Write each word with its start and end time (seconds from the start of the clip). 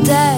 dead 0.00 0.31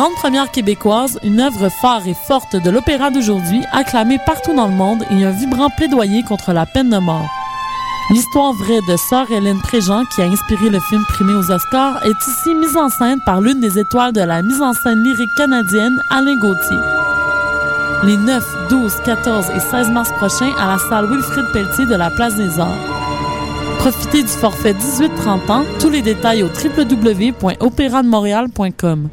grande 0.00 0.14
première 0.14 0.50
québécoise, 0.50 1.20
une 1.22 1.40
œuvre 1.40 1.68
phare 1.68 2.08
et 2.08 2.14
forte 2.14 2.56
de 2.56 2.70
l'opéra 2.70 3.10
d'aujourd'hui, 3.10 3.62
acclamée 3.70 4.18
partout 4.24 4.54
dans 4.54 4.66
le 4.66 4.72
monde 4.72 5.04
et 5.10 5.26
un 5.26 5.30
vibrant 5.30 5.68
plaidoyer 5.68 6.22
contre 6.22 6.54
la 6.54 6.64
peine 6.64 6.88
de 6.88 6.96
mort. 6.96 7.28
L'histoire 8.08 8.54
vraie 8.54 8.80
de 8.88 8.96
Sœur 8.96 9.30
Hélène 9.30 9.60
Préjean, 9.60 10.06
qui 10.06 10.22
a 10.22 10.24
inspiré 10.24 10.70
le 10.70 10.80
film 10.80 11.04
primé 11.06 11.34
aux 11.34 11.50
Oscars, 11.50 12.02
est 12.06 12.26
ici 12.26 12.54
mise 12.54 12.78
en 12.78 12.88
scène 12.88 13.20
par 13.26 13.42
l'une 13.42 13.60
des 13.60 13.78
étoiles 13.78 14.14
de 14.14 14.22
la 14.22 14.40
mise 14.40 14.62
en 14.62 14.72
scène 14.72 15.02
lyrique 15.02 15.34
canadienne, 15.36 16.02
Alain 16.08 16.36
Gauthier. 16.36 16.78
Les 18.04 18.16
9, 18.16 18.42
12, 18.70 18.94
14 19.04 19.50
et 19.54 19.60
16 19.60 19.90
mars 19.90 20.10
prochains 20.12 20.54
à 20.58 20.66
la 20.66 20.78
salle 20.78 21.10
Wilfrid 21.10 21.44
Pelletier 21.52 21.84
de 21.84 21.96
la 21.96 22.08
Place 22.08 22.36
des 22.36 22.58
Arts. 22.58 22.72
Profitez 23.80 24.22
du 24.22 24.28
forfait 24.28 24.72
18-30 24.72 25.52
ans. 25.52 25.66
Tous 25.78 25.90
les 25.90 26.00
détails 26.00 26.42
au 26.42 26.48
www.opérademontréal.com. 26.48 29.10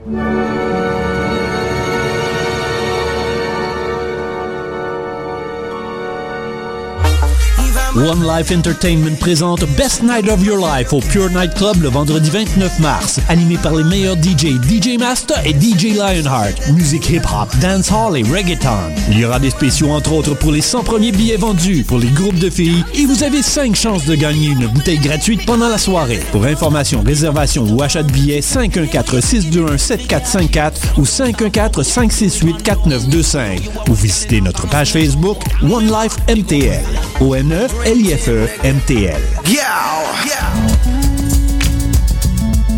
One 7.98 8.26
Life 8.28 8.52
Entertainment 8.52 9.16
présente 9.20 9.66
Best 9.76 10.04
Night 10.04 10.30
of 10.30 10.46
Your 10.46 10.60
Life 10.60 10.94
au 10.94 11.00
Pure 11.00 11.32
Night 11.32 11.56
Club 11.56 11.82
le 11.82 11.90
vendredi 11.90 12.30
29 12.30 12.78
mars. 12.80 13.20
Animé 13.28 13.58
par 13.58 13.74
les 13.74 13.84
meilleurs 13.84 14.18
DJ, 14.18 14.62
DJ 14.62 15.00
Master 15.00 15.44
et 15.44 15.54
DJ 15.54 15.96
Lionheart. 15.96 16.70
Musique 16.74 17.10
hip-hop, 17.10 17.50
dancehall 17.60 18.18
et 18.18 18.22
reggaeton. 18.22 18.94
Il 19.10 19.18
y 19.18 19.26
aura 19.26 19.40
des 19.40 19.50
spéciaux 19.50 19.90
entre 19.90 20.14
autres 20.14 20.36
pour 20.36 20.52
les 20.52 20.62
100 20.62 20.84
premiers 20.84 21.12
billets 21.12 21.38
vendus 21.38 21.84
pour 21.88 21.98
les 21.98 22.10
groupes 22.10 22.38
de 22.38 22.52
filles 22.52 22.86
et 22.94 23.06
vous 23.06 23.24
avez 23.24 23.42
5 23.42 23.76
chances 23.76 24.06
de 24.06 24.14
gagner 24.14 24.50
une 24.50 24.68
bouteille 24.68 25.00
gratuite 25.00 25.44
pendant 25.48 25.70
la 25.70 25.80
soirée. 25.80 26.22
Pour 26.32 26.46
information, 26.46 27.02
réservation 27.04 27.64
ou 27.64 27.82
achat 27.82 28.04
de 28.04 28.12
billets, 28.12 28.42
514-621-7454 28.42 30.74
ou 30.98 31.04
514-568-4925 31.04 33.62
ou 33.90 33.96
visitez 33.96 34.40
notre 34.40 34.68
page 34.68 34.92
Facebook 34.92 35.40
One 35.64 35.88
Life 35.88 36.16
MTL. 36.30 36.84
O-N-E 37.20 37.87
L-I-F-E 37.88 38.50
MTL. 38.66 39.22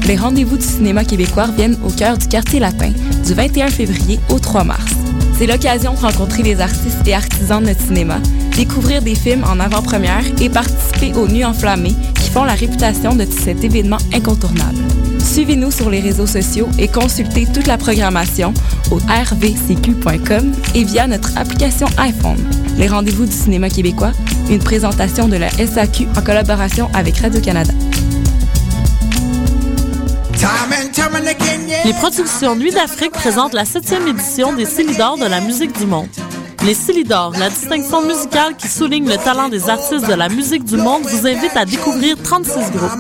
Les 0.06 0.16
rendez-vous 0.16 0.56
du 0.56 0.64
cinéma 0.64 1.04
québécois 1.04 1.48
viennent 1.48 1.80
au 1.84 1.90
cœur 1.90 2.20
du 2.20 2.28
quartier 2.28 2.60
latin 2.60 2.92
du 3.26 3.34
21 3.34 3.70
février 3.70 4.20
au 4.30 4.38
3 4.38 4.64
mars. 4.66 4.92
C'est 5.36 5.48
l'occasion 5.48 5.96
de 5.96 6.00
rencontrer 6.00 6.44
les 6.44 6.62
artistes 6.62 7.08
et 7.08 7.16
artisans 7.16 7.60
de 7.60 7.70
notre 7.70 7.82
cinéma, 7.82 8.20
découvrir 8.56 9.02
des 9.02 9.16
films 9.16 9.44
en 9.44 9.60
avant-première 9.60 10.24
et 10.42 10.50
participer 10.50 11.14
aux 11.14 11.28
Nuits 11.28 11.46
enflammées 11.46 11.96
qui 12.16 12.30
font 12.30 12.44
la 12.44 12.54
réputation 12.54 13.16
de 13.16 13.26
cet 13.26 13.64
événement 13.64 13.98
incontournable. 14.14 14.78
Suivez-nous 15.20 15.72
sur 15.72 15.90
les 15.90 16.00
réseaux 16.00 16.28
sociaux 16.28 16.68
et 16.78 16.88
consultez 16.88 17.46
toute 17.46 17.68
la 17.68 17.78
programmation 17.78 18.54
au 18.92 18.98
rvcq.com 18.98 20.52
et 20.76 20.84
via 20.84 21.08
notre 21.08 21.38
application 21.38 21.88
iPhone. 21.98 22.40
Les 22.78 22.88
rendez-vous 22.88 23.26
du 23.26 23.32
cinéma 23.32 23.70
québécois, 23.70 24.12
une 24.50 24.60
présentation 24.60 25.28
de 25.28 25.36
la 25.36 25.50
SAQ 25.50 26.08
en 26.18 26.22
collaboration 26.22 26.90
avec 26.94 27.18
Radio-Canada. 27.18 27.74
Les 31.86 31.94
productions 31.94 32.56
Nuit 32.56 32.72
d'Afrique 32.72 33.12
présentent 33.12 33.54
la 33.54 33.66
septième 33.66 34.08
édition 34.08 34.54
des 34.54 34.66
Célidors 34.66 35.18
de 35.18 35.26
la 35.26 35.42
musique 35.42 35.78
du 35.78 35.86
monde. 35.86 36.08
Les 36.66 36.74
Célidors, 36.74 37.32
la 37.40 37.50
distinction 37.50 38.02
musicale 38.02 38.56
qui 38.58 38.68
souligne 38.68 39.08
le 39.08 39.18
talent 39.18 39.48
des 39.48 39.70
artistes 39.70 40.08
de 40.08 40.14
la 40.14 40.28
musique 40.28 40.66
du 40.66 40.76
monde, 40.76 41.04
vous 41.04 41.26
invite 41.26 41.56
à 41.56 41.66
découvrir 41.66 42.18
36 42.22 42.52
groupes. 42.72 42.92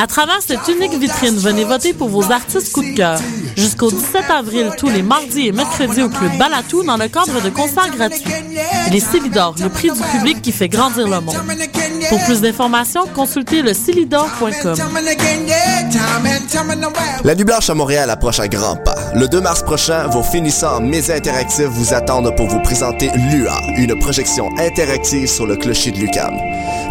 À 0.00 0.06
travers 0.06 0.40
cette 0.40 0.66
unique 0.68 0.94
vitrine, 0.94 1.36
venez 1.36 1.64
voter 1.64 1.92
pour 1.92 2.08
vos 2.08 2.30
artistes 2.30 2.72
coup 2.72 2.82
de 2.82 2.96
cœur. 2.96 3.18
Jusqu'au 3.56 3.90
17 3.90 4.30
avril, 4.30 4.70
tous 4.78 4.88
les 4.88 5.02
mardis 5.02 5.48
et 5.48 5.52
mercredis 5.52 6.02
au 6.02 6.08
Club 6.08 6.38
Balatou 6.38 6.84
dans 6.84 6.96
le 6.96 7.08
cadre 7.08 7.42
de 7.42 7.50
concerts 7.50 7.90
gratuits. 7.96 8.24
Les 8.92 9.00
Célidors, 9.00 9.56
le 9.60 9.68
prix 9.68 9.90
du 9.90 10.00
public 10.00 10.40
qui 10.40 10.52
fait 10.52 10.68
grandir 10.68 11.08
le 11.08 11.20
monde. 11.20 11.36
Pour 12.08 12.24
plus 12.24 12.40
d'informations, 12.40 13.06
consultez 13.12 13.62
le 13.62 13.74
célidor.com. 13.74 14.76
La 17.24 17.34
Nuit 17.34 17.44
Blanche 17.44 17.70
à 17.70 17.74
Montréal 17.74 18.08
approche 18.10 18.38
à 18.40 18.48
grands 18.48 18.76
pas. 18.76 18.93
Le 19.16 19.28
2 19.28 19.40
mars 19.40 19.62
prochain, 19.62 20.08
vos 20.08 20.24
finissants 20.24 20.78
en 20.78 20.80
médias 20.80 21.14
interactifs 21.14 21.66
vous 21.66 21.94
attendent 21.94 22.34
pour 22.36 22.48
vous 22.48 22.60
présenter 22.60 23.10
LUA, 23.14 23.56
une 23.76 23.96
projection 24.00 24.50
interactive 24.58 25.28
sur 25.28 25.46
le 25.46 25.54
clocher 25.54 25.92
de 25.92 25.98
Lucam. 25.98 26.34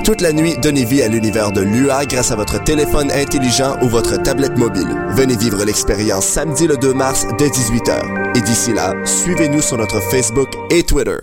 Toute 0.05 0.21
la 0.21 0.31
nuit, 0.31 0.55
donnez 0.61 0.85
vie 0.85 1.01
à 1.01 1.09
l'univers 1.09 1.51
de 1.51 1.59
LUA 1.59 2.05
grâce 2.05 2.31
à 2.31 2.37
votre 2.37 2.63
téléphone 2.63 3.11
intelligent 3.11 3.75
ou 3.81 3.89
votre 3.89 4.15
tablette 4.23 4.57
mobile. 4.57 4.87
Venez 5.09 5.35
vivre 5.35 5.65
l'expérience 5.65 6.25
samedi 6.25 6.65
le 6.65 6.77
2 6.77 6.93
mars 6.93 7.27
dès 7.37 7.49
18h. 7.49 8.37
Et 8.37 8.41
d'ici 8.41 8.71
là, 8.71 8.93
suivez-nous 9.03 9.61
sur 9.61 9.77
notre 9.77 9.99
Facebook 9.99 10.47
et 10.71 10.83
Twitter. 10.83 11.17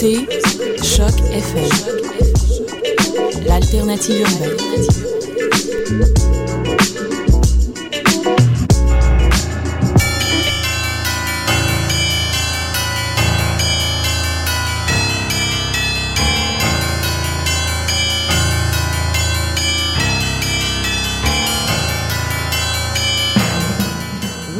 Écoutez 0.00 0.26
Choc 0.82 1.12
FM, 1.32 1.68
l'alternative 3.46 4.20
urbaine. 4.20 4.56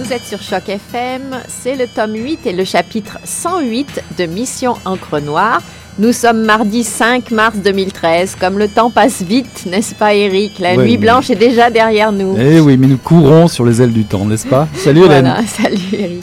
Vous 0.08 0.14
êtes 0.14 0.24
sur 0.24 0.40
Choc 0.40 0.70
FM, 0.70 1.36
c'est 1.48 1.76
le 1.76 1.86
tome 1.86 2.14
8 2.14 2.46
et 2.46 2.54
le 2.54 2.64
chapitre 2.64 3.18
108 3.24 4.02
de 4.16 4.24
Mission 4.24 4.72
Encre 4.86 5.20
Noire. 5.20 5.60
Nous 5.98 6.14
sommes 6.14 6.44
mardi 6.46 6.82
5 6.82 7.30
mars 7.30 7.58
2013. 7.58 8.36
Comme 8.40 8.58
le 8.58 8.68
temps 8.68 8.88
passe 8.90 9.20
vite, 9.20 9.66
n'est-ce 9.66 9.94
pas 9.94 10.14
Eric 10.14 10.60
La 10.60 10.76
Ouais, 10.76 10.84
nuit 10.84 10.92
mais- 10.92 10.96
blanche 10.96 11.28
est 11.28 11.34
déjà 11.36 11.68
derrière 11.68 12.10
nous. 12.12 12.36
Eh 12.38 12.58
oui, 12.58 12.78
mais 12.78 12.86
nous 12.86 12.96
courons 12.96 13.48
sur 13.48 13.66
les 13.66 13.82
ailes 13.82 13.92
du 13.92 14.04
temps, 14.06 14.24
n'est-ce 14.24 14.46
pas? 14.46 14.66
Salut 14.76 15.04
Hélène. 15.04 15.26
Voilà, 15.26 15.46
salut 15.46 15.78
Eric. 15.92 16.22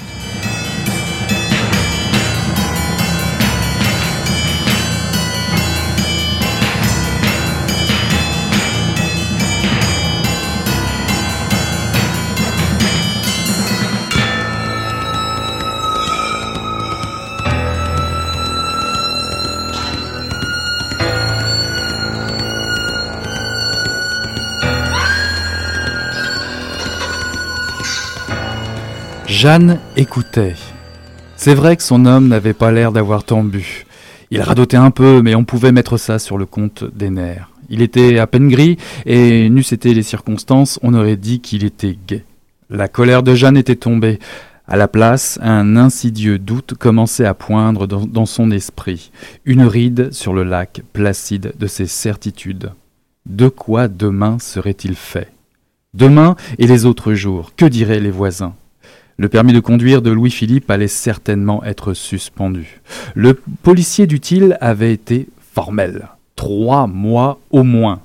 Jeanne 29.45 29.77
écoutait. 29.95 30.55
C'est 31.35 31.53
vrai 31.53 31.77
que 31.77 31.83
son 31.83 32.07
homme 32.07 32.29
n'avait 32.29 32.55
pas 32.55 32.71
l'air 32.71 32.91
d'avoir 32.91 33.23
tant 33.23 33.43
bu. 33.43 33.85
Il 34.31 34.41
radotait 34.41 34.75
un 34.75 34.89
peu, 34.89 35.21
mais 35.21 35.35
on 35.35 35.43
pouvait 35.43 35.71
mettre 35.71 35.97
ça 35.97 36.17
sur 36.17 36.39
le 36.39 36.47
compte 36.47 36.83
des 36.83 37.11
nerfs. 37.11 37.51
Il 37.69 37.83
était 37.83 38.17
à 38.17 38.25
peine 38.25 38.49
gris, 38.49 38.77
et 39.05 39.47
n'eussent 39.51 39.71
été 39.71 39.93
les 39.93 40.01
circonstances, 40.01 40.79
on 40.81 40.95
aurait 40.95 41.15
dit 41.15 41.41
qu'il 41.41 41.63
était 41.63 41.95
gai. 42.07 42.25
La 42.71 42.87
colère 42.87 43.21
de 43.21 43.35
Jeanne 43.35 43.55
était 43.55 43.75
tombée. 43.75 44.17
À 44.67 44.77
la 44.77 44.87
place, 44.87 45.37
un 45.43 45.77
insidieux 45.77 46.39
doute 46.39 46.73
commençait 46.73 47.27
à 47.27 47.35
poindre 47.35 47.85
dans, 47.85 48.07
dans 48.07 48.25
son 48.25 48.49
esprit, 48.49 49.11
une 49.45 49.61
ride 49.61 50.11
sur 50.11 50.33
le 50.33 50.43
lac 50.43 50.81
placide 50.91 51.53
de 51.59 51.67
ses 51.67 51.85
certitudes. 51.85 52.71
De 53.27 53.49
quoi 53.49 53.89
demain 53.89 54.39
serait-il 54.39 54.95
fait? 54.95 55.31
Demain 55.93 56.35
et 56.57 56.65
les 56.65 56.87
autres 56.87 57.13
jours, 57.13 57.51
que 57.55 57.65
diraient 57.65 57.99
les 57.99 58.09
voisins? 58.09 58.55
Le 59.17 59.29
permis 59.29 59.53
de 59.53 59.59
conduire 59.59 60.01
de 60.01 60.11
Louis-Philippe 60.11 60.69
allait 60.69 60.87
certainement 60.87 61.63
être 61.63 61.93
suspendu. 61.93 62.81
Le 63.13 63.33
policier 63.33 64.07
d'utile 64.07 64.57
avait 64.61 64.91
été 64.91 65.27
formel. 65.53 66.09
Trois 66.35 66.85
mois 66.87 67.39
au 67.49 67.63
moins. 67.63 68.01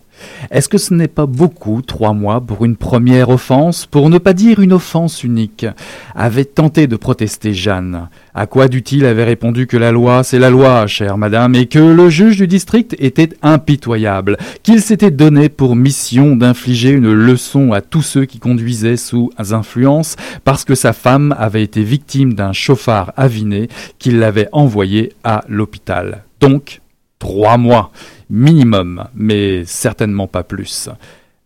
Est-ce 0.51 0.69
que 0.69 0.79
ce 0.79 0.95
n'est 0.95 1.09
pas 1.09 1.27
beaucoup, 1.27 1.83
trois 1.83 2.13
mois, 2.13 2.41
pour 2.41 2.65
une 2.65 2.77
première 2.77 3.29
offense, 3.29 3.87
pour 3.87 4.11
ne 4.11 4.19
pas 4.19 4.33
dire 4.33 4.61
une 4.61 4.73
offense 4.73 5.25
unique 5.25 5.67
avait 6.15 6.45
tenté 6.45 6.87
de 6.87 6.97
protester 6.97 7.55
Jeanne. 7.55 8.09
À 8.35 8.47
quoi 8.47 8.69
Dutil 8.69 9.05
avait 9.05 9.25
répondu 9.25 9.67
que 9.67 9.77
la 9.77 9.93
loi, 9.93 10.23
c'est 10.23 10.39
la 10.39 10.51
loi, 10.51 10.87
chère 10.87 11.19
madame, 11.19 11.55
et 11.55 11.67
que 11.67 11.79
le 11.79 12.09
juge 12.09 12.37
du 12.37 12.47
district 12.47 12.95
était 12.99 13.31
impitoyable, 13.43 14.37
qu'il 14.63 14.81
s'était 14.81 15.11
donné 15.11 15.49
pour 15.49 15.77
mission 15.77 16.37
d'infliger 16.37 16.91
une 16.91 17.13
leçon 17.13 17.73
à 17.73 17.81
tous 17.81 18.03
ceux 18.03 18.25
qui 18.25 18.39
conduisaient 18.39 18.97
sous 18.97 19.31
influence, 19.51 20.17
parce 20.45 20.65
que 20.65 20.75
sa 20.75 20.93
femme 20.93 21.35
avait 21.39 21.63
été 21.63 21.83
victime 21.83 22.35
d'un 22.35 22.53
chauffard 22.53 23.13
aviné 23.17 23.69
qu'il 23.99 24.19
l'avait 24.19 24.49
envoyé 24.53 25.13
à 25.25 25.45
l'hôpital. 25.49 26.25
Donc, 26.41 26.81
trois 27.19 27.59
mois 27.59 27.91
minimum, 28.31 29.05
mais 29.15 29.65
certainement 29.67 30.27
pas 30.27 30.45
plus. 30.45 30.89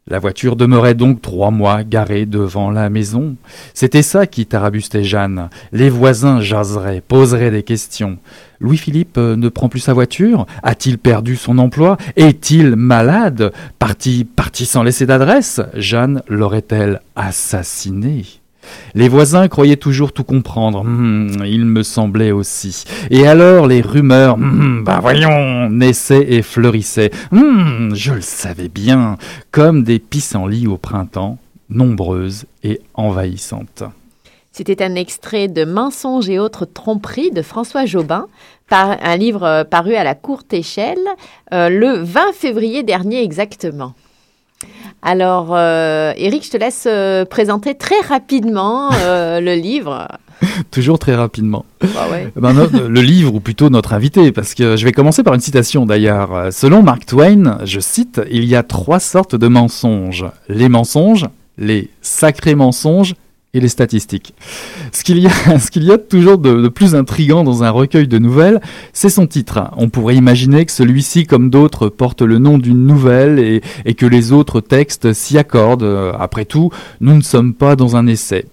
La 0.06 0.19
voiture 0.19 0.54
demeurait 0.54 0.92
donc 0.94 1.22
trois 1.22 1.50
mois 1.50 1.82
garée 1.82 2.26
devant 2.26 2.70
la 2.70 2.90
maison. 2.90 3.36
C'était 3.72 4.02
ça 4.02 4.26
qui 4.26 4.44
tarabustait 4.44 5.02
Jeanne. 5.02 5.48
Les 5.72 5.88
voisins 5.88 6.42
jaseraient, 6.42 7.00
poseraient 7.00 7.50
des 7.50 7.62
questions. 7.62 8.19
Louis-Philippe 8.60 9.16
euh, 9.16 9.34
ne 9.34 9.48
prend 9.48 9.70
plus 9.70 9.81
sa 9.81 9.94
voiture? 9.94 10.44
A-t-il 10.62 10.98
perdu 10.98 11.36
son 11.36 11.56
emploi? 11.56 11.96
Est-il 12.16 12.76
malade? 12.76 13.50
Parti, 13.78 14.26
parti 14.26 14.66
sans 14.66 14.82
laisser 14.82 15.06
d'adresse? 15.06 15.62
Jeanne 15.72 16.20
l'aurait-elle 16.28 17.00
assassiné? 17.16 18.44
Les 18.94 19.08
voisins 19.08 19.49
croyaient 19.49 19.76
toujours 19.76 20.12
tout 20.12 20.25
comprendre. 20.25 20.84
Hmm, 20.84 21.44
il 21.44 21.64
me 21.64 21.82
semblait 21.82 22.32
aussi. 22.32 22.84
Et 23.11 23.26
alors 23.26 23.66
les 23.66 23.81
rumeurs, 23.81 24.37
hmm, 24.38 24.84
bah 24.84 25.00
voyons, 25.00 25.69
naissaient 25.70 26.26
et 26.28 26.43
fleurissaient. 26.43 27.11
Hmm, 27.31 27.94
je 27.94 28.12
le 28.12 28.20
savais 28.20 28.69
bien, 28.69 29.16
comme 29.50 29.82
des 29.82 29.99
pissenlits 29.99 30.66
au 30.66 30.76
printemps, 30.76 31.38
nombreuses 31.69 32.46
et 32.62 32.81
envahissantes. 32.94 33.84
C'était 34.52 34.84
un 34.84 34.94
extrait 34.94 35.49
de 35.49 35.64
Mensonges 35.64 36.31
et 36.31 36.38
autres 36.38 36.64
tromperies 36.64 37.32
de 37.32 37.43
François 37.43 37.87
Jobin, 37.87 38.28
un 38.70 39.16
livre 39.16 39.44
euh, 39.44 39.64
paru 39.64 39.94
à 39.94 40.05
la 40.05 40.14
courte 40.14 40.52
échelle 40.52 40.99
euh, 41.52 41.69
le 41.69 42.02
20 42.02 42.32
février 42.32 42.82
dernier 42.82 43.22
exactement. 43.22 43.94
Alors, 45.02 45.49
euh, 45.50 46.12
Eric, 46.16 46.44
je 46.46 46.50
te 46.50 46.56
laisse 46.56 46.84
euh, 46.87 47.25
présenter 47.25 47.75
très 47.75 48.00
rapidement 48.08 48.90
euh, 48.93 49.40
le 49.40 49.55
livre. 49.55 50.08
Toujours 50.70 50.99
très 50.99 51.14
rapidement. 51.14 51.64
Ouais. 51.82 52.32
Ben, 52.37 52.52
no- 52.55 52.66
le 52.88 53.00
livre, 53.02 53.34
ou 53.34 53.40
plutôt 53.40 53.69
notre 53.70 53.93
invité, 53.93 54.32
parce 54.32 54.55
que 54.55 54.76
je 54.76 54.84
vais 54.84 54.93
commencer 54.93 55.22
par 55.22 55.34
une 55.34 55.40
citation 55.40 55.84
d'ailleurs. 55.87 56.52
Selon 56.52 56.82
Mark 56.82 57.05
Twain, 57.06 57.58
je 57.64 57.81
cite, 57.81 58.20
il 58.31 58.44
y 58.44 58.56
a 58.56 58.62
trois 58.62 58.99
sortes 59.00 59.37
de 59.37 59.46
mensonges. 59.49 60.25
Les 60.49 60.69
mensonges, 60.69 61.26
les 61.58 61.90
sacrés 62.00 62.55
mensonges 62.55 63.14
et 63.54 63.60
les 63.60 63.68
statistiques. 63.68 64.34
Ce 64.92 65.02
qu'il 65.04 65.18
y 65.18 65.26
a, 65.26 65.98
toujours 65.98 66.38
de, 66.38 66.68
plus 66.68 66.94
intrigant 66.94 67.44
dans 67.44 67.62
un 67.62 67.70
recueil 67.70 68.06
de 68.06 68.18
nouvelles, 68.18 68.60
c'est 68.92 69.08
son 69.08 69.26
titre. 69.26 69.70
On 69.76 69.88
pourrait 69.88 70.16
imaginer 70.16 70.66
que 70.66 70.72
celui-ci, 70.72 71.26
comme 71.26 71.48
d'autres, 71.48 71.88
porte 71.88 72.22
le 72.22 72.38
nom 72.38 72.58
d'une 72.58 72.86
nouvelle 72.86 73.38
et, 73.38 73.62
et 73.84 73.94
que 73.94 74.06
les 74.06 74.32
autres 74.32 74.60
textes 74.60 75.12
s'y 75.12 75.38
accordent. 75.38 76.14
Après 76.18 76.44
tout, 76.44 76.70
nous 77.00 77.14
ne 77.14 77.22
sommes 77.22 77.54
pas 77.54 77.76
dans 77.76 77.96
un 77.96 78.06
essai. 78.06 78.44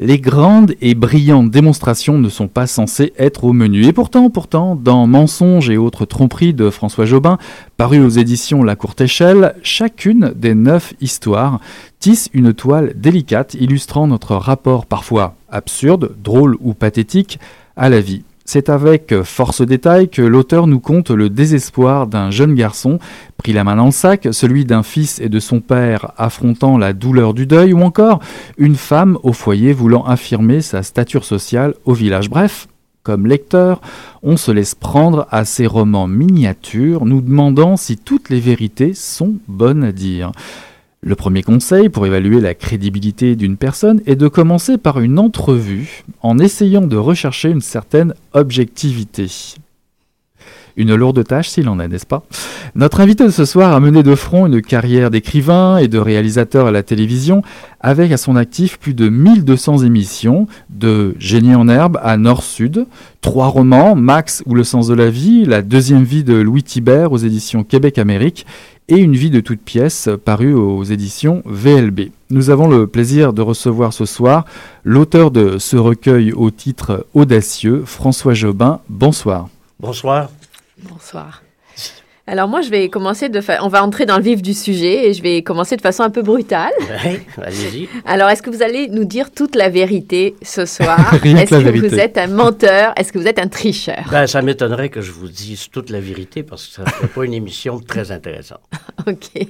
Les 0.00 0.20
grandes 0.20 0.74
et 0.80 0.94
brillantes 0.94 1.50
démonstrations 1.50 2.18
ne 2.18 2.28
sont 2.28 2.46
pas 2.46 2.68
censées 2.68 3.12
être 3.18 3.42
au 3.42 3.52
menu. 3.52 3.84
Et 3.84 3.92
pourtant, 3.92 4.30
pourtant, 4.30 4.76
dans 4.76 5.08
Mensonges 5.08 5.70
et 5.70 5.76
autres 5.76 6.04
tromperies 6.04 6.54
de 6.54 6.70
François 6.70 7.04
Jobin, 7.04 7.36
paru 7.76 8.00
aux 8.00 8.08
éditions 8.08 8.62
La 8.62 8.76
Courte 8.76 9.00
Échelle, 9.00 9.56
chacune 9.64 10.32
des 10.36 10.54
neuf 10.54 10.94
histoires 11.00 11.58
tisse 12.00 12.28
une 12.32 12.52
toile 12.52 12.92
délicate 12.96 13.54
illustrant 13.54 14.06
notre 14.06 14.36
rapport 14.36 14.86
parfois 14.86 15.34
absurde, 15.50 16.14
drôle 16.22 16.56
ou 16.60 16.74
pathétique 16.74 17.38
à 17.76 17.88
la 17.88 18.00
vie. 18.00 18.24
C'est 18.44 18.70
avec 18.70 19.14
force 19.24 19.60
détail 19.60 20.08
que 20.08 20.22
l'auteur 20.22 20.66
nous 20.66 20.80
conte 20.80 21.10
le 21.10 21.28
désespoir 21.28 22.06
d'un 22.06 22.30
jeune 22.30 22.54
garçon 22.54 22.98
pris 23.36 23.52
la 23.52 23.62
main 23.62 23.76
dans 23.76 23.84
le 23.84 23.90
sac, 23.90 24.28
celui 24.32 24.64
d'un 24.64 24.82
fils 24.82 25.20
et 25.20 25.28
de 25.28 25.38
son 25.38 25.60
père 25.60 26.12
affrontant 26.16 26.78
la 26.78 26.94
douleur 26.94 27.34
du 27.34 27.46
deuil, 27.46 27.74
ou 27.74 27.82
encore 27.82 28.20
une 28.56 28.76
femme 28.76 29.18
au 29.22 29.34
foyer 29.34 29.74
voulant 29.74 30.02
affirmer 30.04 30.62
sa 30.62 30.82
stature 30.82 31.26
sociale 31.26 31.74
au 31.84 31.92
village. 31.92 32.30
Bref, 32.30 32.68
comme 33.02 33.26
lecteur, 33.26 33.82
on 34.22 34.38
se 34.38 34.50
laisse 34.50 34.74
prendre 34.74 35.26
à 35.30 35.44
ces 35.44 35.66
romans 35.66 36.08
miniatures, 36.08 37.04
nous 37.04 37.20
demandant 37.20 37.76
si 37.76 37.98
toutes 37.98 38.30
les 38.30 38.40
vérités 38.40 38.94
sont 38.94 39.34
bonnes 39.46 39.84
à 39.84 39.92
dire. 39.92 40.32
Le 41.00 41.14
premier 41.14 41.44
conseil 41.44 41.88
pour 41.88 42.06
évaluer 42.06 42.40
la 42.40 42.54
crédibilité 42.54 43.36
d'une 43.36 43.56
personne 43.56 44.00
est 44.06 44.16
de 44.16 44.26
commencer 44.26 44.78
par 44.78 44.98
une 44.98 45.20
entrevue 45.20 46.02
en 46.22 46.40
essayant 46.40 46.86
de 46.86 46.96
rechercher 46.96 47.50
une 47.50 47.60
certaine 47.60 48.14
objectivité. 48.32 49.54
Une 50.78 50.94
lourde 50.94 51.24
tâche 51.24 51.48
s'il 51.48 51.68
en 51.68 51.80
est, 51.80 51.88
n'est-ce 51.88 52.06
pas? 52.06 52.22
Notre 52.76 53.00
invité 53.00 53.24
de 53.24 53.30
ce 53.30 53.44
soir 53.44 53.74
a 53.74 53.80
mené 53.80 54.04
de 54.04 54.14
front 54.14 54.46
une 54.46 54.62
carrière 54.62 55.10
d'écrivain 55.10 55.78
et 55.78 55.88
de 55.88 55.98
réalisateur 55.98 56.68
à 56.68 56.70
la 56.70 56.84
télévision, 56.84 57.42
avec 57.80 58.12
à 58.12 58.16
son 58.16 58.36
actif 58.36 58.78
plus 58.78 58.94
de 58.94 59.08
1200 59.08 59.78
émissions, 59.78 60.46
de 60.70 61.16
Génie 61.18 61.56
en 61.56 61.68
herbe 61.68 61.98
à 62.00 62.16
Nord-Sud, 62.16 62.86
trois 63.22 63.48
romans, 63.48 63.96
Max 63.96 64.44
ou 64.46 64.54
Le 64.54 64.62
sens 64.62 64.86
de 64.86 64.94
la 64.94 65.10
vie, 65.10 65.44
La 65.44 65.62
deuxième 65.62 66.04
vie 66.04 66.22
de 66.22 66.36
Louis 66.36 66.62
Thibert 66.62 67.10
aux 67.10 67.18
éditions 67.18 67.64
Québec-Amérique, 67.64 68.46
et 68.86 68.98
Une 68.98 69.16
vie 69.16 69.30
de 69.30 69.40
toute 69.40 69.60
pièce 69.60 70.08
paru 70.24 70.54
aux 70.54 70.84
éditions 70.84 71.42
VLB. 71.44 72.12
Nous 72.30 72.50
avons 72.50 72.68
le 72.68 72.86
plaisir 72.86 73.32
de 73.32 73.42
recevoir 73.42 73.92
ce 73.92 74.04
soir 74.04 74.44
l'auteur 74.84 75.32
de 75.32 75.58
ce 75.58 75.76
recueil 75.76 76.32
au 76.32 76.52
titre 76.52 77.04
audacieux, 77.14 77.82
François 77.84 78.34
Jobin. 78.34 78.78
Bonsoir. 78.88 79.48
Bonsoir. 79.80 80.28
Bonsoir. 80.82 81.42
Alors 82.30 82.46
moi, 82.46 82.60
je 82.60 82.68
vais 82.68 82.90
commencer 82.90 83.30
de... 83.30 83.40
fa- 83.40 83.64
On 83.64 83.68
va 83.68 83.82
entrer 83.82 84.04
dans 84.04 84.18
le 84.18 84.22
vif 84.22 84.42
du 84.42 84.52
sujet 84.52 85.08
et 85.08 85.14
je 85.14 85.22
vais 85.22 85.42
commencer 85.42 85.76
de 85.76 85.80
façon 85.80 86.02
un 86.02 86.10
peu 86.10 86.20
brutale. 86.20 86.72
Ouais, 87.06 87.22
allez-y. 87.42 87.88
Alors, 88.04 88.28
est-ce 88.28 88.42
que 88.42 88.50
vous 88.50 88.62
allez 88.62 88.88
nous 88.88 89.06
dire 89.06 89.30
toute 89.30 89.56
la 89.56 89.70
vérité 89.70 90.36
ce 90.42 90.66
soir? 90.66 90.98
Rien 91.22 91.36
que 91.36 91.40
Est-ce 91.44 91.54
la 91.54 91.60
que 91.60 91.64
vérité. 91.64 91.88
vous 91.88 91.98
êtes 91.98 92.18
un 92.18 92.26
menteur? 92.26 92.92
Est-ce 92.98 93.14
que 93.14 93.18
vous 93.18 93.26
êtes 93.26 93.38
un 93.38 93.48
tricheur? 93.48 94.04
Ben, 94.10 94.26
ça 94.26 94.42
m'étonnerait 94.42 94.90
que 94.90 95.00
je 95.00 95.10
vous 95.10 95.28
dise 95.28 95.70
toute 95.70 95.88
la 95.88 96.00
vérité 96.00 96.42
parce 96.42 96.66
que 96.66 96.74
ça 96.74 96.82
ne 96.82 96.88
serait 96.90 97.06
pas 97.06 97.24
une 97.24 97.32
émission 97.32 97.80
très 97.80 98.10
intéressante. 98.12 98.60
Ok. 99.06 99.46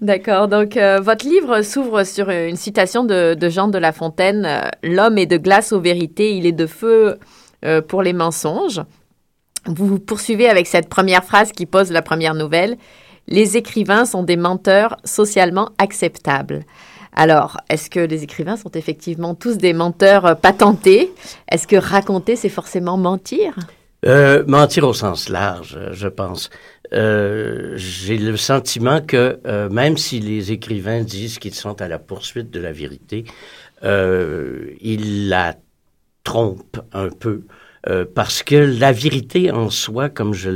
D'accord. 0.00 0.48
Donc, 0.48 0.76
euh, 0.76 0.98
votre 1.00 1.26
livre 1.26 1.62
s'ouvre 1.62 2.02
sur 2.02 2.28
une 2.30 2.56
citation 2.56 3.04
de, 3.04 3.34
de 3.34 3.48
Jean 3.48 3.68
de 3.68 3.78
La 3.78 3.92
Fontaine 3.92 4.44
euh, 4.46 4.62
L'homme 4.82 5.16
est 5.18 5.26
de 5.26 5.36
glace 5.36 5.72
aux 5.72 5.78
vérités, 5.80 6.34
il 6.36 6.44
est 6.46 6.52
de 6.52 6.66
feu 6.66 7.18
euh, 7.64 7.80
pour 7.82 8.02
les 8.02 8.12
mensonges. 8.14 8.80
Vous 9.66 9.98
poursuivez 9.98 10.48
avec 10.48 10.66
cette 10.66 10.88
première 10.88 11.24
phrase 11.24 11.52
qui 11.52 11.66
pose 11.66 11.90
la 11.90 12.02
première 12.02 12.34
nouvelle 12.34 12.76
Les 13.26 13.56
écrivains 13.56 14.04
sont 14.04 14.22
des 14.22 14.36
menteurs 14.36 14.96
socialement 15.04 15.70
acceptables. 15.78 16.64
Alors, 17.18 17.56
est-ce 17.68 17.90
que 17.90 17.98
les 17.98 18.22
écrivains 18.22 18.56
sont 18.56 18.70
effectivement 18.70 19.34
tous 19.34 19.58
des 19.58 19.72
menteurs 19.72 20.24
euh, 20.24 20.34
patentés? 20.36 21.12
Est-ce 21.50 21.66
que 21.66 21.74
raconter, 21.74 22.36
c'est 22.36 22.48
forcément 22.48 22.96
mentir? 22.96 23.56
Euh, 24.06 24.44
mentir 24.46 24.86
au 24.86 24.94
sens 24.94 25.28
large, 25.28 25.76
euh, 25.76 25.88
je 25.92 26.06
pense. 26.06 26.48
J'ai 26.92 28.18
le 28.18 28.36
sentiment 28.36 29.00
que 29.02 29.40
même 29.68 29.98
si 29.98 30.20
les 30.20 30.52
écrivains 30.52 31.02
disent 31.02 31.38
qu'ils 31.38 31.54
sont 31.54 31.82
à 31.82 31.88
la 31.88 31.98
poursuite 31.98 32.50
de 32.50 32.60
la 32.60 32.72
vérité, 32.72 33.24
ils 33.82 35.28
la 35.28 35.54
trompent 36.24 36.80
un 36.94 37.10
peu. 37.10 37.42
Euh, 37.86 38.04
parce 38.12 38.42
que 38.42 38.56
la 38.56 38.90
vérité 38.92 39.50
en 39.52 39.70
soi, 39.70 40.08
comme 40.08 40.34
je 40.34 40.50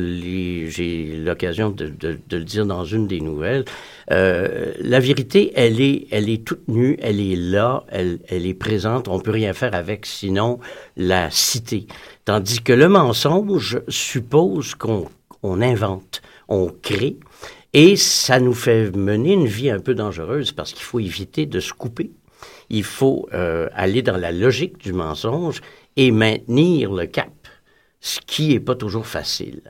j'ai 0.68 1.16
l'occasion 1.16 1.70
de, 1.70 1.86
de- 1.86 2.18
de 2.28 2.36
le 2.36 2.44
dire 2.44 2.66
dans 2.66 2.84
une 2.84 3.06
des 3.06 3.20
nouvelles, 3.20 3.64
euh, 4.10 4.72
la 4.80 4.98
vérité, 4.98 5.52
elle 5.54 5.80
est, 5.80 6.06
elle 6.10 6.28
est 6.28 6.44
toute 6.44 6.66
nue, 6.68 6.98
elle 7.00 7.20
est 7.20 7.36
là, 7.36 7.84
elle, 7.88 8.18
elle 8.28 8.44
est 8.46 8.54
présente. 8.54 9.06
On 9.08 9.20
peut 9.20 9.30
rien 9.30 9.52
faire 9.52 9.74
avec, 9.74 10.04
sinon 10.06 10.58
la 10.96 11.30
citer. 11.30 11.86
Tandis 12.24 12.60
que 12.62 12.72
le 12.72 12.88
mensonge 12.88 13.80
suppose 13.88 14.74
qu'on 14.74 15.08
on 15.44 15.60
invente, 15.62 16.22
on 16.48 16.72
crée, 16.82 17.16
et 17.72 17.96
ça 17.96 18.38
nous 18.40 18.52
fait 18.54 18.90
mener 18.96 19.32
une 19.32 19.46
vie 19.46 19.70
un 19.70 19.78
peu 19.80 19.94
dangereuse 19.94 20.52
parce 20.52 20.72
qu'il 20.72 20.82
faut 20.82 21.00
éviter 21.00 21.46
de 21.46 21.60
se 21.60 21.72
couper. 21.72 22.10
Il 22.68 22.84
faut 22.84 23.28
euh, 23.34 23.68
aller 23.74 24.02
dans 24.02 24.16
la 24.16 24.32
logique 24.32 24.78
du 24.78 24.92
mensonge 24.92 25.60
et 25.96 26.10
maintenir 26.10 26.92
le 26.92 27.06
cap, 27.06 27.32
ce 28.00 28.20
qui 28.26 28.48
n'est 28.48 28.60
pas 28.60 28.74
toujours 28.74 29.06
facile. 29.06 29.62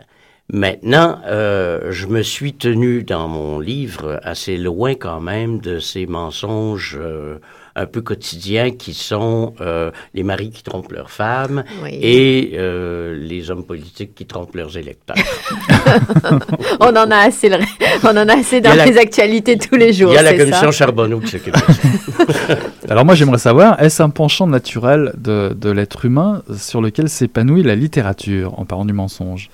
Maintenant, 0.53 1.21
euh, 1.25 1.93
je 1.93 2.07
me 2.07 2.23
suis 2.23 2.53
tenu 2.53 3.05
dans 3.05 3.29
mon 3.29 3.59
livre 3.59 4.21
assez 4.23 4.59
loin 4.59 4.95
quand 4.95 5.21
même 5.21 5.61
de 5.61 5.79
ces 5.79 6.07
mensonges 6.07 6.99
euh, 7.01 7.39
un 7.75 7.87
peu 7.87 8.01
quotidiens 8.03 8.71
qui 8.71 8.95
sont 8.95 9.55
euh, 9.61 9.91
les 10.15 10.23
maris 10.23 10.51
qui 10.51 10.63
trompent 10.63 10.93
leurs 10.93 11.11
femmes 11.11 11.65
Oui. 11.83 11.91
et 12.03 12.53
euh, 12.55 13.17
les 13.19 13.51
hommes 13.51 13.65
politiques 13.65 14.15
qui 14.15 14.27
trompent 14.27 14.55
leurs 14.57 14.77
électeurs. 14.77 15.17
on 16.81 16.89
en 16.97 17.11
a 17.11 17.17
assez, 17.17 17.49
le- 17.49 17.59
on 18.05 18.09
en 18.17 18.29
a 18.29 18.37
assez 18.39 18.61
dans 18.61 18.71
a 18.71 18.77
la- 18.77 18.87
les 18.87 18.99
actualités 18.99 19.57
tous 19.59 19.77
les 19.77 19.93
jours. 19.93 20.13
Il 20.13 20.17
y 20.17 20.19
a 20.19 20.23
la 20.23 20.35
commission 20.35 20.61
ça 20.61 20.71
Charbonneau 20.71 21.21
qui 21.21 21.29
s'occupe 21.29 21.55
de 21.55 21.61
ça. 21.61 22.57
Alors 22.89 23.05
moi 23.05 23.15
j'aimerais 23.15 23.39
savoir, 23.39 23.81
est-ce 23.83 24.03
un 24.03 24.11
penchant 24.11 24.47
naturel 24.47 25.13
de, 25.17 25.55
de 25.57 25.71
l'être 25.71 26.05
humain 26.05 26.43
sur 26.57 26.81
lequel 26.81 27.09
s'épanouit 27.09 27.63
la 27.63 27.75
littérature 27.75 28.59
en 28.59 28.65
parlant 28.65 28.85
du 28.85 28.93
mensonge? 28.93 29.49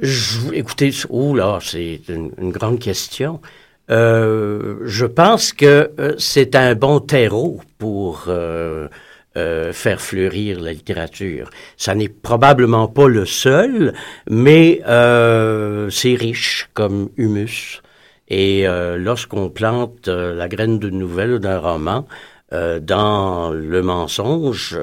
Je- 0.00 0.52
écoutez, 0.52 0.92
oh 1.10 1.34
là, 1.34 1.58
c'est 1.60 2.00
une, 2.08 2.30
une 2.40 2.52
grande 2.52 2.78
question. 2.78 3.40
Euh, 3.90 4.76
je 4.84 5.06
pense 5.06 5.52
que 5.52 5.90
euh, 5.98 6.14
c'est 6.18 6.54
un 6.54 6.74
bon 6.74 7.00
terreau 7.00 7.60
pour 7.78 8.24
euh, 8.28 8.88
euh, 9.36 9.72
faire 9.72 10.00
fleurir 10.00 10.60
la 10.60 10.72
littérature. 10.72 11.48
Ça 11.76 11.94
n'est 11.94 12.08
probablement 12.08 12.88
pas 12.88 13.08
le 13.08 13.24
seul, 13.24 13.94
mais 14.28 14.82
euh, 14.86 15.88
c'est 15.90 16.14
riche 16.14 16.68
comme 16.74 17.08
humus. 17.16 17.80
Et 18.28 18.66
euh, 18.66 18.98
lorsqu'on 18.98 19.48
plante 19.48 20.08
la 20.08 20.48
graine 20.48 20.78
d'une 20.78 20.98
nouvelle 20.98 21.32
ou 21.34 21.38
d'un 21.38 21.58
roman 21.58 22.06
dans 22.50 23.50
le 23.50 23.82
mensonge, 23.82 24.78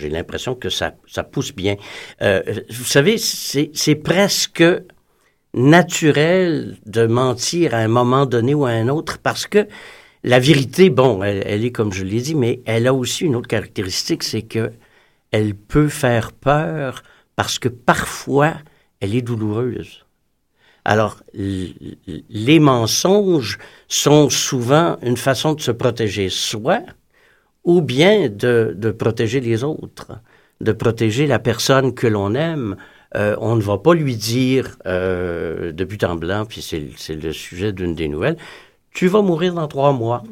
j'ai 0.00 0.08
l'impression 0.08 0.54
que 0.54 0.70
ça, 0.70 0.94
ça 1.06 1.22
pousse 1.22 1.54
bien. 1.54 1.76
Vous 2.20 2.84
savez, 2.84 3.18
c'est 3.18 3.94
presque 3.96 4.64
naturel 5.56 6.76
de 6.86 7.06
mentir 7.06 7.74
à 7.74 7.78
un 7.78 7.88
moment 7.88 8.26
donné 8.26 8.54
ou 8.54 8.66
à 8.66 8.70
un 8.70 8.88
autre 8.88 9.18
parce 9.18 9.46
que 9.46 9.66
la 10.22 10.38
vérité, 10.38 10.90
bon, 10.90 11.22
elle, 11.22 11.64
est 11.64 11.72
comme 11.72 11.92
je 11.92 12.04
l'ai 12.04 12.20
dit, 12.20 12.34
mais 12.34 12.60
elle 12.66 12.86
a 12.86 12.94
aussi 12.94 13.24
une 13.24 13.36
autre 13.36 13.48
caractéristique, 13.48 14.22
c'est 14.22 14.42
que 14.42 14.72
elle 15.30 15.54
peut 15.54 15.88
faire 15.88 16.32
peur 16.32 17.02
parce 17.36 17.58
que 17.58 17.68
parfois 17.68 18.54
elle 19.00 19.14
est 19.14 19.22
douloureuse. 19.22 20.04
Alors, 20.84 21.20
les 21.34 22.60
mensonges 22.60 23.58
sont 23.88 24.30
souvent 24.30 24.96
une 25.02 25.16
façon 25.16 25.54
de 25.54 25.60
se 25.60 25.72
protéger 25.72 26.28
soi 26.28 26.80
ou 27.64 27.80
bien 27.80 28.28
de, 28.28 28.72
de 28.76 28.90
protéger 28.92 29.40
les 29.40 29.64
autres, 29.64 30.12
de 30.60 30.72
protéger 30.72 31.26
la 31.26 31.40
personne 31.40 31.92
que 31.92 32.06
l'on 32.06 32.34
aime. 32.34 32.76
Euh, 33.16 33.34
on 33.40 33.56
ne 33.56 33.62
va 33.62 33.78
pas 33.78 33.94
lui 33.94 34.14
dire 34.16 34.76
euh, 34.86 35.72
de 35.72 35.84
but 35.84 36.04
en 36.04 36.16
blanc, 36.16 36.44
puis 36.44 36.60
c'est 36.60 37.14
le 37.14 37.32
sujet 37.32 37.72
d'une 37.72 37.94
des 37.94 38.08
nouvelles, 38.08 38.36
tu 38.92 39.08
vas 39.08 39.22
mourir 39.22 39.54
dans 39.54 39.68
trois 39.68 39.92
mois. 39.92 40.22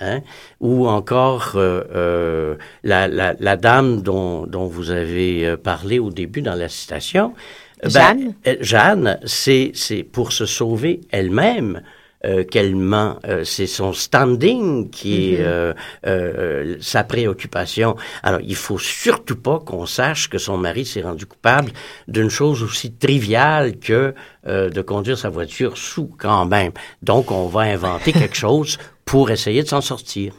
Hein? 0.00 0.20
Ou 0.60 0.88
encore 0.88 1.52
euh, 1.56 2.56
la, 2.82 3.08
la, 3.08 3.34
la 3.38 3.56
dame 3.56 4.02
dont, 4.02 4.46
dont 4.46 4.66
vous 4.66 4.90
avez 4.90 5.56
parlé 5.56 5.98
au 5.98 6.10
début 6.10 6.42
dans 6.42 6.54
la 6.54 6.68
citation. 6.68 7.34
ben, 7.82 7.90
Jeanne? 7.90 8.34
euh, 8.46 8.56
Jeanne, 8.60 9.18
c'est 9.24 9.72
c'est 9.74 10.02
pour 10.04 10.32
se 10.32 10.46
sauver 10.46 11.00
elle-même. 11.10 11.82
Euh, 12.24 12.44
qu'elle 12.44 12.76
ment, 12.76 13.18
Euh, 13.28 13.44
c'est 13.44 13.66
son 13.66 13.92
standing 13.92 14.90
qui 14.90 15.34
est 15.34 15.38
Mhm. 15.38 15.44
euh, 15.46 15.72
euh, 16.06 16.76
sa 16.80 17.04
préoccupation. 17.04 17.96
Alors, 18.22 18.40
il 18.42 18.54
faut 18.56 18.78
surtout 18.78 19.36
pas 19.36 19.58
qu'on 19.60 19.86
sache 19.86 20.28
que 20.28 20.38
son 20.38 20.56
mari 20.56 20.84
s'est 20.84 21.02
rendu 21.02 21.26
coupable 21.26 21.72
d'une 22.08 22.30
chose 22.30 22.62
aussi 22.62 22.92
triviale 22.92 23.78
que 23.78 24.14
euh, 24.46 24.70
de 24.70 24.82
conduire 24.82 25.18
sa 25.18 25.28
voiture 25.28 25.76
sous 25.76 26.10
quand 26.18 26.44
même. 26.46 26.72
Donc, 27.02 27.30
on 27.30 27.46
va 27.46 27.60
inventer 27.62 28.12
quelque 28.20 28.36
chose 28.36 28.78
pour 29.04 29.30
essayer 29.30 29.62
de 29.62 29.68
s'en 29.68 29.80
sortir. 29.80 30.32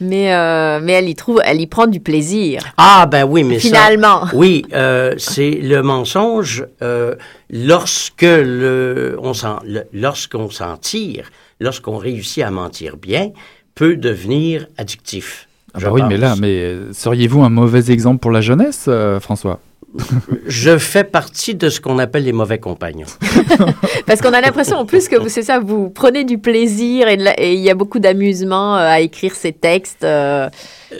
Mais, 0.00 0.32
euh, 0.34 0.80
mais 0.82 0.92
elle 0.92 1.08
y 1.08 1.14
trouve, 1.14 1.40
elle 1.44 1.60
y 1.60 1.66
prend 1.66 1.86
du 1.86 2.00
plaisir. 2.00 2.62
Ah 2.76 3.06
ben 3.06 3.24
oui, 3.24 3.44
mais 3.44 3.58
ça- 3.58 3.68
Finalement. 3.68 4.24
oui, 4.32 4.64
euh, 4.72 5.14
c'est 5.18 5.50
le 5.50 5.82
mensonge 5.82 6.64
euh, 6.82 7.14
lorsque 7.50 8.22
le 8.22 9.16
on 9.22 9.34
s'en 9.34 9.60
lorsqu'on 9.92 10.48
s'en 10.50 10.76
tire, 10.76 11.30
lorsqu'on 11.60 11.96
réussit 11.98 12.42
à 12.42 12.50
mentir 12.50 12.96
bien, 12.96 13.30
peut 13.74 13.96
devenir 13.96 14.66
addictif. 14.78 15.46
Ah 15.74 15.78
bah 15.80 15.90
oui, 15.92 16.02
mais 16.08 16.16
là, 16.16 16.34
mais 16.40 16.74
seriez-vous 16.92 17.42
un 17.42 17.48
mauvais 17.50 17.90
exemple 17.92 18.18
pour 18.20 18.30
la 18.32 18.40
jeunesse, 18.40 18.86
euh, 18.88 19.20
François? 19.20 19.60
Je 20.46 20.78
fais 20.78 21.04
partie 21.04 21.54
de 21.54 21.68
ce 21.68 21.80
qu'on 21.80 21.98
appelle 21.98 22.24
les 22.24 22.32
mauvais 22.32 22.58
compagnons. 22.58 23.06
Parce 24.06 24.20
qu'on 24.20 24.32
a 24.32 24.40
l'impression 24.40 24.76
en 24.76 24.86
plus 24.86 25.08
que 25.08 25.16
vous, 25.16 25.28
c'est 25.28 25.42
ça, 25.42 25.58
vous 25.58 25.90
prenez 25.90 26.24
du 26.24 26.38
plaisir 26.38 27.08
et 27.08 27.54
il 27.54 27.60
y 27.60 27.70
a 27.70 27.74
beaucoup 27.74 27.98
d'amusement 27.98 28.76
euh, 28.76 28.88
à 28.88 29.00
écrire 29.00 29.34
ces 29.34 29.52
textes. 29.52 30.04
euh, 30.04 30.48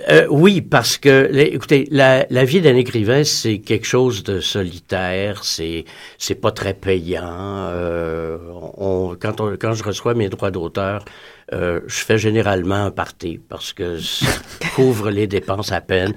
Euh, 0.08 0.26
oui, 0.30 0.60
parce 0.60 0.98
que, 0.98 1.30
écoutez, 1.34 1.88
la, 1.90 2.26
la 2.30 2.44
vie 2.44 2.60
d'un 2.60 2.76
écrivain, 2.76 3.24
c'est 3.24 3.58
quelque 3.58 3.86
chose 3.86 4.22
de 4.22 4.40
solitaire, 4.40 5.44
c'est 5.44 5.84
c'est 6.18 6.36
pas 6.36 6.52
très 6.52 6.74
payant. 6.74 7.22
Euh, 7.24 8.38
on, 8.76 9.16
quand, 9.20 9.40
on, 9.40 9.56
quand 9.56 9.72
je 9.72 9.82
reçois 9.82 10.14
mes 10.14 10.28
droits 10.28 10.50
d'auteur, 10.50 11.04
euh, 11.52 11.80
je 11.88 12.04
fais 12.04 12.18
généralement 12.18 12.86
un 12.86 12.90
party 12.92 13.40
parce 13.48 13.72
que 13.72 13.98
ça 13.98 14.26
couvre 14.76 15.10
les 15.10 15.26
dépenses 15.26 15.72
à 15.72 15.80
peine. 15.80 16.14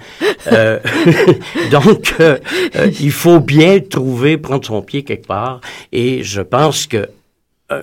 Euh, 0.51 0.80
donc, 1.72 2.13
euh, 2.20 2.38
il 3.00 3.12
faut 3.12 3.39
bien 3.39 3.80
trouver, 3.80 4.38
prendre 4.38 4.65
son 4.65 4.84
pied 4.84 5.03
quelque 5.03 5.25
part, 5.25 5.62
et 5.92 6.24
je 6.24 6.42
pense 6.42 6.86
que 6.86 7.08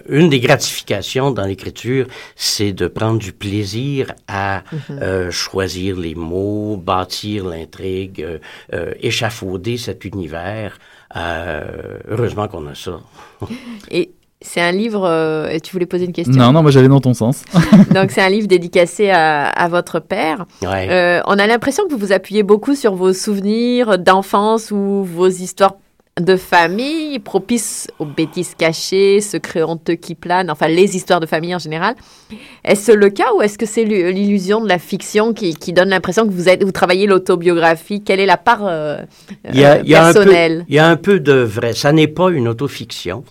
une 0.08 0.28
des 0.28 0.40
gratifications 0.40 1.30
dans 1.32 1.44
l'écriture, 1.46 2.06
c'est 2.36 2.72
de 2.72 2.86
prendre 2.86 3.18
du 3.18 3.32
plaisir 3.32 4.12
à 4.28 4.62
euh, 4.90 5.30
choisir 5.30 5.96
les 5.96 6.14
mots, 6.14 6.76
bâtir 6.76 7.46
l'intrigue, 7.46 8.22
euh, 8.22 8.38
euh, 8.72 8.92
échafauder 9.00 9.76
cet 9.78 10.04
univers. 10.04 10.78
Euh, 11.16 11.98
heureusement 12.08 12.46
qu'on 12.46 12.66
a 12.68 12.74
ça. 12.74 13.00
et 13.90 14.12
c'est 14.42 14.60
un 14.60 14.72
livre. 14.72 15.04
euh, 15.06 15.58
tu 15.62 15.72
voulais 15.72 15.86
poser 15.86 16.04
une 16.04 16.12
question? 16.12 16.34
Non, 16.34 16.52
non, 16.52 16.62
moi 16.62 16.70
j'allais 16.70 16.88
dans 16.88 17.00
ton 17.00 17.14
sens. 17.14 17.42
Donc 17.94 18.10
c'est 18.14 18.22
un 18.22 18.30
livre 18.30 18.46
dédicacé 18.46 19.10
à, 19.10 19.46
à 19.48 19.68
votre 19.68 19.98
père. 19.98 20.46
Ouais. 20.62 20.88
Euh, 20.90 21.20
on 21.26 21.38
a 21.38 21.46
l'impression 21.46 21.84
que 21.86 21.90
vous 21.92 21.98
vous 21.98 22.12
appuyez 22.12 22.42
beaucoup 22.42 22.74
sur 22.76 22.94
vos 22.94 23.12
souvenirs 23.12 23.98
d'enfance 23.98 24.70
ou 24.70 25.02
vos 25.04 25.28
histoires 25.28 25.74
de 26.20 26.36
famille 26.36 27.18
propices 27.18 27.88
aux 27.98 28.04
bêtises 28.04 28.54
cachées, 28.56 29.20
secrets 29.20 29.62
honteux 29.62 29.94
qui 29.94 30.14
planent, 30.14 30.50
enfin 30.50 30.68
les 30.68 30.96
histoires 30.96 31.20
de 31.20 31.26
famille 31.26 31.54
en 31.54 31.58
général. 31.58 31.94
Est-ce 32.64 32.92
le 32.92 33.08
cas 33.10 33.32
ou 33.36 33.42
est-ce 33.42 33.58
que 33.58 33.66
c'est 33.66 33.84
l'u- 33.84 34.12
l'illusion 34.12 34.60
de 34.62 34.68
la 34.68 34.78
fiction 34.78 35.32
qui, 35.32 35.54
qui 35.54 35.72
donne 35.72 35.88
l'impression 35.88 36.26
que 36.26 36.32
vous, 36.32 36.48
êtes, 36.48 36.62
vous 36.64 36.72
travaillez 36.72 37.06
l'autobiographie? 37.06 38.02
Quelle 38.02 38.20
est 38.20 38.26
la 38.26 38.36
part 38.36 38.60
euh, 38.66 38.98
Il 39.52 39.58
y 39.60 39.64
a, 39.64 39.76
euh, 39.78 39.82
personnelle? 39.84 40.64
il 40.68 40.74
y 40.74 40.78
a 40.78 40.86
un 40.88 40.96
peu 40.96 41.18
de 41.20 41.32
vrai. 41.32 41.72
Ça 41.72 41.92
n'est 41.92 42.06
pas 42.08 42.30
une 42.30 42.48
autofiction. 42.48 43.24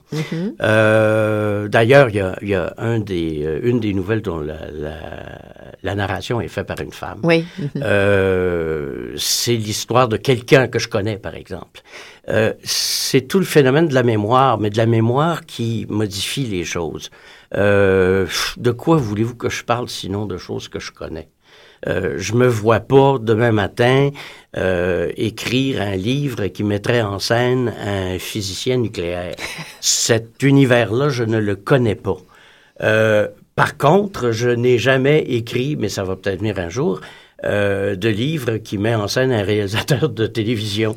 Euh, 0.62 1.68
D'ailleurs, 1.68 2.10
il 2.10 2.16
y 2.16 2.20
a, 2.20 2.36
il 2.42 2.50
y 2.50 2.56
a 2.56 2.74
un 2.78 3.00
des, 3.00 3.60
une 3.64 3.80
des 3.80 3.94
nouvelles 3.94 4.22
dont 4.22 4.40
la, 4.40 4.56
la, 4.74 4.96
la 5.84 5.96
narration 5.96 6.42
est 6.42 6.48
faite 6.48 6.68
par 6.68 6.80
une 6.82 6.92
femme. 6.92 7.22
Oui. 7.24 7.46
Euh, 7.78 9.14
c'est 9.18 9.56
l'histoire 9.56 10.08
de 10.08 10.18
quelqu'un 10.18 10.68
que 10.68 10.80
je 10.80 10.88
connais, 10.88 11.18
par 11.18 11.36
exemple. 11.36 11.82
Euh, 12.30 12.54
c'est 12.64 13.28
tout 13.28 13.40
le 13.40 13.46
phénomène 13.46 13.88
de 13.88 13.94
la 13.94 14.04
mémoire, 14.04 14.60
mais 14.60 14.70
de 14.70 14.78
la 14.78 14.86
mémoire 14.86 15.46
qui 15.46 15.86
modifie 15.90 16.46
les 16.46 16.64
choses. 16.64 17.10
Euh, 17.56 18.28
de 18.58 18.72
quoi 18.72 18.98
voulez-vous 18.98 19.36
que 19.36 19.50
je 19.50 19.64
parle 19.64 19.90
sinon 19.90 20.26
de 20.26 20.38
choses 20.38 20.68
que 20.68 20.80
je 20.80 20.92
connais? 20.92 21.30
Euh, 21.88 22.16
je 22.18 22.34
me 22.34 22.48
vois 22.48 22.82
pas 22.82 23.18
demain 23.20 23.52
matin 23.52 24.10
euh, 24.58 25.12
écrire 25.16 25.82
un 25.82 25.96
livre 25.96 26.48
qui 26.48 26.64
mettrait 26.64 27.02
en 27.02 27.20
scène 27.20 27.74
un 27.80 28.20
physicien 28.20 28.78
nucléaire. 28.78 29.36
Cet 29.80 30.44
univers-là, 30.44 31.10
je 31.10 31.24
ne 31.24 31.38
le 31.38 31.56
connais 31.56 31.96
pas. 31.96 32.18
Euh, 32.82 33.28
par 33.60 33.76
contre, 33.76 34.32
je 34.32 34.48
n'ai 34.48 34.78
jamais 34.78 35.20
écrit, 35.20 35.76
mais 35.76 35.90
ça 35.90 36.06
va 36.06 36.16
peut-être 36.16 36.40
venir 36.40 36.58
un 36.60 36.70
jour, 36.70 37.02
euh, 37.44 37.98
de 37.98 38.08
livre 38.08 38.56
qui 38.56 38.78
met 38.78 38.96
en 38.96 39.10
scène 39.10 39.34
un 39.34 39.44
réalisateur 39.44 40.08
de 40.08 40.28
télévision. 40.28 40.96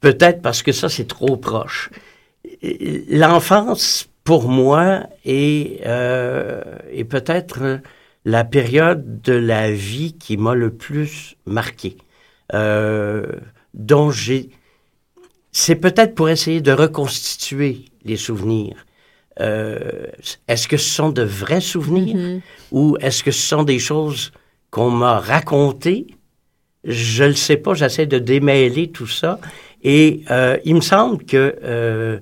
Peut-être 0.00 0.40
parce 0.40 0.62
que 0.62 0.72
ça, 0.72 0.88
c'est 0.88 1.06
trop 1.06 1.36
proche. 1.36 1.90
L'enfance, 2.62 4.08
pour 4.24 4.48
moi, 4.48 5.02
est, 5.26 5.82
euh, 5.84 6.62
est 6.90 7.04
peut-être 7.04 7.80
la 8.24 8.44
période 8.44 9.20
de 9.20 9.34
la 9.34 9.70
vie 9.70 10.14
qui 10.14 10.38
m'a 10.38 10.54
le 10.54 10.70
plus 10.70 11.36
marqué, 11.44 11.98
euh, 12.54 13.26
dont 13.74 14.10
j'ai... 14.10 14.48
C'est 15.52 15.76
peut-être 15.76 16.14
pour 16.14 16.30
essayer 16.30 16.62
de 16.62 16.72
reconstituer 16.72 17.84
les 18.06 18.16
souvenirs. 18.16 18.86
Euh, 19.40 20.06
est-ce 20.48 20.66
que 20.68 20.76
ce 20.76 20.90
sont 20.98 21.10
de 21.10 21.22
vrais 21.22 21.60
souvenirs 21.72 22.16
Mhm. 22.16 22.40
ou 22.72 22.96
est-ce 23.00 23.22
que 23.24 23.30
ce 23.30 23.42
sont 23.52 23.64
des 23.64 23.78
choses 23.90 24.32
qu'on 24.70 24.90
m'a 24.90 25.18
racontées? 25.18 26.06
Je 26.84 27.24
ne 27.24 27.28
le 27.28 27.34
sais 27.46 27.56
pas, 27.64 27.74
j'essaie 27.74 28.06
de 28.06 28.18
démêler 28.18 28.90
tout 28.90 29.06
ça 29.20 29.32
Et 29.82 30.06
euh, 30.30 30.58
il 30.66 30.74
me 30.74 30.80
semble 30.82 31.24
que 31.24 31.56
euh, 31.64 32.18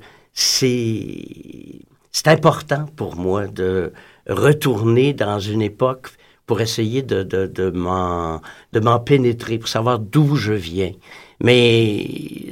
c'est 2.13 2.27
important 2.27 2.87
pour 2.97 3.17
moi 3.17 3.47
de 3.49 3.93
retourner 4.29 5.13
dans 5.13 5.41
une 5.41 5.63
époque 5.63 6.09
pour 6.47 6.61
essayer 6.61 7.03
de, 7.03 7.23
de, 7.23 7.47
de 7.47 7.71
m'en 7.71 8.41
de 8.73 8.81
m'en 8.81 9.01
pénétrer, 9.01 9.59
pour 9.59 9.69
savoir 9.69 9.99
d'où 9.99 10.37
je 10.37 10.53
viens. 10.53 10.93
Mais 11.41 12.07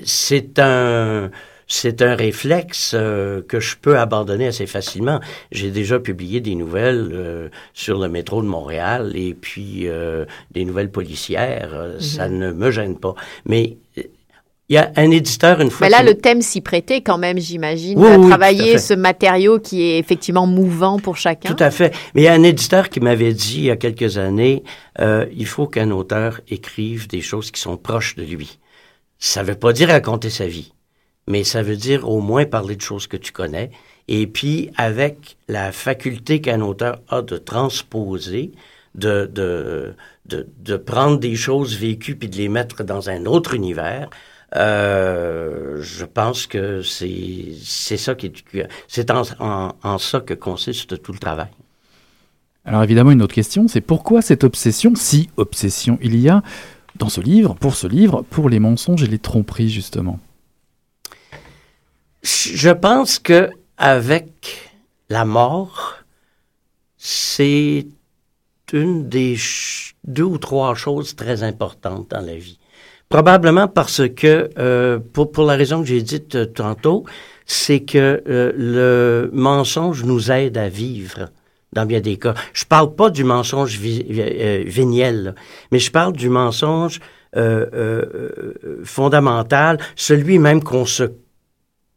c'est 0.05 0.59
un 0.59 1.31
c'est 1.69 2.01
un 2.03 2.15
réflexe 2.15 2.93
euh, 2.95 3.43
que 3.43 3.59
je 3.61 3.77
peux 3.77 3.99
abandonner 3.99 4.47
assez 4.47 4.67
facilement. 4.67 5.21
J'ai 5.51 5.71
déjà 5.71 5.99
publié 5.99 6.41
des 6.41 6.55
nouvelles 6.55 7.11
euh, 7.13 7.49
sur 7.75 7.99
le 7.99 8.09
métro 8.09 8.41
de 8.43 8.47
Montréal 8.47 9.13
et 9.17 9.35
puis 9.35 9.89
euh, 9.89 10.25
des 10.53 10.65
nouvelles 10.65 10.91
policières. 10.91 11.71
Euh, 11.75 11.99
Ça 12.01 12.29
ne 12.29 12.53
me 12.53 12.71
gêne 12.71 12.97
pas. 12.99 13.15
Mais 13.47 13.77
il 14.69 14.75
y 14.75 14.79
a 14.79 14.91
un 14.97 15.11
éditeur 15.13 15.61
une 15.61 15.71
fois. 15.71 15.87
Mais 15.87 15.91
là, 15.91 16.01
qui- 16.01 16.07
le 16.07 16.15
thème 16.15 16.43
s'y 16.43 16.61
prêtait 16.61 17.01
quand 17.01 17.19
même, 17.19 17.39
j'imagine, 17.39 17.99
Oui, 17.99 18.07
à 18.09 18.11
oui, 18.11 18.17
tout 18.17 18.25
à 18.27 18.29
travailler 18.31 18.79
ce 18.79 18.95
matériau 18.95 19.59
qui 19.61 19.83
est 19.83 19.99
effectivement 19.99 20.47
mouvant 20.47 20.99
pour 20.99 21.17
chacun. 21.17 21.53
Tout 21.53 21.63
à 21.63 21.71
fait. 21.71 21.95
Mais 22.15 22.23
il 22.23 22.25
y 22.25 22.29
a 22.29 22.33
un 22.33 22.43
éditeur 22.43 22.89
qui 22.91 22.99
m'avait 23.01 23.33
dit 23.33 23.59
il 23.59 23.65
y 23.65 23.71
a 23.71 23.77
quelques 23.77 24.19
années, 24.19 24.63
euh, 25.01 25.27
il 25.37 25.47
faut 25.47 25.67
qu'un 25.67 25.91
auteur 25.93 26.41
écrive 26.49 27.07
des 27.09 27.21
choses 27.21 27.51
qui 27.51 27.61
sont 27.61 27.77
proches 27.77 28.17
de 28.17 28.23
lui. 28.25 28.59
Ça 29.19 29.43
veut 29.45 29.55
pas 29.55 29.73
dire 29.73 29.89
raconter 29.89 30.31
sa 30.31 30.47
vie, 30.47 30.73
mais 31.27 31.45
ça 31.45 31.63
veut 31.63 31.77
dire 31.77 32.09
au 32.09 32.21
moins 32.21 32.45
parler 32.45 32.77
de 32.77 32.83
choses 32.83 33.07
que 33.07 33.17
tu 33.17 33.33
connais. 33.33 33.71
Et 34.09 34.27
puis, 34.27 34.71
avec 34.77 35.37
la 35.49 35.73
faculté 35.73 36.41
qu'un 36.41 36.61
auteur 36.61 37.01
a 37.09 37.23
de 37.23 37.37
transposer, 37.37 38.53
de, 38.95 39.27
de, 39.27 39.95
de, 40.27 40.47
de 40.63 40.77
prendre 40.77 41.19
des 41.19 41.35
choses 41.35 41.77
vécues 41.77 42.17
puis 42.17 42.29
de 42.29 42.37
les 42.37 42.49
mettre 42.49 42.85
dans 42.85 43.11
un 43.11 43.27
autre 43.27 43.55
univers, 43.55 44.09
euh, 44.55 45.83
je 45.83 46.05
pense 46.05 46.47
que 46.47 46.81
c'est 46.83 47.49
c'est 47.63 47.97
ça 47.97 48.15
qui 48.15 48.27
est 48.27 48.69
c'est 48.87 49.11
en, 49.11 49.23
en, 49.41 49.75
en 49.83 49.99
ça 49.99 50.21
que 50.21 50.35
consiste 50.35 51.03
tout 51.03 51.13
le 51.13 51.19
travail. 51.19 51.49
Alors 52.65 52.83
évidemment, 52.83 53.11
une 53.11 53.23
autre 53.23 53.35
question, 53.35 53.69
c'est 53.69 53.81
pourquoi 53.81 54.23
cette 54.23 54.45
obsession, 54.45 54.95
si 54.95 55.31
obsession 55.37 55.99
il 56.01 56.19
y 56.19 56.29
a, 56.29 56.43
dans 56.97 57.09
ce 57.09 57.21
livre, 57.21 57.55
pour 57.55 57.75
ce 57.75 57.87
livre, 57.87 58.23
pour 58.31 58.49
les 58.49 58.61
mensonges 58.61 59.03
et 59.03 59.07
les 59.09 59.19
tromperies, 59.19 59.69
justement? 59.69 60.19
Je 62.27 62.71
pense 62.71 63.21
que 63.21 63.51
avec 63.79 64.73
la 65.11 65.25
mort, 65.25 65.99
c'est 66.97 67.87
une 68.73 69.09
des 69.09 69.37
deux 70.03 70.25
ou 70.25 70.39
trois 70.39 70.75
choses 70.75 71.15
très 71.15 71.45
importantes 71.45 72.11
dans 72.11 72.21
la 72.21 72.35
vie. 72.35 72.59
Probablement 73.09 73.69
parce 73.69 74.09
que, 74.09 74.51
euh, 74.59 74.99
pour, 75.13 75.31
pour 75.31 75.45
la 75.45 75.55
raison 75.55 75.83
que 75.83 75.87
j'ai 75.87 76.03
dite 76.03 76.35
euh, 76.35 76.47
tantôt, 76.47 77.05
c'est 77.45 77.81
que 77.85 78.25
euh, 78.29 78.53
le 78.57 79.31
mensonge 79.33 80.03
nous 80.03 80.33
aide 80.33 80.59
à 80.59 80.69
vivre 80.69 81.29
dans 81.73 81.87
bien 81.87 82.01
des 82.01 82.17
cas. 82.17 82.35
Je 82.53 82.65
parle 82.65 82.93
pas 82.97 83.11
du 83.11 83.23
mensonge 83.23 83.79
vi- 83.79 84.05
euh, 84.11 84.65
véniel, 84.67 85.23
là, 85.23 85.35
mais 85.71 85.79
je 85.79 85.93
parle 85.93 86.15
du 86.15 86.29
mensonge 86.29 86.99
euh, 87.37 87.67
euh, 87.73 88.55
euh, 88.65 88.81
fondamental, 88.83 89.79
celui 89.95 90.41
même 90.41 90.61
qu'on 90.65 90.87
se 90.87 91.05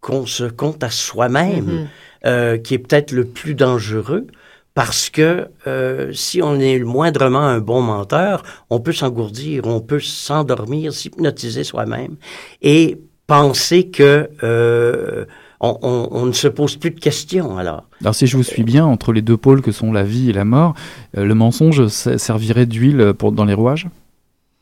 qu'on 0.02 0.26
se 0.26 0.44
compte 0.46 0.84
à 0.84 0.90
soi-même, 0.90 1.66
Mhm. 1.66 1.88
euh, 2.26 2.58
qui 2.58 2.74
est 2.74 2.80
peut-être 2.80 3.12
le 3.12 3.26
plus 3.26 3.54
dangereux, 3.56 4.28
parce 4.74 5.10
que 5.10 5.48
euh, 5.68 6.14
si 6.14 6.42
on 6.42 6.60
est 6.60 6.80
moindrement 6.80 7.40
un 7.42 7.60
bon 7.60 7.82
menteur, 7.82 8.44
on 8.70 8.80
peut 8.80 8.94
s'engourdir, 8.94 9.66
on 9.66 9.82
peut 9.82 10.00
s'endormir, 10.00 10.94
s'hypnotiser 10.94 11.64
soi-même 11.66 12.16
et 12.62 12.98
penser 13.28 13.90
que 13.90 14.30
euh, 14.44 15.26
on, 15.60 15.78
on- 15.82 16.08
on 16.12 16.26
ne 16.28 16.32
se 16.32 16.48
pose 16.48 16.78
plus 16.78 16.92
de 16.92 17.00
questions 17.00 17.58
alors. 17.58 17.84
Alors 18.02 18.16
si 18.16 18.26
je 18.26 18.38
vous 18.38 18.44
suis 18.44 18.64
bien, 18.64 18.86
entre 18.86 19.12
les 19.12 19.22
deux 19.22 19.36
pôles 19.38 19.62
que 19.62 19.72
sont 19.74 19.92
la 19.92 20.04
vie 20.04 20.30
et 20.30 20.34
la 20.34 20.46
mort, 20.46 20.76
euh, 21.18 21.26
le 21.26 21.36
mensonge 21.36 21.88
servirait 21.88 22.66
d'huile 22.66 23.14
pour, 23.18 23.34
dans 23.34 23.46
les 23.46 23.54
rouages? 23.54 23.88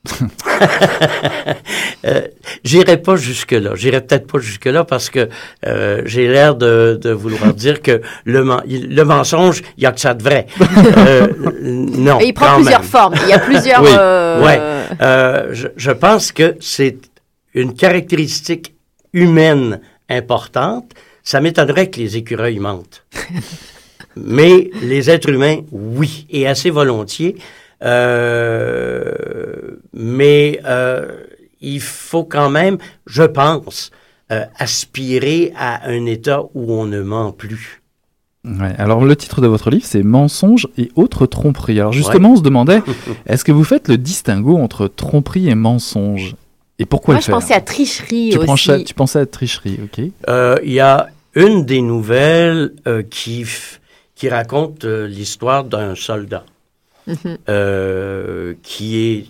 Euh, 2.05 2.21
J'irai 2.63 2.97
pas 2.97 3.15
jusque-là. 3.15 3.71
J'irai 3.75 4.01
peut-être 4.01 4.27
pas 4.31 4.39
jusque-là 4.39 4.83
parce 4.83 5.09
que 5.09 5.27
euh, 5.65 6.01
j'ai 6.05 6.27
l'air 6.27 6.55
de, 6.55 6.97
de 7.01 7.09
vouloir 7.11 7.53
dire 7.53 7.81
que 7.81 8.01
le, 8.25 8.43
men- 8.43 8.61
le 8.67 9.03
mensonge, 9.03 9.61
il 9.77 9.83
y 9.83 9.85
a 9.85 9.91
que 9.91 9.99
ça 9.99 10.13
de 10.13 10.23
vrai. 10.23 10.45
Euh, 10.97 11.27
non. 11.61 12.19
Et 12.19 12.27
il 12.27 12.33
prend 12.33 12.55
plusieurs 12.55 12.79
même. 12.81 12.89
formes. 12.89 13.15
Il 13.23 13.29
y 13.29 13.33
a 13.33 13.39
plusieurs. 13.39 13.81
Oui, 13.81 13.89
euh, 13.91 14.43
ouais. 14.45 14.59
Euh, 15.01 15.49
je, 15.53 15.67
je 15.75 15.91
pense 15.91 16.31
que 16.31 16.55
c'est 16.59 16.97
une 17.53 17.73
caractéristique 17.75 18.73
humaine 19.13 19.79
importante. 20.09 20.91
Ça 21.23 21.39
m'étonnerait 21.41 21.89
que 21.89 21.99
les 21.99 22.17
écureuils 22.17 22.59
mentent. 22.59 23.03
Mais 24.15 24.69
les 24.81 25.09
êtres 25.09 25.29
humains, 25.29 25.57
oui, 25.71 26.25
et 26.29 26.47
assez 26.47 26.69
volontiers. 26.69 27.35
Euh, 27.83 29.77
mais 29.93 30.59
euh, 30.65 31.07
il 31.61 31.81
faut 31.81 32.23
quand 32.23 32.49
même, 32.49 32.77
je 33.05 33.23
pense, 33.23 33.91
euh, 34.31 34.45
aspirer 34.57 35.53
à 35.57 35.87
un 35.89 36.05
état 36.05 36.41
où 36.53 36.73
on 36.73 36.85
ne 36.85 37.01
ment 37.01 37.31
plus. 37.31 37.81
Ouais, 38.45 38.73
alors 38.77 39.03
le 39.03 39.15
titre 39.15 39.41
de 39.41 39.47
votre 39.47 39.69
livre, 39.69 39.85
c'est 39.85 40.03
Mensonges 40.03 40.67
et 40.77 40.89
autres 40.95 41.25
tromperies. 41.25 41.79
Alors 41.79 41.91
justement, 41.93 42.29
Ouais. 42.29 42.33
on 42.35 42.37
se 42.37 42.43
demandait, 42.43 42.81
est-ce 43.25 43.43
que 43.43 43.51
vous 43.51 43.63
faites 43.65 43.87
le 43.89 43.97
distinguo 43.97 44.57
entre 44.57 44.87
tromperie 44.87 45.49
et 45.49 45.55
mensonge 45.55 46.35
Et 46.79 46.85
pourquoi 46.85 47.15
Moi, 47.15 47.19
le 47.19 47.21
je 47.23 47.25
faire 47.27 47.35
pensais 47.35 47.53
à 47.53 47.61
tricherie 47.61 48.29
tu, 48.31 48.37
aussi. 48.37 48.47
pensais, 48.47 48.83
tu 48.83 48.93
pensais 48.93 49.19
à 49.19 49.25
tricherie, 49.25 49.79
ok 49.83 50.01
Euh, 50.29 50.57
Il 50.63 50.71
y 50.71 50.79
a 50.79 51.09
une 51.35 51.65
des 51.65 51.81
nouvelles 51.81 52.73
euh, 52.87 53.03
qui, 53.03 53.45
qui 54.15 54.29
raconte 54.29 54.85
euh, 54.85 55.07
l'histoire 55.07 55.63
d'un 55.65 55.95
soldat 55.95 56.45
Euh, 57.47 58.53
qui 58.63 58.97
est 58.97 59.25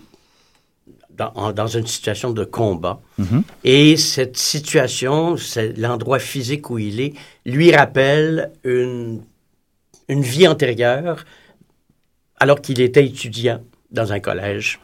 dans, 1.16 1.66
une 1.66 1.86
situation 1.86 2.32
de 2.32 2.44
combat. 2.44 3.00
Mhm. 3.18 3.42
Et 3.64 3.96
cette 3.96 4.36
situation, 4.36 5.36
l'endroit 5.76 6.18
physique 6.18 6.70
où 6.70 6.78
il 6.78 7.00
est, 7.00 7.14
lui 7.44 7.74
rappelle 7.74 8.52
une, 8.64 9.22
une 10.08 10.22
vie 10.22 10.46
antérieure 10.46 11.24
alors 12.38 12.60
qu'il 12.60 12.80
était 12.80 13.04
étudiant 13.04 13.60
dans 13.90 14.12
un 14.12 14.20
collège. 14.20 14.78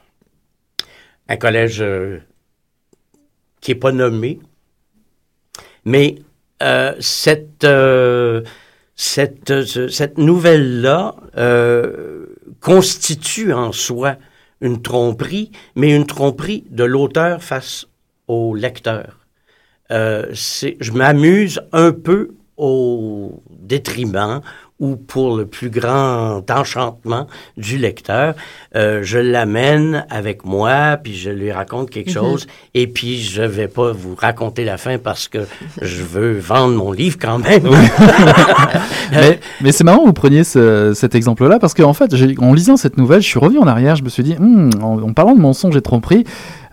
Un 1.28 1.36
collège 1.36 1.80
euh, 1.80 2.18
qui 3.60 3.70
n'est 3.70 3.78
pas 3.78 3.92
nommé. 3.92 4.40
Mais 5.84 6.16
euh, 6.62 6.94
cette, 6.98 7.62
euh, 7.64 8.42
cette, 8.96 9.64
ce- 9.64 9.88
cette 9.88 10.18
nouvelle-là 10.18 11.14
constitue 12.64 13.52
en 13.52 13.72
soi 13.72 14.16
une 14.62 14.80
tromperie, 14.80 15.52
mais 15.76 15.94
une 15.94 16.06
tromperie 16.06 16.64
de 16.70 16.82
l'auteur 16.82 17.42
face 17.42 17.86
au 18.26 18.54
lecteur. 18.54 19.18
Euh, 19.90 20.32
je 20.32 20.92
m'amuse 20.92 21.60
un 21.72 21.92
peu 21.92 22.30
au 22.56 23.42
détriment 23.50 24.40
ou 24.84 24.96
pour 24.96 25.36
le 25.36 25.46
plus 25.46 25.70
grand 25.70 26.42
enchantement 26.50 27.26
du 27.56 27.78
lecteur, 27.78 28.34
euh, 28.76 29.00
je 29.02 29.18
l'amène 29.18 30.04
avec 30.10 30.44
moi, 30.44 30.98
puis 31.02 31.14
je 31.14 31.30
lui 31.30 31.50
raconte 31.52 31.88
quelque 31.90 32.08
Mhm. 32.10 32.14
chose, 32.14 32.46
et 32.74 32.86
puis 32.86 33.20
je 33.20 33.42
vais 33.42 33.68
pas 33.68 33.92
vous 33.92 34.14
raconter 34.14 34.64
la 34.64 34.76
fin 34.76 34.98
parce 34.98 35.28
que 35.28 35.38
je 35.80 36.02
veux 36.02 36.32
vendre 36.38 36.74
mon 36.74 36.92
livre 36.92 37.16
quand 37.20 37.38
même. 37.38 37.62
mais, 39.12 39.40
mais 39.62 39.72
c'est 39.72 39.84
marrant 39.84 40.00
que 40.02 40.06
vous 40.06 40.12
preniez 40.12 40.44
ce- 40.44 40.92
cet 40.94 41.14
exemple-là 41.14 41.58
parce 41.58 41.74
qu'en 41.74 41.92
fait, 41.94 42.12
en 42.38 42.52
lisant 42.52 42.76
cette 42.76 42.96
nouvelle, 42.98 43.22
je 43.22 43.26
suis 43.28 43.38
revenu 43.38 43.58
en 43.58 43.66
arrière, 43.66 43.96
je 43.96 44.02
me 44.04 44.08
suis 44.08 44.22
dit, 44.22 44.34
Hmm, 44.38 44.70
en, 44.82 45.00
en 45.02 45.12
parlant 45.12 45.34
de 45.34 45.40
mensonges 45.40 45.76
et 45.76 45.80
tromperies, 45.82 46.24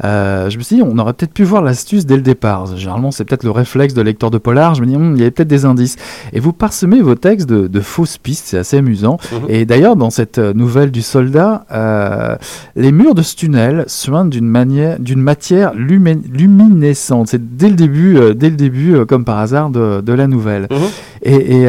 euh, 0.04 0.50
je 0.50 0.58
me 0.58 0.63
suis 0.63 0.78
dit, 0.78 0.82
on 0.82 0.97
aurait 0.97 1.13
peut-être 1.13 1.34
pu 1.34 1.43
voir 1.43 1.62
l'astuce 1.62 2.06
dès 2.08 2.15
le 2.15 2.24
départ. 2.24 2.76
Généralement, 2.76 3.12
c'est 3.12 3.24
peut-être 3.24 3.43
le 3.43 3.52
réflexe 3.52 3.93
de 3.93 4.02
lecteur 4.02 4.32
de 4.32 4.39
polar. 4.39 4.74
Je 4.76 4.82
me 4.82 4.88
dis, 4.88 4.97
Hmm, 4.97 5.13
il 5.15 5.19
y 5.19 5.21
avait 5.21 5.32
peut-être 5.32 5.47
des 5.47 5.65
indices. 5.65 5.95
Et 6.34 6.39
vous 6.39 6.54
parsemez 6.54 7.02
vos 7.02 7.15
textes 7.15 7.47
de, 7.47 7.67
de 7.67 7.80
fausses 8.02 8.18
pistes, 8.18 8.46
c'est 8.48 8.58
assez 8.58 8.78
amusant. 8.78 9.18
Mhm. 9.32 9.40
Et 9.50 9.66
d'ailleurs, 9.66 9.96
dans 9.96 10.10
cette 10.10 10.38
euh, 10.40 10.54
nouvelle 10.54 10.92
du 10.92 11.02
soldat, 11.02 11.66
euh, 11.72 12.36
les 12.76 12.92
murs 12.92 13.14
de 13.16 13.22
ce 13.22 13.36
tunnel 13.36 13.84
soignent 13.88 14.30
d'une 14.30 14.48
manière, 14.48 15.00
d'une 15.00 15.22
matière 15.22 15.74
lumin- 15.76 16.22
luminescente. 16.32 17.28
C'est 17.30 17.56
dès 17.58 17.70
le 17.70 17.76
début, 17.76 18.18
euh, 18.18 18.34
dès 18.34 18.50
le 18.50 18.56
début, 18.56 18.96
euh, 18.96 19.06
comme 19.06 19.26
par 19.26 19.38
hasard, 19.40 19.70
de, 19.70 20.02
de 20.02 20.14
la 20.14 20.28
nouvelle. 20.28 20.68
Mhm. 20.72 20.78
Et, 21.24 21.36
et, 21.62 21.66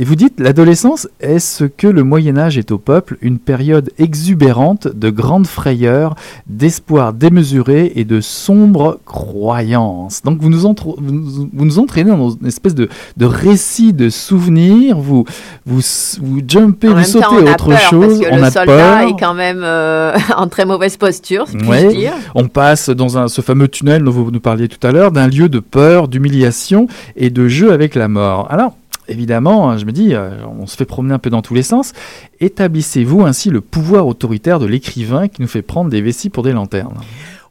et 0.00 0.04
vous 0.04 0.14
dites, 0.16 0.40
l'adolescence 0.40 1.06
est 1.20 1.38
ce 1.38 1.64
que 1.64 1.86
le 1.86 2.02
Moyen 2.02 2.38
Âge 2.38 2.56
est 2.56 2.70
au 2.70 2.78
peuple, 2.78 3.18
une 3.20 3.38
période 3.38 3.90
exubérante 3.98 4.88
de 4.88 5.10
grandes 5.10 5.46
frayeurs, 5.46 6.14
d'espoir 6.46 7.12
démesuré 7.12 7.92
et 7.96 8.04
de 8.06 8.22
sombres 8.22 9.00
croyances. 9.04 10.22
Donc 10.22 10.40
vous 10.40 10.48
nous, 10.48 10.64
entre- 10.64 10.94
vous 10.98 11.12
nous- 11.12 11.50
vous 11.52 11.64
nous 11.66 11.78
entraînez 11.78 12.08
dans 12.10 12.30
une 12.30 12.46
espèce 12.46 12.74
de, 12.74 12.88
de 13.18 13.26
récit 13.26 13.92
de 13.92 14.08
souvenirs, 14.08 14.98
vous, 14.98 15.23
vous, 15.66 15.80
vous 16.22 16.40
jumpez, 16.46 16.88
En 16.88 16.90
vous 16.92 16.96
même 16.96 17.04
sautez 17.04 17.24
temps, 17.24 17.34
on 17.42 17.46
a 17.46 17.50
autre 17.52 17.68
peur 17.68 17.78
chose, 17.80 18.18
parce 18.18 18.20
que 18.30 18.32
on 18.34 18.36
le 18.36 18.42
a 18.44 18.50
soldat 18.50 18.66
peur. 18.76 19.00
est 19.08 19.16
quand 19.20 19.34
même 19.34 19.62
euh, 19.64 20.16
en 20.36 20.46
très 20.48 20.64
mauvaise 20.64 20.96
posture, 20.96 21.44
puis-je 21.46 21.64
Ouais. 21.68 21.88
dire. 21.94 22.12
On 22.34 22.48
passe 22.48 22.90
dans 22.90 23.18
un, 23.18 23.28
ce 23.28 23.40
fameux 23.40 23.68
tunnel 23.68 24.02
dont 24.04 24.10
vous 24.10 24.30
nous 24.30 24.40
parliez 24.40 24.68
tout 24.68 24.84
à 24.86 24.92
l'heure, 24.92 25.12
d'un 25.12 25.28
lieu 25.28 25.48
de 25.48 25.58
peur, 25.60 26.08
d'humiliation 26.08 26.86
et 27.16 27.30
de 27.30 27.48
jeu 27.48 27.72
avec 27.72 27.94
la 27.94 28.08
mort. 28.08 28.46
Alors, 28.50 28.76
évidemment, 29.08 29.70
hein, 29.70 29.76
je 29.78 29.84
me 29.84 29.92
dis, 29.92 30.14
euh, 30.14 30.30
on 30.60 30.66
se 30.66 30.76
fait 30.76 30.84
promener 30.84 31.14
un 31.14 31.18
peu 31.18 31.30
dans 31.30 31.42
tous 31.42 31.54
les 31.54 31.62
sens. 31.62 31.92
Établissez-vous 32.40 33.22
ainsi 33.24 33.50
le 33.50 33.60
pouvoir 33.60 34.06
autoritaire 34.06 34.58
de 34.58 34.66
l'écrivain 34.66 35.28
qui 35.28 35.42
nous 35.42 35.48
fait 35.48 35.62
prendre 35.62 35.90
des 35.90 36.00
vessies 36.00 36.30
pour 36.30 36.42
des 36.42 36.52
lanternes 36.52 36.94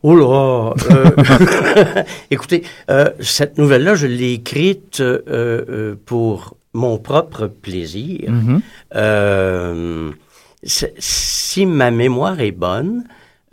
Oh 0.06 0.16
là! 0.16 0.74
euh, 0.92 2.04
écoutez, 2.32 2.64
euh, 2.90 3.10
cette 3.22 3.58
nouvelle-là, 3.58 3.96
je 3.96 4.06
l'ai 4.08 4.34
écrite 4.34 5.00
euh, 5.00 5.22
euh, 5.30 5.96
pour 6.06 6.58
mon 6.74 6.98
propre 6.98 7.48
plaisir. 7.48 8.30
Mhm. 8.32 8.62
Euh, 8.96 10.12
si 10.66 11.66
ma 11.66 11.92
mémoire 11.92 12.40
est 12.40 12.52
bonne, 12.52 13.04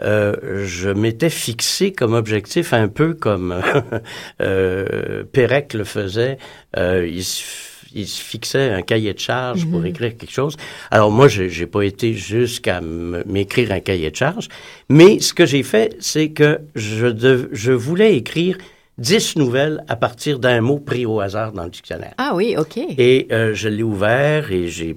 euh, 0.02 0.64
je 0.64 0.88
m'étais 0.90 1.28
fixé 1.30 1.92
comme 1.92 2.14
objectif 2.14 2.72
un 2.72 2.88
peu 2.88 3.14
comme 3.14 3.54
euh, 4.40 5.24
Pérec 5.33 5.74
le 5.74 5.85
faisait. 5.85 6.38
Euh, 6.76 7.06
il, 7.06 7.24
se, 7.24 7.42
il 7.94 8.06
se 8.06 8.22
fixait 8.22 8.70
un 8.70 8.83
cahier 8.83 9.12
de 9.12 9.18
charge 9.18 9.68
pour 9.68 9.80
Mhm. 9.80 9.87
écrire 9.87 10.16
quelque 10.16 10.30
chose. 10.33 10.56
Alors 10.90 11.11
moi, 11.11 11.28
j'ai 11.28 11.66
pas 11.66 11.83
été 11.83 12.14
jusqu'à 12.14 12.80
m'écrire 12.80 13.72
un 13.72 13.80
cahier 13.80 14.11
de 14.11 14.16
charge, 14.16 14.48
mais 14.88 15.20
ce 15.20 15.35
que 15.35 15.44
j'ai 15.44 15.62
fait, 15.64 15.96
c'est 16.00 16.30
que 16.30 16.61
je, 16.74 17.06
dev- 17.09 17.48
je 17.52 17.72
voulais 17.72 18.16
écrire 18.16 18.56
dix 19.00 19.34
nouvelles 19.36 19.82
à 19.88 19.96
partir 19.96 20.38
d'un 20.38 20.60
mot 20.60 20.78
pris 20.78 21.04
au 21.06 21.18
hasard 21.20 21.50
dans 21.52 21.64
le 21.64 21.70
dictionnaire. 21.70 22.14
Ah 22.18 22.32
oui, 22.34 22.54
ok. 22.56 22.76
Et 22.76 23.26
euh, 23.32 23.52
je 23.54 23.68
l'ai 23.68 23.82
ouvert 23.82 24.52
et 24.52 24.68
j'ai 24.68 24.96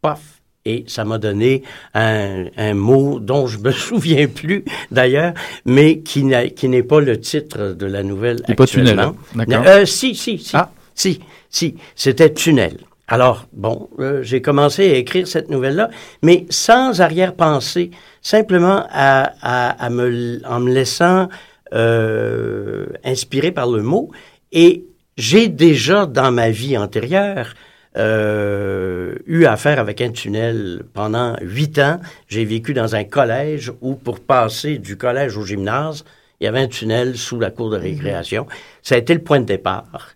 paf 0.00 0.20
et 0.64 0.84
ça 0.86 1.04
m'a 1.04 1.18
donné 1.18 1.62
un, 1.94 2.44
un 2.56 2.74
mot 2.74 3.18
dont 3.18 3.46
je 3.46 3.58
me 3.58 3.70
souviens 3.86 4.26
plus 4.28 4.64
d'ailleurs, 4.90 5.34
mais 5.64 6.00
qui 6.00 6.22
n'a- 6.24 6.48
qui 6.48 6.68
n'est 6.68 6.82
pas 6.82 7.00
le 7.00 7.18
titre 7.18 7.72
de 7.72 7.86
la 7.86 8.02
nouvelle 8.02 8.40
Qui 8.42 8.52
est 8.52 8.54
pas 8.54 8.66
tunnel, 8.66 8.98
actuellement. 8.98 9.16
d'accord. 9.34 9.64
Euh, 9.66 9.84
si, 9.86 10.14
si, 10.14 10.38
si, 10.38 10.56
si, 10.94 11.20
si, 11.50 11.74
c'était 11.96 12.32
tunnel. 12.32 12.76
Alors, 13.08 13.46
bon, 13.52 13.88
euh, 13.98 14.22
j'ai 14.22 14.40
commencé 14.40 14.88
à 14.88 14.94
écrire 14.94 15.26
cette 15.26 15.50
nouvelle-là, 15.50 15.90
mais 16.22 16.46
sans 16.48 17.00
arrière-pensée, 17.00 17.90
simplement 18.22 18.84
à, 18.90 19.32
à, 19.42 19.70
à 19.84 19.90
me, 19.90 20.40
en 20.46 20.60
me 20.60 20.72
laissant 20.72 21.28
euh, 21.72 22.86
inspiré 23.04 23.52
par 23.52 23.68
le 23.70 23.82
mot. 23.82 24.10
Et 24.52 24.84
j'ai 25.16 25.48
déjà, 25.48 26.06
dans 26.06 26.32
ma 26.32 26.50
vie 26.50 26.76
antérieure, 26.76 27.54
euh, 27.96 29.16
eu 29.26 29.46
affaire 29.46 29.80
avec 29.80 30.00
un 30.00 30.10
tunnel 30.10 30.82
pendant 30.94 31.36
huit 31.40 31.78
ans. 31.78 32.00
J'ai 32.28 32.44
vécu 32.44 32.72
dans 32.72 32.94
un 32.94 33.04
collège 33.04 33.72
où, 33.80 33.94
pour 33.94 34.20
passer 34.20 34.78
du 34.78 34.96
collège 34.96 35.36
au 35.36 35.44
gymnase, 35.44 36.04
il 36.40 36.44
y 36.44 36.46
avait 36.46 36.60
un 36.60 36.68
tunnel 36.68 37.16
sous 37.16 37.38
la 37.38 37.50
cour 37.50 37.70
de 37.70 37.76
récréation. 37.76 38.46
Ça 38.82 38.94
a 38.94 38.98
été 38.98 39.12
le 39.12 39.22
point 39.22 39.40
de 39.40 39.44
départ. 39.44 40.14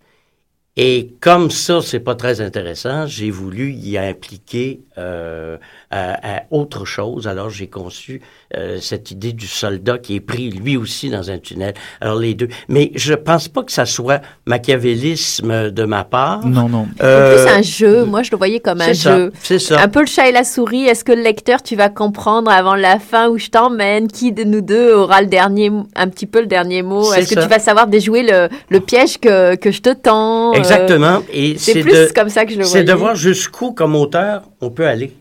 Et 0.77 1.14
comme 1.21 1.51
ça, 1.51 1.81
c'est 1.83 2.01
pas 2.01 2.17
très 2.17 2.40
intéressant, 2.40 3.07
j'ai 3.07 3.31
voulu 3.31 3.73
y 3.73 3.97
impliquer 3.97 4.81
euh, 4.99 5.57
à, 5.94 6.37
à 6.38 6.42
autre 6.50 6.85
chose. 6.85 7.28
Alors 7.28 7.50
j'ai 7.50 7.68
conçu 7.68 8.20
euh, 8.57 8.78
cette 8.80 9.11
idée 9.11 9.33
du 9.33 9.46
soldat 9.46 9.98
qui 9.98 10.16
est 10.16 10.20
pris 10.20 10.50
lui 10.50 10.76
aussi 10.76 11.11
dans 11.11 11.30
un 11.30 11.38
tunnel. 11.38 11.74
Alors 12.00 12.18
les 12.18 12.35
deux. 12.35 12.48
Mais 12.68 12.90
je 12.94 13.14
pense 13.14 13.48
pas 13.48 13.62
que 13.62 13.72
ça 13.72 13.87
soit 13.87 14.20
machiavélisme 14.46 15.70
de 15.70 15.85
ma 15.85 16.04
part. 16.04 16.44
Non, 16.46 16.68
non. 16.68 16.87
Euh, 17.02 17.44
plus, 17.44 17.52
un 17.52 17.62
jeu, 17.62 18.04
moi 18.04 18.22
je 18.22 18.30
le 18.30 18.37
voyais 18.37 18.61
comme 18.61 18.80
un 18.80 18.87
c'est 18.87 18.94
ça, 18.94 19.16
jeu. 19.18 19.33
c'est 19.42 19.59
ça. 19.59 19.80
Un 19.80 19.88
peu 19.88 20.00
le 20.00 20.07
chat 20.07 20.28
et 20.28 20.33
la 20.33 20.44
souris. 20.44 20.85
Est-ce 20.87 21.04
que 21.04 21.12
le 21.12 21.22
lecteur, 21.22 21.62
tu 21.62 21.76
vas 21.76 21.88
comprendre 21.88 22.50
avant 22.50 22.74
la 22.74 22.98
fin 22.98 23.28
où 23.28 23.38
je 23.38 23.48
t'emmène? 23.48 24.09
Qui 24.09 24.33
de 24.33 24.44
nous 24.44 24.61
deux 24.61 24.92
aura 24.94 25.20
le 25.20 25.28
dernier, 25.28 25.70
un 25.94 26.09
petit 26.09 26.26
peu 26.26 26.40
le 26.40 26.46
dernier 26.46 26.83
mot? 26.83 27.04
C'est 27.04 27.20
Est-ce 27.20 27.28
que 27.30 27.35
ça. 27.37 27.42
tu 27.42 27.48
vas 27.48 27.59
savoir 27.59 27.87
déjouer 27.87 28.22
le, 28.22 28.48
le 28.68 28.80
piège 28.80 29.18
que, 29.18 29.54
que 29.57 29.70
je 29.70 29.80
te 29.80 29.92
tends? 29.92 30.52
Euh, 30.52 30.57
Exactement. 30.57 31.22
Et 31.33 31.57
c'est 31.59 31.74
c'est 31.74 31.80
plus 31.80 31.92
de- 31.92 32.12
comme 32.14 32.28
ça 32.28 32.44
que 32.44 32.52
je 32.52 32.59
le 32.59 32.64
C'est 32.64 32.85
de 32.85 32.92
voir 32.92 33.14
jusqu'où, 33.14 33.72
comme 33.72 33.94
auteur, 33.94 34.42
on 34.61 34.70
peut 34.70 34.87
aller. 34.87 35.12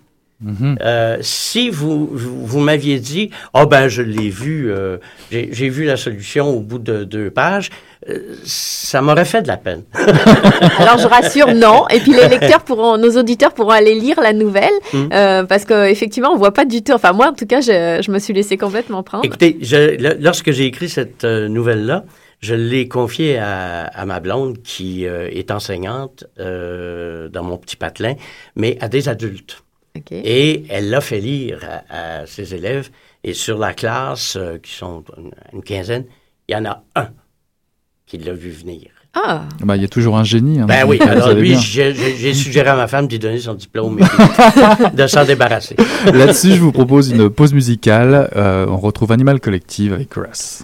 Euh, 0.81 1.17
si 1.21 1.69
vous, 1.69 2.07
vous, 2.11 2.45
vous 2.45 2.59
m'aviez 2.59 2.99
dit, 2.99 3.29
oh 3.53 3.65
ben 3.65 3.87
je 3.87 4.01
l'ai 4.01 4.29
vu, 4.29 4.71
euh, 4.71 4.97
j'ai 5.31 5.49
j'ai 5.51 5.69
vu 5.69 5.85
la 5.85 5.95
solution 5.97 6.49
au 6.49 6.59
bout 6.59 6.79
de 6.79 7.03
deux 7.03 7.29
pages, 7.31 7.69
euh, 8.09 8.19
ça 8.43 9.01
m'aurait 9.01 9.25
fait 9.25 9.41
de 9.41 9.47
la 9.47 9.57
peine. 9.57 9.83
Alors 10.79 10.97
je 10.97 11.07
rassure, 11.07 11.53
non. 11.53 11.87
Et 11.89 11.99
puis 11.99 12.13
les 12.13 12.27
lecteurs 12.27 12.63
pourront, 12.63 12.97
nos 12.97 13.17
auditeurs 13.17 13.53
pourront 13.53 13.69
aller 13.71 13.95
lire 13.95 14.19
la 14.21 14.33
nouvelle 14.33 14.71
Mm. 14.93 15.09
euh, 15.13 15.43
parce 15.45 15.65
qu'effectivement 15.65 16.31
on 16.33 16.37
voit 16.37 16.53
pas 16.53 16.65
du 16.65 16.83
tout. 16.83 16.91
Enfin 16.93 17.13
moi 17.13 17.27
en 17.29 17.33
tout 17.33 17.45
cas 17.45 17.61
je, 17.61 18.01
je 18.05 18.11
me 18.11 18.19
suis 18.19 18.33
laissé 18.33 18.57
complètement 18.57 19.01
prendre. 19.03 19.23
Écoutez, 19.25 19.57
je, 19.61 19.95
le- 19.97 20.17
lorsque 20.19 20.51
j'ai 20.51 20.65
écrit 20.65 20.89
cette 20.89 21.23
euh, 21.23 21.47
nouvelle-là, 21.47 22.03
je 22.41 22.53
l'ai 22.55 22.87
confiée 22.89 23.37
à, 23.37 23.83
à 23.85 24.05
ma 24.05 24.19
blonde 24.19 24.61
qui 24.63 25.05
euh, 25.07 25.29
est 25.31 25.49
enseignante 25.51 26.25
euh, 26.39 27.29
dans 27.29 27.43
mon 27.43 27.57
petit 27.57 27.77
patelin, 27.77 28.15
mais 28.55 28.77
à 28.81 28.89
des 28.89 29.07
adultes. 29.07 29.63
Et 30.11 30.63
elle 30.69 30.89
l'a 30.89 31.01
fait 31.01 31.19
lire 31.19 31.59
à, 31.89 32.21
à 32.21 32.25
ses 32.25 32.55
élèves. 32.55 32.89
Et 33.23 33.33
sur 33.33 33.57
la 33.57 33.73
classe, 33.73 34.35
euh, 34.37 34.57
qui 34.57 34.71
sont 34.73 35.03
une, 35.17 35.31
une 35.53 35.61
quinzaine, 35.63 36.05
il 36.49 36.53
y 36.53 36.55
en 36.57 36.65
a 36.65 36.83
un 36.95 37.09
qui 38.05 38.17
l'a 38.17 38.33
vu 38.33 38.49
venir. 38.49 38.89
Ah. 39.15 39.43
Bah, 39.61 39.75
Il 39.75 39.81
y 39.83 39.85
a 39.85 39.87
toujours 39.87 40.17
un 40.17 40.23
génie. 40.23 40.59
hein. 40.59 40.65
Ben 40.65 40.85
oui, 40.87 40.99
alors 40.99 41.33
lui, 41.33 41.55
j'ai 41.59 42.33
suggéré 42.33 42.69
à 42.69 42.75
ma 42.75 42.87
femme 42.87 43.07
d'y 43.07 43.19
donner 43.19 43.37
son 43.39 43.53
diplôme 43.53 43.99
et 43.99 44.95
de 44.95 45.05
s'en 45.07 45.23
débarrasser. 45.23 45.75
Là-dessus, 46.11 46.53
je 46.55 46.59
vous 46.59 46.71
propose 46.71 47.11
une 47.11 47.29
pause 47.29 47.53
musicale. 47.53 48.29
Euh, 48.35 48.65
on 48.67 48.77
retrouve 48.77 49.11
Animal 49.11 49.39
Collective 49.39 49.93
avec 49.93 50.11
Russ. 50.15 50.63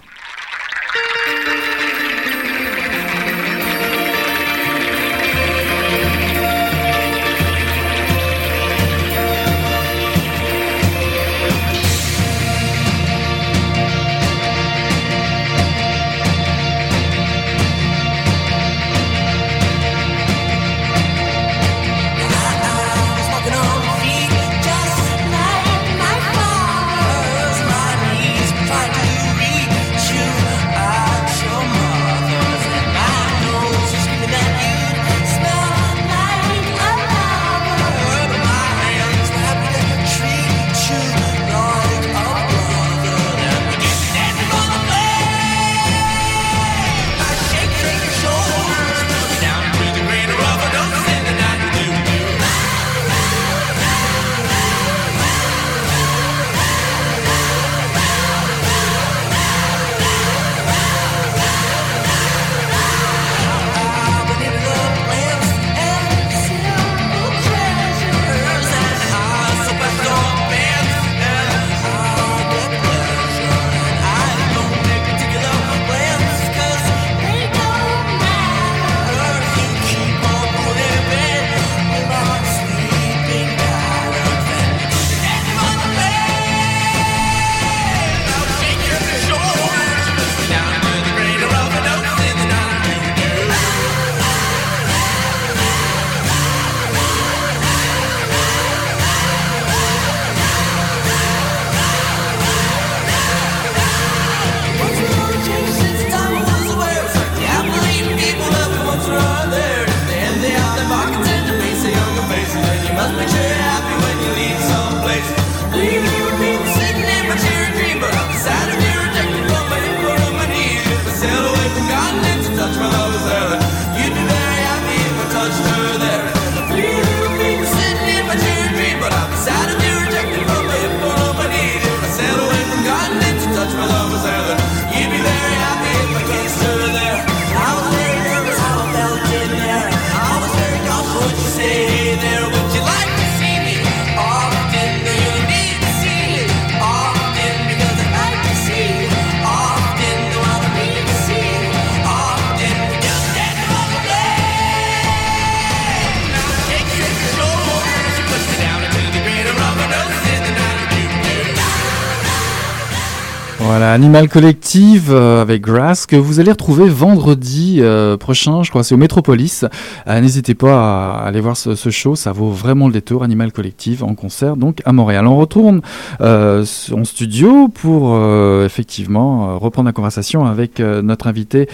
Voilà, 163.70 163.92
Animal 163.92 164.28
Collective 164.28 165.12
euh, 165.12 165.40
avec 165.40 165.62
Grass 165.62 166.04
que 166.04 166.16
vous 166.16 166.40
allez 166.40 166.50
retrouver 166.50 166.88
vendredi 166.88 167.76
euh, 167.78 168.16
prochain, 168.16 168.64
je 168.64 168.70
crois, 168.70 168.82
c'est 168.82 168.96
au 168.96 168.98
Métropolis. 168.98 169.64
Euh, 170.08 170.20
N'hésitez 170.20 170.56
pas 170.56 171.12
à 171.12 171.26
aller 171.28 171.40
voir 171.40 171.56
ce, 171.56 171.76
ce, 171.76 171.88
show, 171.88 172.16
ça 172.16 172.32
vaut 172.32 172.50
vraiment 172.50 172.88
le 172.88 172.92
détour. 172.92 173.22
Animal 173.22 173.52
Collective 173.52 174.02
en 174.02 174.16
concert 174.16 174.56
donc 174.56 174.82
à 174.86 174.92
Montréal. 174.92 175.24
On 175.28 175.36
retourne 175.36 175.82
euh, 176.20 176.64
en 176.92 177.04
studio 177.04 177.68
pour 177.68 178.12
euh, 178.12 178.66
effectivement 178.66 179.56
reprendre 179.56 179.86
la 179.86 179.92
conversation 179.92 180.46
avec 180.46 180.80
notre 180.80 181.28
invité 181.28 181.68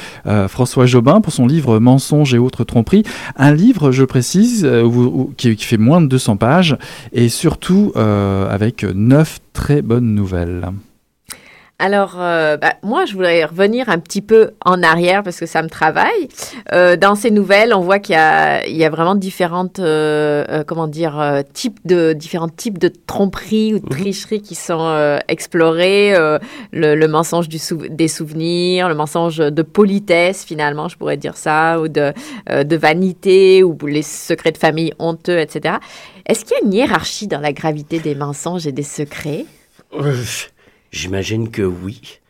François 0.48 0.84
Jobin 0.84 1.22
pour 1.22 1.32
son 1.32 1.46
livre 1.46 1.78
Mensonges 1.78 2.34
et 2.34 2.38
autres 2.38 2.64
tromperies. 2.64 3.04
Un 3.36 3.54
livre, 3.54 3.90
je 3.90 4.04
précise, 4.04 4.68
qui, 5.38 5.56
qui, 5.56 5.64
fait 5.64 5.78
moins 5.78 6.02
de 6.02 6.08
200 6.08 6.36
pages 6.36 6.76
et 7.14 7.30
surtout 7.30 7.94
avec 7.96 8.84
neuf 8.84 9.38
très 9.54 9.80
bonnes 9.80 10.14
nouvelles. 10.14 10.68
Alors, 11.78 12.14
euh, 12.18 12.56
bah, 12.56 12.72
moi, 12.82 13.04
je 13.04 13.12
voudrais 13.12 13.44
revenir 13.44 13.90
un 13.90 13.98
petit 13.98 14.22
peu 14.22 14.52
en 14.64 14.82
arrière 14.82 15.22
parce 15.22 15.38
que 15.38 15.44
ça 15.44 15.62
me 15.62 15.68
travaille. 15.68 16.28
Euh, 16.72 16.96
dans 16.96 17.14
ces 17.14 17.30
nouvelles, 17.30 17.74
on 17.74 17.80
voit 17.80 17.98
qu'il 17.98 18.14
y 18.14 18.18
a, 18.18 18.66
il 18.66 18.76
y 18.76 18.84
a 18.84 18.88
vraiment 18.88 19.14
différentes, 19.14 19.78
euh, 19.78 20.44
euh 20.48 20.64
comment 20.64 20.86
dire, 20.86 21.20
euh, 21.20 21.42
types 21.52 21.78
de 21.84 22.14
différents 22.14 22.48
types 22.48 22.78
de 22.78 22.90
tromperies 23.06 23.74
ou 23.74 23.78
de 23.80 23.84
mhm. 23.84 24.00
tricheries 24.00 24.40
qui 24.40 24.54
sont 24.54 24.80
euh, 24.80 25.18
explorés. 25.28 26.14
Le, 26.72 26.94
le, 26.94 27.08
mensonge 27.08 27.48
du 27.48 27.58
sou 27.58 27.76
des 27.90 28.08
souvenirs, 28.08 28.88
le 28.88 28.94
mensonge 28.94 29.36
de 29.36 29.62
politesse, 29.62 30.44
finalement, 30.44 30.88
je 30.88 30.96
pourrais 30.96 31.18
dire 31.18 31.36
ça, 31.36 31.78
ou 31.78 31.88
de, 31.88 32.14
de 32.48 32.76
vanité, 32.76 33.62
ou 33.62 33.76
les 33.86 34.02
secrets 34.02 34.52
de 34.52 34.58
famille 34.58 34.94
honteux, 34.98 35.38
etc. 35.38 35.76
Est-ce 36.24 36.44
qu'il 36.44 36.56
y 36.56 36.60
a 36.60 36.64
une 36.64 36.72
hiérarchie 36.72 37.26
dans 37.26 37.40
la 37.40 37.52
gravité 37.52 37.98
des 37.98 38.14
mensonges 38.14 38.66
et 38.66 38.72
des 38.72 38.82
secrets? 38.82 39.44
J'imagine 40.96 41.50
que 41.50 41.62
oui. 41.62 42.20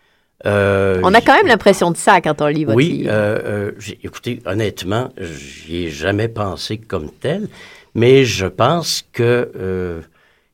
Euh, 0.45 1.01
on 1.05 1.15
a 1.15 1.21
quand 1.21 1.35
même 1.35 1.47
l'impression 1.47 1.91
de 1.93 1.97
ça 1.97 2.21
quand 2.21 2.43
on 2.43 2.47
lit 2.49 2.65
votre 2.65 2.77
oui, 2.77 2.89
livre. 2.89 3.11
Euh, 3.13 3.71
euh, 3.79 3.95
écoutez, 4.03 4.43
honnêtement, 4.45 5.11
j'y 5.19 5.85
ai 5.85 5.91
jamais 5.91 6.29
pensé 6.29 6.77
comme 6.79 7.11
tel, 7.11 7.49
mais 7.95 8.25
je 8.25 8.47
pense 8.47 9.05
que 9.13 10.03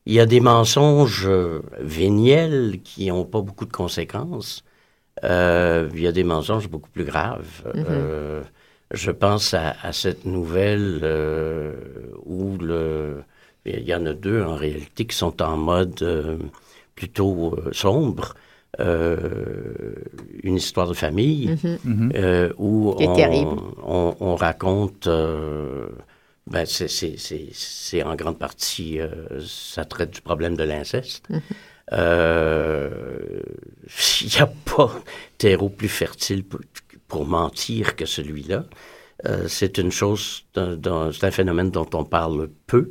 il 0.05 0.13
y 0.13 0.19
a 0.19 0.25
des 0.25 0.41
mensonges 0.41 1.29
véniels 1.79 2.79
qui 2.83 3.07
n'ont 3.07 3.25
pas 3.25 3.41
beaucoup 3.41 3.65
de 3.65 3.71
conséquences. 3.71 4.63
Il 5.23 5.99
y 5.99 6.07
a 6.07 6.11
des 6.11 6.23
mensonges 6.23 6.69
beaucoup 6.69 6.89
plus 6.89 7.05
graves. 7.05 7.63
Mm 7.73 7.81
-hmm. 7.81 8.43
je 9.03 9.11
pense 9.11 9.53
à, 9.53 9.75
à 9.89 9.91
cette 9.91 10.23
nouvelle 10.25 10.89
où 12.35 12.57
le, 12.69 13.23
il 13.65 13.87
y 13.91 13.95
en 13.99 14.05
a 14.05 14.13
deux 14.13 14.41
en 14.51 14.55
réalité 14.65 15.01
qui 15.09 15.15
sont 15.23 15.37
en 15.41 15.57
mode 15.71 15.99
plutôt 16.95 17.55
euh, 17.55 17.71
sombre. 17.71 18.33
Euh, 18.79 19.93
une 20.41 20.55
histoire 20.55 20.87
de 20.87 20.95
famille 20.95 21.49
mm 21.49 21.77
-hmm. 21.85 22.11
euh, 22.15 22.51
où 22.57 22.95
on, 22.97 23.57
on, 23.85 24.15
on, 24.19 24.35
raconte, 24.35 25.05
euh, 25.05 25.89
ben 26.47 26.65
c'est 26.65 28.01
en 28.03 28.15
grande 28.15 28.39
partie, 28.39 28.99
euh, 28.99 29.39
ça 29.45 29.85
traite 29.85 30.09
du 30.09 30.21
problème 30.21 30.55
de 30.61 30.63
l'inceste. 30.63 31.23
Mm 31.29 31.37
-hmm. 31.37 31.91
Il 34.25 34.29
n'y 34.35 34.41
a 34.47 34.49
pas 34.75 34.91
terreau 35.37 35.69
plus 35.79 35.93
fertile 36.03 36.41
pour, 36.49 36.61
pour 37.07 37.23
mentir 37.37 37.83
que 37.97 38.05
celui-là. 38.15 38.59
c'est 39.57 39.73
une 39.83 39.91
chose, 39.99 40.25
c'est 40.55 41.23
un 41.31 41.35
phénomène 41.39 41.69
dont 41.77 41.89
on 42.01 42.05
parle 42.17 42.39
peu. 42.71 42.85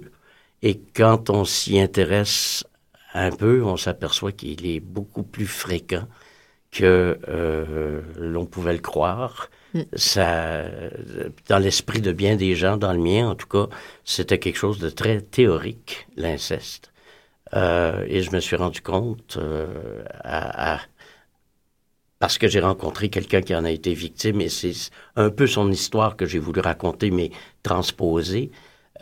Et 0.69 0.75
quand 0.99 1.23
on 1.39 1.43
s'y 1.57 1.75
intéresse 1.87 2.43
un 3.15 3.31
peu, 3.31 3.63
on 3.65 3.77
s'aperçoit 3.77 4.33
qu'il 4.33 4.67
est 4.67 4.81
beaucoup 4.81 5.23
plus 5.23 5.47
fréquent 5.47 6.07
que 6.71 7.19
euh, 7.29 8.01
l'on 8.19 8.47
pouvait 8.47 8.73
le 8.73 8.79
croire. 8.79 9.51
Mm. 9.75 9.81
Ça, 9.95 10.65
dans 11.49 11.59
l'esprit 11.59 12.01
de 12.01 12.13
bien 12.13 12.37
des 12.37 12.55
gens, 12.55 12.77
dans 12.77 12.93
le 12.93 12.99
mien 13.01 13.29
en 13.29 13.35
tout 13.35 13.49
cas, 13.49 13.69
c'était 14.05 14.39
quelque 14.39 14.57
chose 14.57 14.79
de 14.79 14.89
très 14.89 15.21
théorique, 15.21 16.07
l'inceste. 16.17 16.93
Euh, 17.55 18.05
et 18.09 18.23
je 18.23 18.31
me 18.33 18.41
suis 18.41 18.57
rendu 18.57 18.81
compte 18.81 19.37
euh, 19.37 20.03
à, 20.25 20.77
à, 20.77 20.81
parce 22.19 22.39
que 22.39 22.49
j'ai 22.49 22.61
rencontré 22.61 23.11
quelqu'un 23.11 23.43
qui 23.43 23.55
en 23.55 23.65
a 23.65 23.71
été 23.71 23.93
victime, 23.95 24.41
et 24.41 24.49
c'est 24.49 24.73
un 25.17 25.29
peu 25.29 25.47
son 25.47 25.71
histoire 25.71 26.17
que 26.17 26.25
j'ai 26.25 26.39
voulu 26.39 26.61
raconter, 26.61 27.11
mais 27.11 27.31
transposer. 27.63 28.53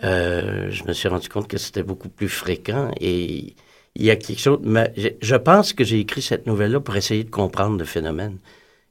Euh, 0.02 0.70
je 0.70 0.84
me 0.84 0.92
suis 0.94 1.08
rendu 1.08 1.28
compte 1.28 1.46
que 1.46 1.58
c'était 1.58 1.82
beaucoup 1.82 2.08
plus 2.08 2.30
fréquent 2.30 2.90
et 2.98 3.54
il 3.96 4.04
y 4.04 4.10
a 4.10 4.16
quelque 4.16 4.40
chose. 4.40 4.60
Mais 4.62 4.92
je 5.20 5.36
pense 5.36 5.72
que 5.72 5.84
j'ai 5.84 6.00
écrit 6.00 6.22
cette 6.22 6.46
nouvelle-là 6.46 6.80
pour 6.80 6.96
essayer 6.96 7.24
de 7.24 7.30
comprendre 7.30 7.78
le 7.78 7.84
phénomène. 7.84 8.38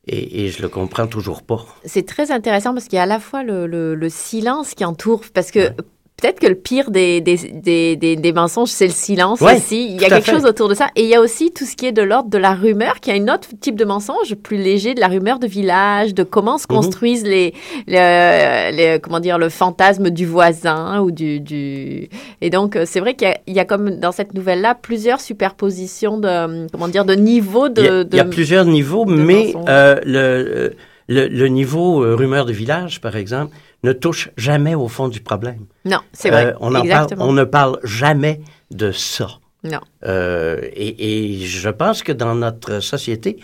Et, 0.07 0.45
et, 0.45 0.49
je 0.49 0.61
le 0.61 0.69
comprends 0.69 1.07
toujours 1.07 1.43
pas. 1.43 1.65
C'est 1.85 2.05
très 2.05 2.31
intéressant 2.31 2.73
parce 2.73 2.85
qu'il 2.85 2.95
y 2.95 2.99
a 2.99 3.03
à 3.03 3.05
la 3.05 3.19
fois 3.19 3.43
le, 3.43 3.67
le, 3.67 3.93
le 3.93 4.09
silence 4.09 4.73
qui 4.73 4.83
entoure, 4.83 5.21
parce 5.33 5.51
que 5.51 5.59
ouais 5.59 5.75
peut-être 6.19 6.39
que 6.39 6.47
le 6.47 6.55
pire 6.55 6.91
des, 6.91 7.21
des, 7.21 7.37
des, 7.37 7.95
des, 7.95 8.15
des 8.15 8.33
mensonges, 8.33 8.69
c'est 8.69 8.87
le 8.87 8.93
silence 8.93 9.41
ouais, 9.41 9.55
aussi. 9.55 9.85
Il 9.85 10.01
y 10.01 10.05
a 10.05 10.09
quelque 10.09 10.25
fait. 10.25 10.31
chose 10.31 10.45
autour 10.45 10.69
de 10.69 10.73
ça. 10.73 10.87
Et 10.95 11.03
il 11.03 11.09
y 11.09 11.15
a 11.15 11.21
aussi 11.21 11.51
tout 11.51 11.65
ce 11.65 11.75
qui 11.75 11.85
est 11.85 11.91
de 11.91 12.01
l'ordre 12.01 12.29
de 12.29 12.37
la 12.37 12.53
rumeur, 12.53 12.99
qui 12.99 13.11
a 13.11 13.15
un 13.15 13.27
autre 13.33 13.49
type 13.59 13.75
de 13.75 13.85
mensonge 13.85 14.35
plus 14.35 14.57
léger, 14.57 14.93
de 14.93 14.99
la 14.99 15.07
rumeur 15.07 15.39
de 15.39 15.47
village, 15.47 16.13
de 16.13 16.23
comment 16.23 16.57
se 16.57 16.65
mhm. 16.69 16.75
construisent 16.75 17.23
mm 17.23 17.27
-hmm. 17.27 17.53
les, 17.87 18.71
les, 18.71 18.71
les, 18.93 18.99
comment 18.99 19.19
dire, 19.19 19.37
le 19.37 19.49
fantasme 19.49 20.09
du 20.09 20.25
voisin 20.25 20.99
ou 21.01 21.11
du, 21.11 21.39
du... 21.39 22.09
Et 22.41 22.49
donc, 22.49 22.75
euh, 22.75 22.83
c'est 22.85 22.99
vrai 22.99 23.13
qu'il 23.15 23.33
y, 23.47 23.53
y, 23.53 23.59
a 23.59 23.65
comme 23.65 23.87
dans 24.05 24.11
cette 24.11 24.33
nouvelle-là 24.33 24.75
plusieurs 24.89 25.21
superpositions 25.29 26.17
de, 26.25 26.67
comment 26.71 26.87
dire, 26.95 27.05
de 27.05 27.15
niveaux 27.15 27.69
de... 27.69 27.81
Il 27.81 27.85
y 27.85 27.89
a, 27.89 28.03
de, 28.03 28.09
il 28.13 28.17
y 28.17 28.19
a 28.19 28.25
plusieurs 28.25 28.65
niveaux, 28.65 29.05
mais 29.05 29.53
euh, 29.55 29.99
le, 30.05 30.73
le, 31.07 31.27
le, 31.27 31.47
niveau 31.47 32.03
euh, 32.03 32.15
rumeur 32.15 32.45
de 32.45 32.53
village, 32.53 33.01
par 33.01 33.15
exemple, 33.15 33.51
ne 33.83 33.93
touche 33.93 34.29
jamais 34.37 34.75
au 34.75 34.87
fond 34.87 35.07
du 35.07 35.21
problème. 35.21 35.65
Non, 35.85 35.99
c'est 36.13 36.29
vrai. 36.29 36.47
Euh, 36.47 36.53
on, 36.59 36.75
en 36.75 36.85
parle, 36.85 37.07
on 37.19 37.33
ne 37.33 37.43
parle 37.43 37.79
jamais 37.83 38.41
de 38.71 38.91
ça. 38.91 39.39
Non. 39.63 39.79
Euh, 40.05 40.59
et, 40.73 41.33
et, 41.33 41.45
je 41.45 41.69
pense 41.69 42.03
que 42.03 42.11
dans 42.11 42.35
notre 42.35 42.79
société, 42.79 43.39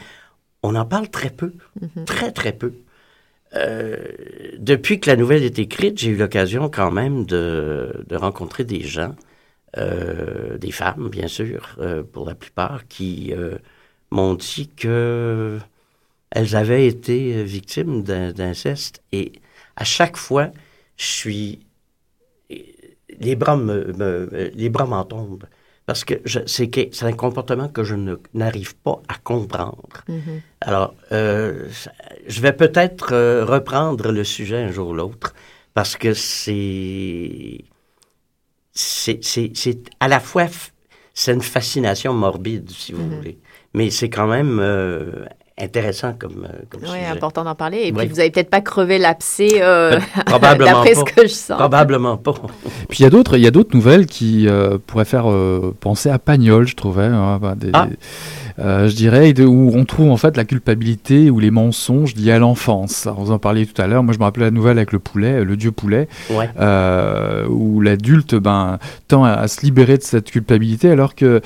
on 0.64 0.76
en 0.76 0.86
parle 0.86 1.10
très 1.10 1.30
peu, 1.30 1.54
mm 1.82 1.88
-hmm. 1.88 2.06
très 2.06 2.32
très 2.32 2.54
peu. 2.54 2.74
Euh, 3.56 3.98
depuis 4.58 5.00
que 5.00 5.10
la 5.10 5.16
nouvelle 5.16 5.44
est 5.44 5.60
écrite, 5.60 5.98
j'ai 6.00 6.12
eu 6.12 6.18
l'occasion 6.18 6.70
quand 6.70 6.92
même 6.92 7.26
de, 7.26 8.04
de, 8.10 8.16
rencontrer 8.18 8.66
des 8.66 8.82
gens, 8.82 9.16
des 10.66 10.72
femmes 10.72 11.10
bien 11.10 11.28
sûr, 11.28 11.62
pour 12.14 12.26
la 12.26 12.36
plupart, 12.36 12.88
qui 12.88 13.34
m'ont 14.10 14.36
dit 14.36 14.68
que 14.84 15.60
elles 16.32 16.56
avaient 16.56 16.88
été 16.88 17.44
victimes 17.44 18.04
d'inceste 18.40 19.02
et 19.12 19.28
à 19.76 19.84
chaque 19.84 20.18
fois, 20.18 20.52
je 20.98 21.06
suis. 21.06 21.60
Les 23.20 23.36
bras 23.36 23.56
me, 23.58 23.94
me 23.94 24.52
les 24.54 24.70
bras 24.70 24.86
m'en 24.86 25.04
tombent. 25.06 25.46
Parce 25.86 26.04
que 26.04 26.16
c'est 26.48 27.04
un 27.04 27.12
comportement 27.14 27.70
que 27.70 27.84
je 27.84 27.96
n'arrive 28.34 28.76
pas 28.78 29.02
à 29.08 29.16
comprendre. 29.24 29.98
Mm 30.08 30.14
-hmm. 30.18 30.40
Alors, 30.62 30.96
euh, 31.12 31.70
je 32.28 32.40
vais 32.42 32.54
peut-être 32.64 33.14
euh, 33.14 33.46
reprendre 33.46 34.12
le 34.12 34.24
sujet 34.24 34.60
un 34.68 34.72
jour 34.72 34.88
ou 34.90 34.96
l'autre, 34.96 35.34
parce 35.74 35.96
que 35.96 36.14
c'est. 36.14 37.66
C'est 38.74 39.80
à 40.00 40.08
la 40.08 40.20
fois. 40.20 40.48
C'est 41.14 41.34
une 41.34 41.42
fascination 41.58 42.14
morbide, 42.14 42.70
si 42.72 42.92
vous 42.92 43.04
mm 43.04 43.10
-hmm. 43.12 43.16
voulez. 43.18 43.38
Mais 43.78 43.88
c'est 43.98 44.10
quand 44.18 44.28
même 44.38 44.54
euh, 44.60 45.26
intéressant 45.58 46.14
comme, 46.20 46.46
euh, 46.46 46.64
comme 46.70 46.82
oui, 46.84 46.90
sujet. 46.90 47.06
important 47.06 47.44
d'en 47.44 47.56
parler. 47.56 47.84
Et 47.86 47.94
puis, 47.94 48.08
vous 48.08 48.16
n'avez 48.16 48.30
peut-être 48.30 48.50
pas 48.50 48.62
crevé 48.62 48.98
l'abcès 48.98 49.62
euh, 49.62 50.00
d'après 50.28 50.96
ce 50.96 51.04
que 51.04 51.24
je 51.24 51.34
sens. 51.34 51.58
Probablement 51.58 52.18
pas. 52.18 52.34
puis, 52.90 53.00
il 53.00 53.04
y 53.04 53.06
a 53.06 53.10
d'autres, 53.10 53.38
il 53.38 53.44
y 53.44 53.48
a 53.48 53.52
d'autres 53.52 53.76
nouvelles 53.76 54.06
qui 54.06 54.48
euh, 54.48 54.78
pourraient 54.86 55.06
faire 55.06 55.32
euh, 55.32 55.74
penser 55.80 56.10
à 56.10 56.20
Pagnol, 56.20 56.68
je 56.68 56.76
trouvais. 56.76 57.06
Hein, 57.06 57.40
des, 57.56 57.70
ah. 57.74 57.88
Euh, 58.60 58.88
je 58.88 58.96
dirais, 58.96 59.34
de, 59.34 59.46
où 59.46 59.72
on 59.74 59.86
trouve 59.86 60.12
en 60.12 60.18
fait 60.18 60.38
la 60.38 60.46
culpabilité 60.46 61.30
ou 61.30 61.40
les 61.40 61.52
mensonges 61.52 62.16
liés 62.16 62.32
à 62.32 62.40
l'enfance. 62.40 63.08
Vous 63.18 63.32
en 63.32 63.40
parliez 63.40 63.66
tout 63.66 63.82
à 63.82 63.88
l'heure. 63.88 64.04
Moi, 64.04 64.14
je 64.14 64.20
me 64.20 64.24
rappelais 64.24 64.46
la 64.46 64.52
nouvelle 64.52 64.78
avec 64.78 64.92
le 64.92 65.00
poulet, 65.00 65.44
le 65.44 65.58
dieu 65.58 65.72
poulet, 65.72 66.08
ouais. 66.30 66.50
où 67.50 67.82
l'adulte 67.82 68.36
ben, 68.36 68.80
tend 69.08 69.24
à, 69.24 69.32
à, 69.32 69.48
se 69.48 69.62
libérer 69.62 69.98
de 69.98 70.04
cette 70.04 70.32
culpabilité 70.32 70.90
alors 70.90 71.16
que 71.16 71.42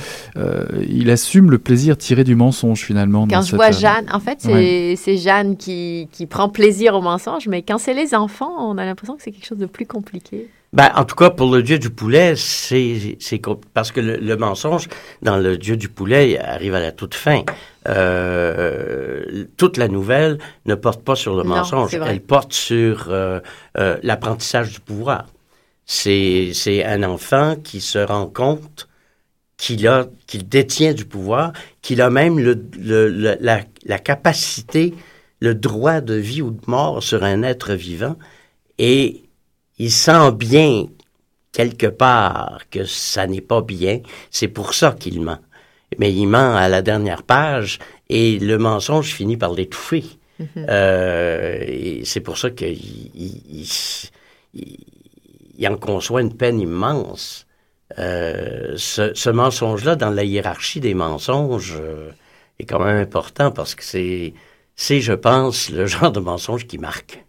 il 0.87 1.09
assume 1.09 1.51
le 1.51 1.57
plaisir 1.57 1.97
tiré 1.97 2.23
du 2.23 2.35
mensonge 2.35 2.81
finalement. 2.81 3.27
Quand 3.27 3.41
je 3.41 3.55
vois 3.55 3.71
Jeanne 3.71 4.05
en 4.11 4.19
fait, 4.19 4.39
c'est 4.41 4.51
ouais. 4.51 5.17
Jeanne 5.17 5.57
qui, 5.57 6.07
qui, 6.11 6.25
prend 6.25 6.49
plaisir 6.49 6.95
au 6.95 7.01
mensonge, 7.01 7.47
mais 7.47 7.61
quand 7.61 7.77
c'est 7.77 7.93
les 7.93 8.15
enfants, 8.15 8.53
on 8.59 8.77
a 8.77 8.85
l'impression 8.85 9.15
que 9.15 9.23
c'est 9.23 9.31
quelque 9.31 9.45
chose 9.45 9.57
de 9.57 9.65
plus 9.65 9.85
compliqué. 9.85 10.47
Ben, 10.71 10.91
en 10.95 11.03
tout 11.03 11.15
cas, 11.15 11.31
pour 11.31 11.51
le 11.51 11.63
dieu 11.63 11.79
du 11.79 11.89
poulet, 11.89 12.35
c'est 12.35 13.17
parce 13.73 13.91
que 13.91 13.99
le, 14.01 14.17
le, 14.17 14.37
mensonge 14.37 14.87
dans 15.23 15.37
le 15.37 15.57
dieu 15.57 15.75
du 15.77 15.89
poulet 15.89 16.37
arrive 16.39 16.75
à 16.75 16.79
la 16.79 16.91
toute 16.91 17.15
fin. 17.15 17.41
Euh, 17.87 19.45
toute 19.57 19.77
la 19.77 19.87
nouvelle 19.87 20.37
ne 20.65 20.75
porte 20.75 21.03
pas 21.03 21.15
sur 21.15 21.35
le 21.35 21.43
non, 21.43 21.55
mensonge, 21.55 21.91
elle 22.11 22.21
porte 22.21 22.53
sur 22.53 23.07
euh, 23.09 23.39
euh, 23.77 23.97
l'apprentissage 24.03 24.71
du 24.71 24.79
pouvoir. 24.79 25.25
C'est 25.85 26.53
un 26.85 27.01
enfant 27.01 27.55
qui 27.55 27.81
se 27.81 27.97
rend 27.97 28.27
compte 28.27 28.87
qu'il 29.57 29.87
a, 29.87 30.05
qu'il 30.27 30.47
détient 30.47 30.93
du 30.93 31.05
pouvoir, 31.05 31.51
qu'il 31.81 32.01
a 32.01 32.11
même 32.11 32.37
le, 32.39 32.53
le- 32.79 33.09
le- 33.09 33.37
la, 33.41 33.61
la 33.85 33.97
capacité, 33.99 34.93
le 35.39 35.55
droit 35.55 35.99
de 36.01 36.13
vie 36.13 36.41
ou 36.43 36.51
de 36.51 36.61
mort 36.67 37.01
sur 37.01 37.23
un 37.23 37.41
être 37.41 37.73
vivant, 37.73 38.17
et 38.77 39.23
il 39.79 39.91
sent 39.91 40.31
bien 40.33 40.85
quelque 41.51 41.87
part 41.87 42.59
que 42.69 42.85
ça 42.85 43.27
n'est 43.27 43.41
pas 43.41 43.61
bien. 43.61 44.01
C'est 44.29 44.47
pour 44.47 44.73
ça 44.73 44.91
qu'il 44.99 45.21
ment. 45.21 45.39
Mais 45.97 46.13
il 46.13 46.27
ment 46.27 46.55
à 46.55 46.69
la 46.69 46.81
dernière 46.81 47.23
page 47.23 47.79
et 48.09 48.37
le 48.39 48.57
mensonge 48.57 49.13
finit 49.13 49.37
par 49.37 49.53
l'étouffer. 49.53 50.03
Euh, 50.69 51.59
et 51.67 52.01
c'est 52.05 52.21
pour 52.21 52.37
ça 52.37 52.49
qu'il 52.51 52.69
il, 53.15 53.41
il- 53.49 53.67
il- 54.53 54.77
il 55.57 55.67
en 55.67 55.75
conçoit 55.77 56.21
une 56.21 56.35
peine 56.35 56.59
immense. 56.61 57.45
Euh, 57.97 58.75
ce, 58.77 59.13
ce 59.13 59.29
mensonge-là, 59.29 59.95
dans 59.95 60.11
la 60.11 60.23
hiérarchie 60.23 60.79
des 60.79 60.93
mensonges, 60.93 61.75
euh, 61.81 62.11
est 62.59 62.65
quand 62.65 62.79
même 62.79 62.97
important 63.01 63.51
parce 63.51 63.75
que 63.75 63.83
c'est, 63.83 64.33
c'est, 64.75 65.01
je 65.01 65.13
pense, 65.13 65.69
le 65.69 65.85
genre 65.93 66.11
de 66.11 66.19
mensonge 66.19 66.67
qui 66.67 66.77
marque. 66.77 67.25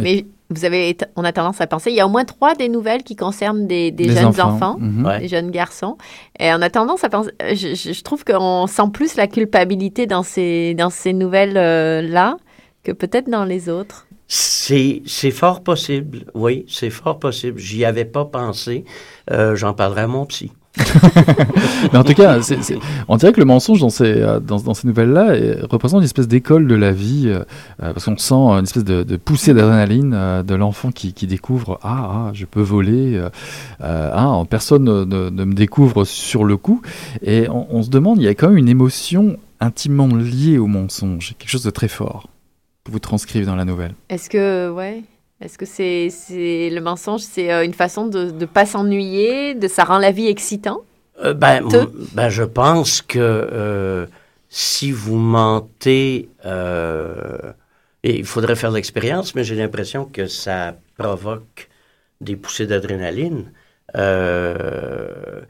Mais 0.00 0.26
vous 0.50 0.64
avez, 0.64 0.96
on 1.16 1.24
a 1.24 1.32
tendance 1.32 1.60
à 1.60 1.66
penser, 1.66 1.90
il 1.90 1.96
y 1.96 2.00
a 2.00 2.06
au 2.06 2.10
moins 2.10 2.24
trois 2.24 2.54
des 2.54 2.68
nouvelles 2.68 3.02
qui 3.02 3.16
concernent 3.16 3.66
des, 3.66 3.94
jeunes 3.98 4.26
enfants. 4.26 4.52
enfants, 4.52 4.76
Mhm. 4.78 5.06
Ouais. 5.06 5.20
des 5.20 5.28
jeunes 5.28 5.50
garçons. 5.50 5.96
Et 6.38 6.52
on 6.52 6.62
a 6.62 6.70
tendance 6.70 7.04
à 7.04 7.08
penser, 7.08 7.30
euh, 7.42 7.54
je, 7.54 8.02
trouve 8.02 8.24
qu'on 8.24 8.66
sent 8.66 8.90
plus 8.92 9.16
la 9.16 9.26
culpabilité 9.26 10.06
dans 10.06 10.22
ces, 10.22 10.74
dans 10.74 10.90
ces 10.90 11.12
nouvelles-là 11.12 12.36
que 12.82 12.92
peut-être 12.92 13.30
dans 13.30 13.44
les 13.44 13.68
autres. 13.68 14.06
C'est, 14.26 15.02
c'est 15.06 15.30
fort 15.30 15.62
possible, 15.62 16.24
oui, 16.34 16.64
c'est 16.68 16.90
fort 16.90 17.18
possible. 17.18 17.58
J'y 17.58 17.84
avais 17.84 18.04
pas 18.04 18.24
pensé. 18.24 18.84
Euh, 19.30 19.54
j'en 19.54 19.74
parlerai 19.74 20.02
à 20.02 20.06
mon 20.06 20.26
psy. 20.26 20.52
Mais 21.92 21.98
en 21.98 22.04
tout 22.04 22.14
cas, 22.14 22.40
on 23.08 23.16
dirait 23.16 23.32
que 23.32 23.38
le 23.38 23.46
mensonge 23.46 23.80
dans 23.80 23.90
ces, 23.90 24.20
euh, 24.20 24.40
dans, 24.40 24.74
ces 24.74 24.88
nouvelles-là 24.88 25.30
euh, 25.30 25.66
représente 25.70 26.00
une 26.00 26.04
espèce 26.04 26.26
d'école 26.26 26.66
de 26.66 26.74
la 26.74 26.90
vie, 26.90 27.24
euh, 27.28 27.44
parce 27.78 28.04
qu'on 28.04 28.16
sent 28.16 28.34
une 28.34 28.64
espèce 28.64 28.84
de, 28.84 29.16
poussée 29.16 29.54
d'adrénaline 29.54 30.42
de 30.42 30.54
l'enfant 30.54 30.90
qui, 30.90 31.12
découvre 31.26 31.78
ah, 31.82 32.28
ah, 32.28 32.30
je 32.34 32.44
peux 32.44 32.60
voler, 32.60 33.16
euh, 33.16 33.30
ah, 33.80 34.42
personne 34.50 34.84
ne, 34.84 35.04
ne- 35.04 35.30
ne 35.30 35.44
me 35.44 35.54
découvre 35.54 36.04
sur 36.04 36.44
le 36.44 36.56
coup, 36.56 36.82
et 37.22 37.48
on, 37.48 37.66
on 37.70 37.82
se 37.82 37.90
demande, 37.90 38.18
il 38.18 38.24
y 38.24 38.28
a 38.28 38.34
quand 38.34 38.48
même 38.48 38.58
une 38.58 38.68
émotion 38.68 39.36
intimement 39.60 40.08
liée 40.08 40.58
au 40.58 40.66
mensonge, 40.66 41.34
quelque 41.38 41.50
chose 41.50 41.64
de 41.64 41.70
très 41.70 41.88
fort 41.88 42.28
que 42.84 42.90
vous 42.92 42.98
transcrivez 42.98 43.46
dans 43.46 43.56
la 43.56 43.64
nouvelle. 43.64 43.94
Est-ce 44.10 44.28
que, 44.28 44.70
ouais, 44.70 45.04
est-ce 45.44 45.58
que 45.58 45.66
c'est, 45.66 46.70
le 46.70 46.80
mensonge, 46.80 47.20
c'est 47.20 47.52
euh, 47.52 47.64
une 47.64 47.74
façon 47.74 48.06
de 48.06 48.30
ne 48.30 48.46
pas 48.46 48.64
s'ennuyer, 48.64 49.54
de 49.54 49.68
ça 49.68 49.84
rend 49.84 49.98
la 49.98 50.10
vie 50.10 50.26
excitant? 50.26 50.80
Euh, 51.22 51.34
ben, 51.34 51.62
ben, 52.12 52.28
je 52.28 52.42
pense 52.42 53.02
que 53.02 53.18
euh, 53.18 54.06
si 54.48 54.90
vous 54.90 55.16
mentez, 55.16 56.30
euh, 56.44 57.52
et 58.02 58.18
il 58.18 58.24
faudrait 58.24 58.56
faire 58.56 58.70
l'expérience, 58.70 59.34
mais 59.34 59.44
j'ai 59.44 59.54
l'impression 59.54 60.06
que 60.06 60.26
ça 60.26 60.76
provoque 60.96 61.68
des 62.20 62.36
poussées 62.36 62.66
d'adrénaline. 62.66 63.52
Euh, 63.96 65.40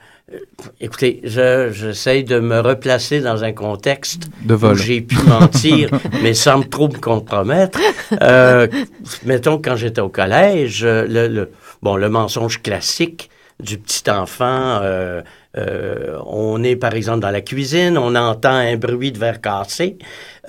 écoutez, 0.81 1.21
je, 1.25 1.71
j'essaye 1.73 2.25
de 2.25 2.41
me 2.41 2.61
replacer 2.61 3.21
dans 3.21 3.45
un 3.45 3.53
contexte 3.53 4.29
De 4.43 4.55
où 4.55 4.59
vol. 4.59 4.77
j'ai 4.77 5.01
pu 5.01 5.17
mentir, 5.27 5.89
mais 6.23 6.35
sans 6.35 6.63
trop 6.63 6.89
me 6.89 6.99
compromettre. 6.99 7.79
Euh, 8.23 8.67
mettons, 9.25 9.61
quand 9.63 9.77
j'étais 9.77 10.01
au 10.01 10.09
collège, 10.09 10.85
le, 10.85 11.29
le- 11.29 11.51
bon, 11.83 11.97
le 11.97 12.09
mensonge 12.09 12.63
classique 12.63 13.31
du 13.61 13.79
petit 13.79 14.11
enfant, 14.11 14.81
euh, 14.83 15.23
euh, 15.57 16.19
on 16.27 16.63
est 16.65 16.77
par 16.77 16.95
exemple 16.95 17.21
dans 17.21 17.31
la 17.31 17.41
cuisine, 17.41 17.97
on 17.97 18.15
entend 18.15 18.55
un 18.55 18.77
bruit 18.77 19.13
de 19.13 19.19
verre 19.19 19.41
cassé, 19.41 19.99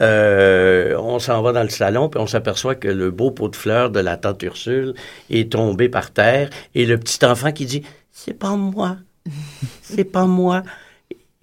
euh, 0.02 0.98
on 0.98 1.20
s'en 1.20 1.42
va 1.42 1.52
dans 1.52 1.64
le 1.64 1.70
salon, 1.70 2.10
puis 2.10 2.20
on 2.20 2.28
s'aperçoit 2.28 2.76
que 2.76 2.88
le 2.88 3.12
beau 3.12 3.32
pot 3.32 3.48
de 3.48 3.56
fleurs 3.56 3.92
de 3.92 4.00
la 4.00 4.18
tante 4.18 4.42
Ursule 4.44 4.96
est 5.30 5.52
tombé 5.52 5.88
par 5.88 6.12
terre, 6.12 6.50
et 6.74 6.86
le 6.86 6.98
petit 6.98 7.24
enfant 7.26 7.52
qui 7.52 7.66
dit 7.66 7.84
«c'est 8.12 8.34
pas 8.34 8.56
moi, 8.56 8.98
c'est 9.82 10.06
pas 10.06 10.26
moi». 10.26 10.64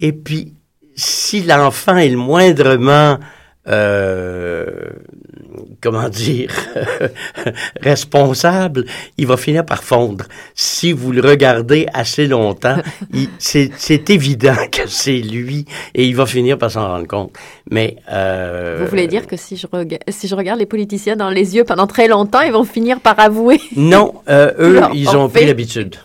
Et 0.01 0.11
puis, 0.11 0.53
si 0.95 1.41
l'enfant 1.43 1.95
est 1.95 2.09
le 2.09 2.17
moindrement, 2.17 3.19
euh, 3.67 4.65
comment 5.81 6.09
dire, 6.09 6.49
responsable, 7.81 8.85
il 9.17 9.27
va 9.27 9.37
finir 9.37 9.65
par 9.65 9.83
fondre. 9.83 10.25
Si 10.55 10.91
vous 10.93 11.11
le 11.11 11.21
regardez 11.21 11.87
assez 11.93 12.27
longtemps, 12.27 12.77
c'est 13.37 14.09
évident 14.09 14.55
que 14.71 14.87
c'est 14.87 15.17
lui 15.19 15.65
et 15.93 16.05
il 16.05 16.15
va 16.15 16.25
finir 16.25 16.57
par 16.57 16.71
s'en 16.71 16.87
rendre 16.87 17.07
compte. 17.07 17.31
Mais 17.71 17.97
euh, 18.11 18.79
Vous 18.81 18.87
voulez 18.87 19.07
dire 19.07 19.27
que 19.27 19.37
si 19.37 19.55
je, 19.57 19.65
si 20.09 20.27
je 20.27 20.35
regarde 20.35 20.59
les 20.59 20.65
politiciens 20.65 21.15
dans 21.15 21.29
les 21.29 21.55
yeux 21.55 21.63
pendant 21.63 21.87
très 21.87 22.07
longtemps, 22.07 22.41
ils 22.41 22.51
vont 22.51 22.65
finir 22.65 22.99
par 22.99 23.19
avouer? 23.19 23.59
non, 23.75 24.13
euh, 24.29 24.51
eux, 24.59 24.73
Leur 24.73 24.91
ils 24.93 25.09
ont 25.15 25.29
pris 25.29 25.41
fait. 25.41 25.45
l'habitude. 25.47 25.95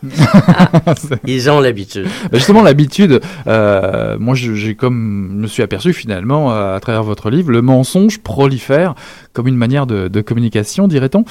Ils 1.27 1.51
ont 1.51 1.61
l'habitude. 1.61 2.07
Bah, 2.31 2.39
Justement, 2.39 2.63
l'habitude, 2.63 3.21
euh, 3.47 4.17
moi 4.19 4.35
je- 4.35 4.55
j'ai 4.55 4.75
comme 4.75 5.29
je 5.33 5.43
me 5.43 5.47
suis 5.47 5.63
aperçu 5.63 5.93
finalement 5.93 6.51
à 6.51 6.79
travers 6.81 7.03
votre 7.03 7.31
livre, 7.31 7.48
le 7.51 7.63
mensonge 7.63 8.19
prolifère 8.19 8.95
comme 9.33 9.47
une 9.47 9.57
manière 9.57 9.87
de, 9.87 10.21
communication, 10.21 10.89
dirait-on, 10.89 11.25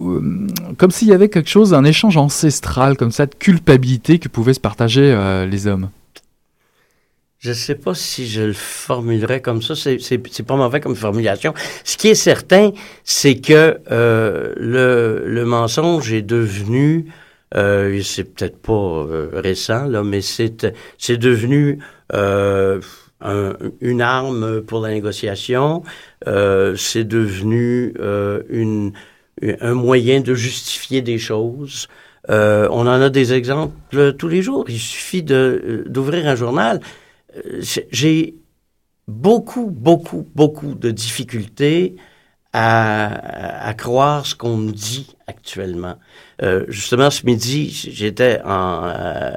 Euh, 0.00 0.46
comme 0.78 0.90
s'il 0.90 1.08
y 1.08 1.12
avait 1.12 1.28
quelque 1.28 1.50
chose, 1.50 1.74
un 1.74 1.84
échange 1.84 2.16
ancestral 2.16 2.96
comme 2.96 3.10
ça 3.10 3.26
de 3.26 3.34
culpabilité 3.34 4.18
que 4.18 4.28
pouvaient 4.28 4.54
se 4.54 4.60
partager 4.60 5.12
euh, 5.12 5.46
les 5.46 5.66
hommes. 5.66 5.90
Je 7.38 7.52
sais 7.52 7.74
pas 7.74 7.94
si 7.94 8.26
je 8.26 8.42
le 8.42 8.52
formulerais 8.52 9.40
comme 9.40 9.62
ça. 9.62 9.74
C'est, 9.74 9.98
c'est, 9.98 10.20
c'est 10.30 10.42
pas 10.42 10.56
mauvais 10.56 10.80
comme 10.80 10.94
formulation. 10.94 11.54
Ce 11.84 11.96
qui 11.96 12.08
est 12.08 12.14
certain, 12.14 12.70
c'est 13.02 13.40
que 13.40 13.78
euh, 13.90 14.52
le, 14.56 15.44
mensonge 15.44 16.12
est 16.12 16.22
devenu, 16.22 17.06
euh, 17.54 18.00
c'est 18.02 18.24
peut-être 18.24 18.58
pas 18.58 19.06
récent 19.32 19.86
là, 19.86 20.02
mais 20.02 20.20
c'est, 20.20 20.74
c'est 20.98 21.16
devenu 21.16 21.78
un- 23.20 23.56
une 23.80 24.00
arme 24.02 24.62
pour 24.62 24.80
la 24.80 24.90
négociation. 24.90 25.82
Euh, 26.26 26.76
c'est 26.76 27.04
devenu 27.04 27.94
euh, 28.00 28.42
une, 28.48 28.92
un 29.60 29.74
moyen 29.74 30.20
de 30.20 30.34
justifier 30.34 31.02
des 31.02 31.18
choses. 31.18 31.88
Euh, 32.28 32.68
on 32.70 32.82
en 32.82 33.00
a 33.00 33.10
des 33.10 33.32
exemples 33.32 34.12
tous 34.14 34.28
les 34.28 34.42
jours. 34.42 34.64
Il 34.68 34.78
suffit 34.78 35.22
de, 35.22 35.84
d'ouvrir 35.88 36.26
un 36.28 36.36
journal. 36.36 36.80
Euh, 37.36 37.60
J'ai 37.90 38.34
beaucoup, 39.08 39.66
beaucoup, 39.70 40.26
beaucoup 40.34 40.74
de 40.74 40.90
difficultés 40.90 41.96
à, 42.52 43.66
à 43.68 43.74
croire 43.74 44.26
ce 44.26 44.34
qu'on 44.34 44.56
me 44.56 44.72
dit 44.72 45.14
actuellement. 45.26 45.96
Euh, 46.42 46.64
justement, 46.68 47.10
ce 47.10 47.26
midi, 47.26 47.70
j'étais 47.92 48.40
en, 48.44 48.82
euh, 48.84 49.30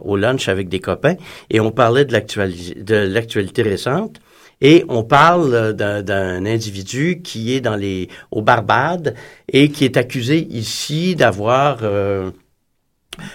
au 0.00 0.16
lunch 0.16 0.48
avec 0.48 0.68
des 0.68 0.80
copains 0.80 1.16
et 1.48 1.60
on 1.60 1.70
parlait 1.70 2.04
de 2.04 2.12
l'actualité, 2.12 2.74
de 2.82 2.94
l'actualité 2.94 3.62
récente. 3.62 4.20
Et 4.62 4.84
on 4.90 5.04
parle 5.04 5.72
d'un, 5.72 6.02
d'un 6.02 6.44
individu 6.44 7.22
qui 7.22 7.54
est 7.54 7.62
dans 7.62 7.76
les 7.76 8.08
aux 8.30 8.42
Barbades 8.42 9.14
et 9.50 9.70
qui 9.70 9.86
est 9.86 9.96
accusé 9.96 10.46
ici 10.50 11.16
d'avoir 11.16 11.78
euh, 11.82 12.30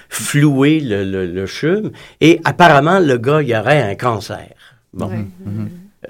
floué 0.08 0.80
le, 0.80 1.04
le, 1.04 1.26
le 1.26 1.46
chume. 1.48 1.92
Et 2.22 2.40
apparemment, 2.44 3.00
le 3.00 3.18
gars, 3.18 3.42
il 3.42 3.56
aurait 3.56 3.82
un 3.82 3.96
cancer. 3.96 4.54
Bon. 4.94 5.08
Ouais. 5.08 5.26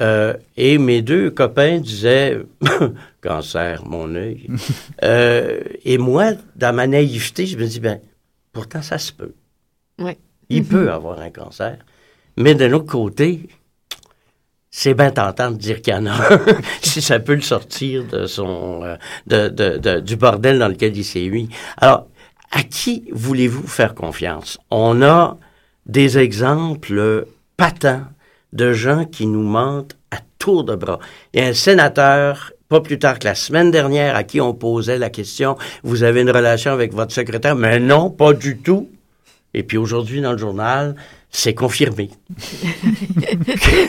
Euh, 0.01 0.33
et 0.57 0.77
mes 0.77 1.01
deux 1.01 1.31
copains 1.31 1.79
disaient 1.79 2.39
cancer, 3.29 3.85
mon 3.85 4.13
œil. 4.15 4.47
Euh, 5.03 5.59
et 5.83 5.97
moi, 5.97 6.31
dans 6.55 6.73
ma 6.75 6.87
naïveté, 6.87 7.45
je 7.45 7.57
me 7.57 7.65
dis 7.65 7.79
ben, 7.79 7.99
pourtant 8.53 8.81
ça 8.81 8.97
se 8.97 9.11
peut. 9.11 9.33
Ouais. 9.99 10.17
Il 10.49 10.63
peut 10.63 10.91
avoir 10.91 11.19
un 11.19 11.29
cancer, 11.31 11.77
mais 12.37 12.53
d'un 12.55 12.71
autre 12.73 12.85
côté, 12.91 13.49
c'est 14.71 14.93
bien 14.93 15.11
tentant 15.11 15.51
de 15.51 15.57
dire 15.57 15.81
qu'il 15.81 15.93
y 15.93 15.97
en 15.97 16.05
a 16.05 16.11
un, 16.33 16.39
si 16.81 17.01
ça 17.01 17.19
peut 17.19 17.35
le 17.35 17.41
sortir 17.41 18.03
de 18.05 18.25
son, 18.25 18.81
euh, 18.83 18.95
de, 19.27 19.47
de, 19.49 19.77
de- 19.77 19.99
du 19.99 20.15
bordel 20.17 20.59
dans 20.59 20.67
lequel 20.67 20.95
il 20.97 21.03
s'est 21.05 21.29
mis. 21.29 21.49
Alors, 21.77 22.07
à 22.51 22.63
qui 22.63 23.05
voulez-vous 23.11 23.67
faire 23.67 23.95
confiance? 23.95 24.57
On 24.71 25.01
a 25.01 25.37
des 25.85 26.17
exemples 26.17 27.25
patents 27.57 28.03
de 28.53 28.71
gens 28.73 29.05
qui 29.05 29.27
nous 29.27 29.43
mentent 29.43 29.95
à 30.11 30.17
tour 30.39 30.63
de 30.63 30.75
bras. 30.75 30.99
Il 31.33 31.41
y 31.41 31.43
a 31.43 31.47
un 31.47 31.53
sénateur, 31.53 32.51
pas 32.69 32.81
plus 32.81 32.97
tard 32.99 33.19
que 33.19 33.25
la 33.25 33.35
semaine 33.35 33.71
dernière, 33.71 34.15
à 34.15 34.23
qui 34.23 34.41
on 34.41 34.53
posait 34.53 34.97
la 34.97 35.09
question, 35.09 35.55
vous 35.83 36.03
avez 36.03 36.21
une 36.21 36.31
relation 36.31 36.71
avec 36.71 36.93
votre 36.93 37.13
secrétaire? 37.13 37.55
Mais 37.55 37.79
non, 37.79 38.09
pas 38.09 38.33
du 38.33 38.57
tout. 38.57 38.89
Et 39.53 39.63
puis 39.63 39.77
aujourd'hui, 39.77 40.19
dans 40.21 40.33
le 40.33 40.37
journal, 40.37 40.95
c'est 41.31 41.53
confirmé. 41.53 42.09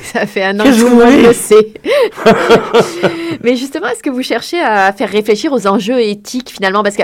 Ça 0.03 0.27
fait 0.27 0.43
un 0.45 0.61
an 0.61 0.64
que 0.64 0.70
vous 0.70 1.27
le 1.27 1.33
sait. 1.33 1.72
Mais 3.43 3.57
justement, 3.57 3.89
est-ce 3.89 4.03
que 4.03 4.11
vous 4.11 4.22
cherchez 4.22 4.61
à 4.61 4.93
faire 4.93 5.09
réfléchir 5.11 5.53
aux 5.53 5.66
enjeux 5.66 6.01
éthiques 6.01 6.51
finalement? 6.51 6.83
Parce 6.83 6.97
que 6.97 7.03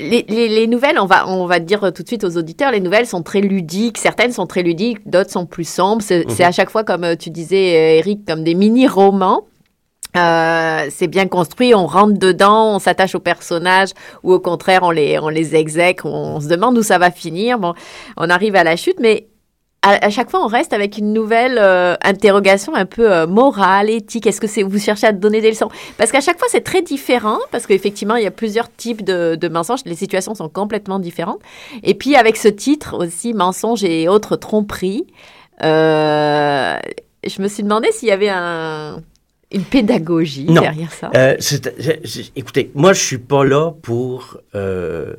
les, 0.00 0.24
les- 0.28 0.48
les 0.48 0.66
nouvelles, 0.66 0.98
on 1.00 1.06
va, 1.06 1.28
on 1.28 1.46
va 1.46 1.58
dire 1.60 1.92
tout 1.92 2.02
de 2.02 2.08
suite 2.08 2.24
aux 2.24 2.36
auditeurs, 2.36 2.70
les 2.72 2.80
nouvelles 2.80 3.06
sont 3.06 3.22
très 3.22 3.40
ludiques. 3.40 3.98
Certaines 3.98 4.32
sont 4.32 4.46
très 4.46 4.62
ludiques, 4.62 4.98
d'autres 5.08 5.30
sont 5.30 5.46
plus 5.46 5.68
sombres. 5.68 6.02
C'est 6.02 6.24
c'est 6.28 6.42
Mhm. 6.44 6.48
à 6.48 6.52
chaque 6.52 6.70
fois, 6.70 6.84
comme 6.84 7.04
euh, 7.04 7.14
tu 7.16 7.30
disais, 7.30 7.74
euh, 7.76 7.98
Eric, 7.98 8.20
comme 8.26 8.44
des 8.44 8.54
mini-romans. 8.54 9.46
Euh, 10.16 10.86
c'est 10.90 11.06
bien 11.06 11.28
construit, 11.28 11.74
on 11.74 11.86
rentre 11.86 12.18
dedans, 12.18 12.74
on 12.74 12.78
s'attache 12.78 13.14
aux 13.14 13.20
personnages 13.20 13.90
ou 14.24 14.32
au 14.32 14.40
contraire 14.40 14.80
on 14.82 14.90
les, 14.90 15.18
on 15.20 15.28
les 15.28 15.54
exècre, 15.54 16.04
on 16.06 16.40
se 16.40 16.48
demande 16.48 16.76
où 16.76 16.82
ça 16.82 16.98
va 16.98 17.10
finir. 17.10 17.58
Bon, 17.58 17.74
on 18.16 18.28
arrive 18.28 18.56
à 18.56 18.64
la 18.64 18.76
chute, 18.76 18.98
mais 18.98 19.28
à, 19.82 20.10
chaque 20.10 20.30
fois 20.30 20.44
on 20.44 20.48
reste 20.48 20.72
avec 20.72 20.98
une 20.98 21.12
nouvelle 21.12 21.58
euh, 21.58 21.94
interrogation 22.02 22.74
un 22.74 22.86
peu 22.86 23.10
euh, 23.10 23.26
morale, 23.26 23.88
éthique. 23.88 24.26
Est-ce 24.26 24.40
que 24.40 24.46
c'est 24.46 24.62
vous 24.62 24.78
cherchez 24.78 25.06
à 25.06 25.12
donner 25.12 25.40
des 25.40 25.50
leçons? 25.50 25.70
Parce 25.96 26.10
qu'à 26.10 26.20
chaque 26.20 26.38
fois 26.38 26.48
c'est 26.50 26.64
très 26.64 26.82
différent, 26.82 27.38
parce 27.52 27.66
qu'effectivement 27.66 28.16
il 28.16 28.24
y 28.24 28.26
a 28.26 28.32
plusieurs 28.32 28.70
types 28.74 29.04
de, 29.04 29.36
de 29.36 29.48
mensonges, 29.48 29.80
les 29.86 29.94
situations 29.94 30.34
sont 30.34 30.48
complètement 30.48 30.98
différentes. 30.98 31.40
Et 31.82 31.94
puis 31.94 32.16
avec 32.16 32.36
ce 32.36 32.48
titre 32.48 32.96
aussi, 32.98 33.32
mensonges 33.32 33.84
et 33.84 34.08
autres 34.08 34.36
tromperies, 34.36 35.06
euh, 35.62 36.76
je 37.26 37.42
me 37.42 37.48
suis 37.48 37.62
demandé 37.62 37.92
s'il 37.92 38.08
y 38.08 38.12
avait 38.12 38.30
un, 38.30 39.02
une 39.52 39.64
pédagogie 39.64 40.44
Non. 40.44 40.60
derrière 40.62 40.92
ça. 40.92 41.10
Euh, 41.14 41.36
écoutez, 42.36 42.70
moi, 42.74 42.92
je 42.92 43.00
suis 43.02 43.18
pas 43.18 43.44
là 43.44 43.72
pour 43.82 44.38
euh, 44.54 45.14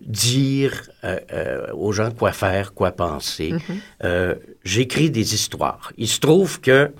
dire 0.00 0.90
euh, 1.04 1.72
aux 1.72 1.92
gens 1.92 2.10
quoi 2.10 2.32
faire, 2.32 2.74
quoi 2.74 2.92
penser. 2.92 3.52
Mhm. 3.52 3.60
Euh, 4.04 4.34
J'écris 4.64 5.10
des 5.10 5.34
histoires. 5.34 5.92
Il 5.96 6.08
se 6.08 6.20
trouve 6.20 6.60
que 6.60 6.90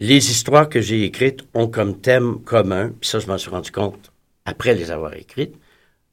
les 0.00 0.30
histoires 0.30 0.68
que 0.68 0.80
j'ai 0.80 1.04
écrites 1.04 1.40
ont 1.54 1.68
comme 1.68 2.00
thème 2.00 2.40
commun, 2.44 2.92
puis 3.00 3.08
ça, 3.08 3.18
je 3.18 3.26
m'en 3.26 3.38
suis 3.38 3.50
rendu 3.50 3.72
compte 3.72 4.12
après 4.44 4.74
les 4.74 4.90
avoir 4.90 5.14
écrites, 5.14 5.54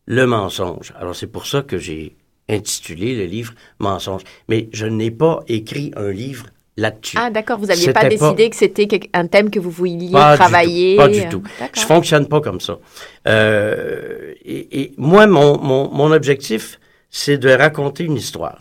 le 0.05 0.25
mensonge. 0.25 0.93
Alors, 0.99 1.15
c'est 1.15 1.27
pour 1.27 1.45
ça 1.45 1.61
que 1.61 1.77
j'ai 1.77 2.15
intitulé 2.49 3.15
le 3.15 3.25
livre 3.25 3.53
Mensonge. 3.79 4.23
Mais 4.49 4.67
je 4.73 4.85
n'ai 4.85 5.11
pas 5.11 5.43
écrit 5.47 5.93
un 5.95 6.11
livre 6.11 6.47
là-dessus. 6.77 7.17
Ah 7.19 7.29
d'accord, 7.29 7.59
vous 7.59 7.67
n'aviez 7.67 7.93
pas 7.93 8.09
décidé 8.09 8.49
que 8.49 8.55
c'était 8.55 8.87
un 9.13 9.27
thème 9.27 9.49
que 9.51 9.59
vous 9.59 9.69
vouliez 9.69 10.11
Pas 10.11 10.33
du 10.33 10.39
travailler. 10.39 10.95
tout, 10.95 11.01
pas 11.01 11.07
du 11.09 11.19
euh, 11.21 11.29
tout. 11.29 11.43
d'accord. 11.59 11.69
Je 11.75 11.81
fonctionne 11.85 12.27
pas 12.27 12.41
comme 12.41 12.59
ça. 12.59 12.79
Euh, 13.27 14.33
et, 14.43 14.81
et 14.81 14.93
moi, 14.97 15.27
mon, 15.27 15.57
mon, 15.59 15.89
mon 15.91 16.11
objectif, 16.11 16.79
c'est 17.09 17.37
de 17.37 17.49
raconter 17.51 18.03
une 18.05 18.15
histoire. 18.15 18.59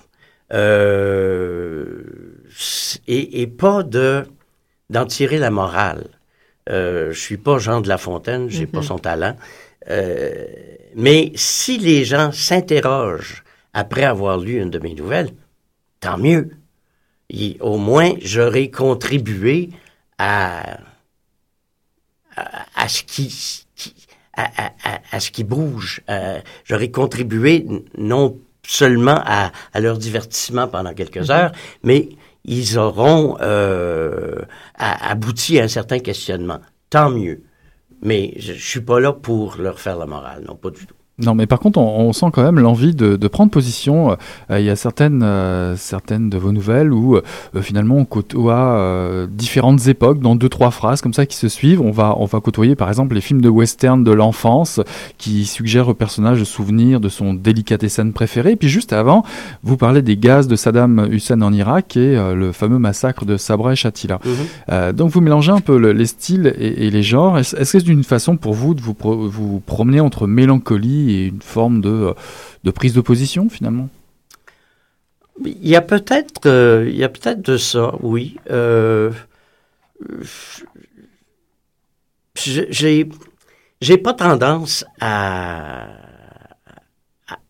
Euh, 0.53 2.03
et, 3.09 3.43
et 3.43 3.47
pas 3.47 3.83
de 3.83 4.25
d'en 4.91 5.07
tirer 5.07 5.39
la 5.39 5.51
morale. 5.51 6.05
Euh, 6.69 7.13
je 7.13 7.19
suis 7.19 7.39
pas 7.39 7.59
Jean 7.59 7.81
de 7.81 7.89
La 7.89 7.97
Fontaine, 7.99 8.51
j'ai 8.51 8.67
pas 8.67 8.79
Mhm. 8.81 8.85
son 8.85 8.99
talent. 8.99 9.37
Euh, 9.89 10.45
mais 10.95 11.33
si 11.35 11.79
les 11.79 12.05
gens 12.05 12.31
s'interrogent 12.31 13.43
après 13.73 14.05
avoir 14.05 14.39
lu 14.39 14.61
une 14.61 14.71
de 14.71 14.79
mes 14.79 14.95
nouvelles, 14.95 15.31
tant 16.01 16.19
mieux. 16.19 16.51
Et 17.31 17.57
au 17.61 17.79
moins, 17.79 18.13
j'aurais 18.21 18.71
contribué 18.71 19.71
à, 20.19 20.79
à, 22.37 22.67
à 22.75 22.89
ce 22.89 23.03
qui, 23.03 23.29
qui- 23.75 23.95
à, 24.35 24.45
à- 24.67 25.01
à- 25.13 25.21
ce 25.21 25.31
qui 25.31 25.45
bouge. 25.45 26.03
Euh, 26.09 26.41
j'aurais 26.65 26.91
contribué 26.91 27.67
non 27.99 28.39
seulement 28.67 29.21
à, 29.25 29.53
à 29.73 29.81
leur 29.81 29.99
divertissement 29.99 30.69
pendant 30.69 30.95
quelques 30.95 31.31
heures, 31.31 31.53
mais 31.83 32.09
ils 32.45 32.79
auront 32.79 33.37
euh, 33.41 34.43
abouti 34.75 35.59
à 35.61 35.65
un 35.65 35.69
certain 35.69 35.99
questionnement. 35.99 36.61
Tant 36.91 37.11
mieux. 37.11 37.43
Mais 38.03 38.35
je, 38.37 38.53
je 38.55 38.69
suis 38.69 38.81
pas 38.81 39.01
là 39.01 39.13
pour 39.13 39.57
leur 39.59 39.79
faire 39.81 39.97
la 39.97 40.07
morale, 40.07 40.45
non, 40.47 40.57
pas 40.57 40.71
du 40.71 40.87
tout. 40.87 40.95
Non, 41.25 41.35
mais 41.35 41.47
par 41.47 41.61
contre, 41.61 41.79
on, 41.79 42.01
on 42.09 42.13
sent 42.13 42.27
quand 42.33 42.43
même 42.43 42.59
l'envie 42.59 42.95
de, 42.95 43.17
de 43.17 43.29
prendre 43.29 43.51
position. 43.51 44.17
Euh, 44.51 44.59
Il 44.61 44.65
y 44.67 44.71
a 44.71 44.77
certaines, 44.77 45.23
euh, 45.23 45.77
certaines 45.77 46.31
de 46.31 46.39
vos 46.39 46.53
nouvelles 46.53 46.93
où 46.93 47.17
euh, 47.17 47.23
finalement 47.63 47.97
on 47.97 48.05
côtoie 48.05 49.27
différentes 49.31 49.87
époques 49.89 50.21
dans 50.21 50.35
deux 50.37 50.49
trois 50.49 50.71
phrases 50.71 51.01
comme 51.01 51.15
ça 51.15 51.27
qui 51.27 51.37
se 51.37 51.49
suivent. 51.49 51.81
On 51.81 51.91
va, 51.91 52.15
on 52.19 52.25
va 52.27 52.41
côtoyer 52.41 52.75
par 52.77 52.89
exemple 52.89 53.15
les 53.15 53.21
films 53.21 53.41
de 53.41 53.49
western 53.49 54.03
de 54.05 54.13
l'enfance 54.13 54.81
qui 55.19 55.45
suggèrent 55.47 55.89
au 55.89 55.95
personnage 55.95 56.41
de 56.41 56.45
souvenir 56.45 57.01
de 57.01 57.09
son 57.09 57.35
délicatessen 57.35 58.13
préféré. 58.13 58.53
Et 58.53 58.57
puis 58.57 58.69
juste 58.69 58.93
avant, 58.93 59.25
vous 59.63 59.77
parlez 59.77 60.03
des 60.03 60.17
gaz 60.17 60.49
de 60.49 60.57
Saddam 60.57 61.09
Hussein 61.11 61.41
en 61.43 61.53
Irak 61.53 61.97
et 61.97 62.17
le 62.35 62.53
fameux 62.53 62.79
massacre 62.79 63.25
de 63.25 63.37
Sabra 63.37 63.73
et 63.73 63.77
Shatila. 63.77 64.19
Euh, 64.71 64.93
donc 64.93 65.11
vous 65.11 65.21
mélangez 65.21 65.53
un 65.53 65.61
peu 65.61 65.79
le- 65.79 65.93
les 65.93 66.07
styles 66.07 66.55
et, 66.59 66.87
et 66.87 66.91
les 66.91 67.03
genres. 67.03 67.39
Est-ce 67.39 67.57
est-ce 67.57 67.73
que 67.75 67.79
c'est 67.81 67.87
une 67.89 68.05
façon 68.05 68.37
pour 68.37 68.55
vous 68.55 68.75
de 68.75 68.81
vous, 68.81 68.95
pro- 68.95 69.29
vous 69.29 69.61
promener 69.65 70.01
entre 70.01 70.27
mélancolie 70.27 71.12
et 71.13 71.27
une 71.29 71.43
forme 71.43 71.81
de, 71.81 71.89
euh, 71.91 72.15
de 72.65 72.71
prise 72.71 72.95
de 72.95 73.01
position 73.01 73.49
finalement 73.49 73.89
Il 75.45 75.69
y 75.69 75.77
a 75.77 75.81
peut-être, 75.83 76.47
euh, 76.47 76.87
il 76.89 76.97
y 76.97 77.05
a 77.05 77.09
peut-être 77.09 77.43
de 77.43 77.57
ça, 77.57 77.95
oui. 78.01 78.37
Euh, 78.51 79.11
je- 82.37 82.67
j'ai, 82.71 83.09
j'ai 83.81 83.99
pas 83.99 84.15
tendance 84.15 84.85
à, 85.01 85.89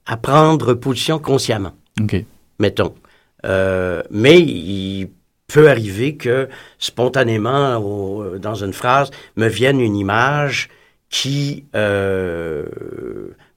à, 0.07 0.17
prendre 0.17 0.75
position 0.75 1.19
consciemment, 1.19 1.73
mettons. 2.59 2.95
Euh, 3.45 4.03
mais 4.11 4.39
il 4.41 5.11
peut 5.49 5.69
arriver 5.69 6.17
que 6.17 6.49
spontanément, 6.79 7.77
au- 7.79 8.39
dans 8.39 8.55
une 8.55 8.73
phrase, 8.73 9.11
me 9.37 9.49
vienne 9.49 9.81
une 9.81 9.97
image 9.97 10.69
qui, 11.11 11.65
euh, 11.75 12.65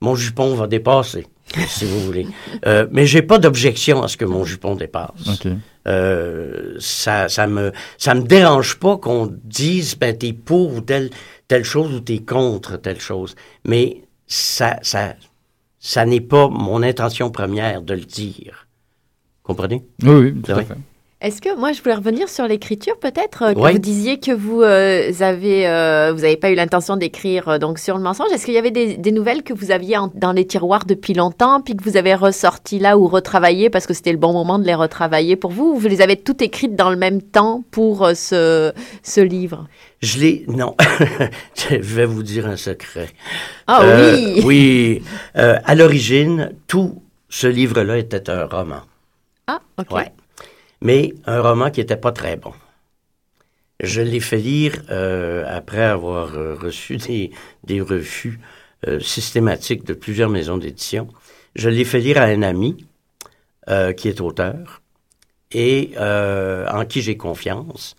mon 0.05 0.15
jupon 0.15 0.53
va 0.53 0.67
dépasser, 0.67 1.25
si 1.67 1.83
vous 1.85 1.99
voulez. 2.01 2.27
Euh, 2.67 2.85
mais 2.91 3.07
j'ai 3.07 3.23
pas 3.23 3.39
d'objection 3.39 4.03
à 4.03 4.07
ce 4.07 4.17
que 4.17 4.25
mon 4.25 4.43
jupon 4.45 4.75
dépasse. 4.75 5.41
Euh, 5.87 6.75
ça, 6.79 7.27
ça 7.27 7.47
me, 7.47 7.71
ça 7.97 8.13
me 8.13 8.21
dérange 8.21 8.75
pas 8.75 8.97
qu'on 8.97 9.27
dise, 9.43 9.95
ben, 9.97 10.15
t'es 10.15 10.33
pour 10.33 10.75
ou 10.75 10.81
telle, 10.81 11.09
telle 11.47 11.63
chose 11.63 11.91
ou 11.91 12.01
t'es 12.01 12.19
contre 12.19 12.77
telle 12.77 12.99
chose. 12.99 13.35
Mais 13.65 14.03
ça, 14.27 14.77
ça, 14.83 15.15
ça 15.79 16.05
n'est 16.05 16.21
pas 16.21 16.49
mon 16.49 16.83
intention 16.83 17.31
première 17.31 17.81
de 17.81 17.95
le 17.95 18.05
dire. 18.05 18.67
Comprenez? 19.41 19.83
Oui, 20.03 20.15
oui, 20.15 20.41
tout 20.41 20.51
à 20.51 20.63
fait. 20.63 20.77
Est-ce 21.21 21.41
que 21.41 21.57
moi 21.57 21.71
je 21.71 21.81
voulais 21.81 21.95
revenir 21.95 22.27
sur 22.27 22.45
l'écriture 22.45 22.99
peut-être 22.99 23.43
euh, 23.43 23.53
vous 23.71 23.79
disiez 23.79 24.19
que 24.19 24.31
vous 24.33 24.61
euh, 24.61 25.11
avez 25.21 25.65
euh, 25.65 26.11
vous 26.13 26.21
n'avez 26.21 26.35
pas 26.35 26.51
eu 26.51 26.55
l'intention 26.55 26.97
d'écrire 26.97 27.47
euh, 27.47 27.57
donc 27.57 27.79
sur 27.79 27.95
le 27.97 28.03
mensonge. 28.03 28.27
Est-ce 28.33 28.43
qu'il 28.45 28.53
y 28.53 28.57
avait 28.57 28.69
des, 28.69 28.97
des 28.97 29.11
nouvelles 29.13 29.41
que 29.41 29.53
vous 29.53 29.71
aviez 29.71 29.97
en- 29.97 30.11
dans 30.13 30.33
les 30.33 30.45
tiroirs 30.45 30.83
depuis 30.85 31.13
longtemps 31.13 31.61
puis 31.61 31.73
que 31.75 31.83
vous 31.83 31.95
avez 31.95 32.13
ressorti 32.15 32.79
là 32.79 32.97
ou 32.97 33.07
retravaillé 33.07 33.69
parce 33.69 33.87
que 33.87 33.93
c'était 33.93 34.11
le 34.11 34.17
bon 34.17 34.33
moment 34.33 34.59
de 34.59 34.65
les 34.65 34.75
retravailler 34.75 35.37
pour 35.37 35.51
vous 35.51 35.71
ou 35.73 35.77
vous 35.77 35.87
les 35.87 36.01
avez 36.01 36.17
toutes 36.17 36.41
écrites 36.41 36.75
dans 36.75 36.89
le 36.89 36.97
même 36.97 37.21
temps 37.21 37.63
pour 37.71 38.09
ce, 38.13 38.73
ce 39.01 39.21
livre? 39.21 39.67
Je 40.01 40.19
l'ai, 40.19 40.45
non. 40.49 40.75
je 41.55 41.75
vais 41.77 42.05
vous 42.05 42.23
dire 42.23 42.45
un 42.45 42.57
secret. 42.57 43.07
Ah 43.67 43.83
oui. 44.13 44.41
Oui. 44.45 45.01
À 45.33 45.73
l'origine, 45.75 46.51
tout 46.67 47.01
ce 47.29 47.47
livre-là 47.47 47.97
était 47.97 48.29
un 48.29 48.45
roman. 48.45 48.81
Ah 49.47 49.59
ok. 49.79 49.91
Ouais. 49.91 50.11
Mais 50.81 51.13
un 51.25 51.41
roman 51.41 51.71
qui 51.71 51.79
n'était 51.79 51.97
pas 51.97 52.11
très 52.11 52.35
bon. 52.35 52.53
Je 53.81 54.01
l'ai 54.01 54.19
fait 54.19 54.37
lire 54.37 54.81
euh, 54.89 55.43
après 55.47 55.83
avoir 55.83 56.35
euh, 56.35 56.55
reçu 56.55 56.97
des, 57.07 57.31
des 57.63 57.81
refus 57.81 58.39
euh, 58.87 58.99
systématiques 58.99 59.85
de 59.85 59.93
plusieurs 59.93 60.29
maisons 60.29 60.57
d'édition. 60.57 61.07
Je 61.55 61.69
l'ai 61.69 61.85
fait 61.85 61.99
lire 61.99 62.19
à 62.21 62.25
un 62.25 62.41
ami 62.41 62.85
euh, 63.69 63.93
qui 63.93 64.07
est 64.07 64.21
auteur 64.21 64.81
et 65.51 65.93
en 65.97 66.83
qui 66.85 67.01
j'ai 67.01 67.15
confiance 67.15 67.95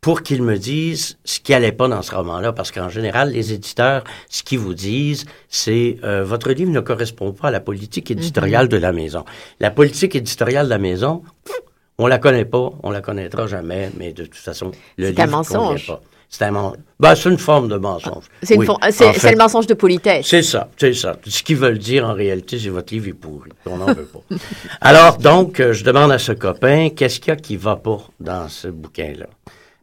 pour 0.00 0.22
qu'il 0.22 0.42
me 0.42 0.56
dise 0.56 1.18
ce 1.24 1.40
qui 1.40 1.52
allait 1.52 1.72
pas 1.72 1.88
dans 1.88 2.02
ce 2.02 2.14
roman-là, 2.14 2.52
parce 2.52 2.70
qu'en 2.72 2.88
général, 2.88 3.32
les 3.32 3.52
éditeurs, 3.52 4.04
ce 4.28 4.42
qu'ils 4.42 4.58
vous 4.58 4.74
disent, 4.74 5.26
c'est 5.48 5.98
euh, 6.04 6.24
votre 6.24 6.50
livre 6.52 6.70
ne 6.70 6.80
correspond 6.80 7.32
pas 7.32 7.48
à 7.48 7.50
la 7.50 7.60
politique 7.60 8.10
éditoriale 8.10 8.68
de 8.68 8.78
la 8.78 8.92
maison. 8.92 9.24
La 9.60 9.70
politique 9.70 10.14
éditoriale 10.16 10.66
de 10.66 10.70
la 10.70 10.78
maison, 10.78 11.22
pff, 11.44 11.60
on 12.02 12.06
la 12.06 12.18
connaît 12.18 12.44
pas, 12.44 12.70
on 12.82 12.90
la 12.90 13.00
connaîtra 13.00 13.46
jamais, 13.46 13.90
mais 13.96 14.12
de 14.12 14.24
toute 14.24 14.34
façon, 14.34 14.72
le 14.96 15.06
C'est 15.06 15.10
livre 15.10 15.22
un 15.22 15.26
mensonge. 15.26 15.86
pas. 15.86 16.00
C'est 16.32 16.44
un 16.44 16.50
mensonge. 16.52 16.78
Ben, 17.00 17.14
c'est 17.16 17.28
une 17.28 17.38
forme 17.38 17.68
de 17.68 17.76
mensonge. 17.76 18.24
C'est 18.42 18.54
une 18.54 18.60
Oui, 18.60 18.66
for- 18.66 18.78
c'est- 18.90 19.04
en 19.08 19.12
c'est 19.12 19.18
fait. 19.18 19.32
le 19.32 19.38
mensonge 19.38 19.66
de 19.66 19.74
politesse. 19.74 20.26
C'est 20.28 20.42
ça, 20.44 20.68
c'est 20.76 20.94
ça. 20.94 21.16
Ce 21.26 21.42
qu'ils 21.42 21.56
veulent 21.56 21.78
dire 21.78 22.04
en 22.08 22.12
réalité, 22.14 22.56
c'est 22.58 22.68
votre 22.68 22.92
livre 22.94 23.08
est 23.08 23.12
pourri. 23.14 23.50
On 23.66 23.78
n'en 23.78 23.86
veut 23.86 24.04
pas. 24.06 24.20
Alors 24.80 25.18
donc, 25.18 25.58
euh, 25.58 25.72
je 25.72 25.82
demande 25.84 26.12
à 26.12 26.18
ce 26.18 26.30
copain, 26.32 26.90
qu'est-ce 26.94 27.18
qu'il 27.18 27.28
y 27.30 27.32
a 27.32 27.36
qui 27.36 27.56
va 27.56 27.74
pas 27.76 27.98
dans 28.20 28.48
ce 28.48 28.68
bouquin-là? 28.68 29.26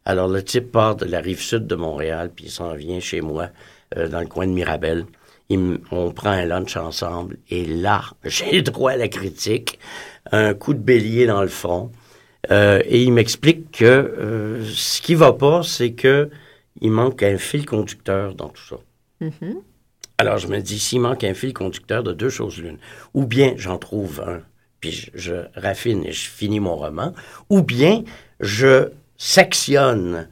Alors 0.06 0.26
le 0.28 0.42
type 0.42 0.72
part 0.72 0.96
de 0.96 1.04
la 1.04 1.20
rive 1.20 1.40
sud 1.42 1.66
de 1.66 1.74
Montréal, 1.74 2.30
puis 2.34 2.46
il 2.46 2.50
s'en 2.50 2.72
vient 2.72 2.98
chez 3.00 3.20
moi, 3.20 3.48
euh, 3.98 4.08
dans 4.08 4.20
le 4.20 4.26
coin 4.26 4.46
de 4.46 4.52
Mirabel. 4.52 5.04
il 5.50 5.80
on 5.92 6.10
prend 6.12 6.30
un 6.30 6.44
lunch 6.46 6.76
ensemble 6.78 7.36
et 7.50 7.66
là, 7.66 8.00
j'ai 8.24 8.62
droit 8.62 8.92
à 8.92 8.96
la 8.96 9.08
critique, 9.08 9.78
un 10.32 10.54
coup 10.54 10.72
de 10.72 10.78
bélier 10.80 11.26
dans 11.26 11.42
le 11.42 11.48
front. 11.48 11.90
Euh, 12.50 12.80
et 12.84 13.02
il 13.02 13.12
m'explique 13.12 13.70
que 13.72 13.84
euh, 13.84 14.64
ce 14.64 15.02
qui 15.02 15.14
va 15.14 15.32
pas, 15.32 15.62
c'est 15.62 15.92
que 15.92 16.30
il 16.80 16.92
manque 16.92 17.22
un 17.22 17.38
fil 17.38 17.66
conducteur 17.66 18.34
dans 18.34 18.48
tout 18.48 18.62
ça. 18.62 18.76
Mhm. 19.20 19.60
Alors, 20.18 20.38
je 20.38 20.48
me 20.48 20.60
dis, 20.60 20.78
s'il 20.78 21.00
manque 21.00 21.24
un 21.24 21.34
fil 21.34 21.52
conducteur 21.52 22.02
de 22.02 22.12
deux 22.12 22.30
choses 22.30 22.58
l'une, 22.58 22.78
ou 23.14 23.26
bien 23.26 23.54
j'en 23.56 23.78
trouve 23.78 24.20
un, 24.20 24.42
puis 24.80 24.92
je, 24.92 25.10
je 25.14 25.34
raffine 25.54 26.04
et 26.04 26.12
je 26.12 26.28
finis 26.28 26.60
mon 26.60 26.76
roman, 26.76 27.12
ou 27.50 27.62
bien 27.62 28.04
je 28.40 28.90
sectionne 29.16 30.28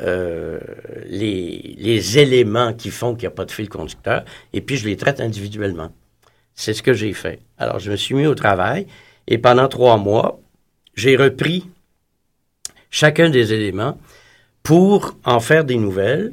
euh, 0.00 0.58
les, 1.06 1.74
les 1.78 2.18
éléments 2.18 2.72
qui 2.72 2.90
font 2.90 3.14
qu'il 3.14 3.22
n'y 3.22 3.32
a 3.32 3.36
pas 3.36 3.44
de 3.44 3.52
fil 3.52 3.68
conducteur, 3.68 4.24
et 4.52 4.60
puis 4.60 4.76
je 4.76 4.86
les 4.86 4.96
traite 4.96 5.20
individuellement. 5.20 5.92
C'est 6.54 6.74
ce 6.74 6.82
que 6.82 6.92
j'ai 6.92 7.12
fait. 7.14 7.40
Alors, 7.56 7.78
je 7.78 7.90
me 7.90 7.96
suis 7.96 8.14
mis 8.14 8.26
au 8.26 8.34
travail, 8.34 8.86
et 9.28 9.38
pendant 9.38 9.68
trois 9.68 9.96
mois, 9.96 10.41
j'ai 10.94 11.16
repris 11.16 11.66
chacun 12.90 13.30
des 13.30 13.52
éléments 13.52 13.98
pour 14.62 15.16
en 15.24 15.40
faire 15.40 15.64
des 15.64 15.76
nouvelles, 15.76 16.32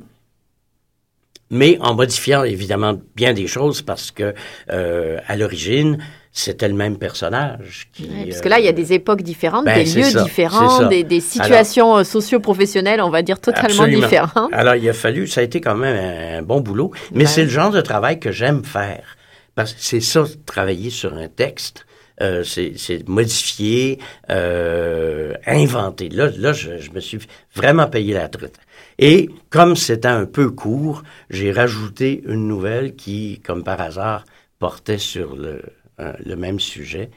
mais 1.50 1.78
en 1.82 1.96
modifiant 1.96 2.44
évidemment 2.44 3.00
bien 3.16 3.34
des 3.34 3.48
choses 3.48 3.82
parce 3.82 4.12
que 4.12 4.34
euh, 4.72 5.18
à 5.28 5.36
l'origine 5.36 5.98
c'était 6.32 6.68
le 6.68 6.76
même 6.76 6.98
personnage. 6.98 7.88
Qui, 7.92 8.04
Ouais, 8.04 8.26
parce 8.30 8.42
que 8.42 8.50
là, 8.50 8.60
il 8.60 8.66
y 8.66 8.68
a 8.68 8.72
des 8.72 8.94
époques 8.94 9.24
différentes, 9.24 9.66
ben, 9.66 9.84
des 9.84 9.92
lieux 9.92 10.04
ça, 10.04 10.24
différents, 10.24 10.88
des, 10.88 11.04
des 11.04 11.22
situations 11.22 11.98
euh, 11.98 12.04
socio-professionnelles, 12.04 13.02
on 13.02 13.10
va 13.10 13.24
dire, 13.24 13.40
totalement 13.42 13.84
Absolument. 13.84 14.02
différentes. 14.04 14.54
Alors, 14.54 14.76
il 14.76 14.88
a 14.88 14.94
fallu, 14.94 15.28
ça 15.28 15.42
a 15.42 15.44
été 15.44 15.60
quand 15.60 15.76
même 15.76 16.38
un, 16.38 16.42
bon 16.44 16.62
boulot, 16.62 16.92
mais 17.12 17.22
Ouais. 17.24 17.26
c'est 17.26 17.44
le 17.44 17.50
genre 17.50 17.72
de 17.72 17.82
travail 17.82 18.20
que 18.20 18.32
j'aime 18.32 18.64
faire. 18.64 19.18
Parce 19.56 19.74
que 19.74 19.80
c'est 19.82 20.02
ça, 20.02 20.24
travailler 20.46 20.92
sur 20.92 21.16
un 21.16 21.28
texte. 21.28 21.86
Euh, 22.22 22.44
c'est 22.44 23.08
modifier, 23.08 24.00
euh, 24.30 25.34
inventer. 25.46 26.10
Là, 26.10 26.30
là 26.38 26.52
je, 26.54 26.78
je 26.78 26.92
me 26.92 27.00
suis 27.00 27.20
vraiment 27.56 27.88
payé 27.88 28.14
la 28.14 28.28
traite. 28.28 28.60
Et 28.98 29.30
comme 29.50 29.76
c'était 29.78 30.10
un 30.10 30.26
peu 30.26 30.52
court, 30.52 31.04
j'ai 31.30 31.52
rajouté 31.52 32.22
une 32.26 32.48
nouvelle 32.48 32.96
qui, 32.96 33.40
comme 33.46 33.64
par 33.64 33.80
hasard, 33.80 34.26
portait 34.60 34.98
sur 34.98 35.36
le, 35.36 35.62
euh, 36.02 36.14
le 36.26 36.36
même 36.36 36.60
sujet. 36.60 37.10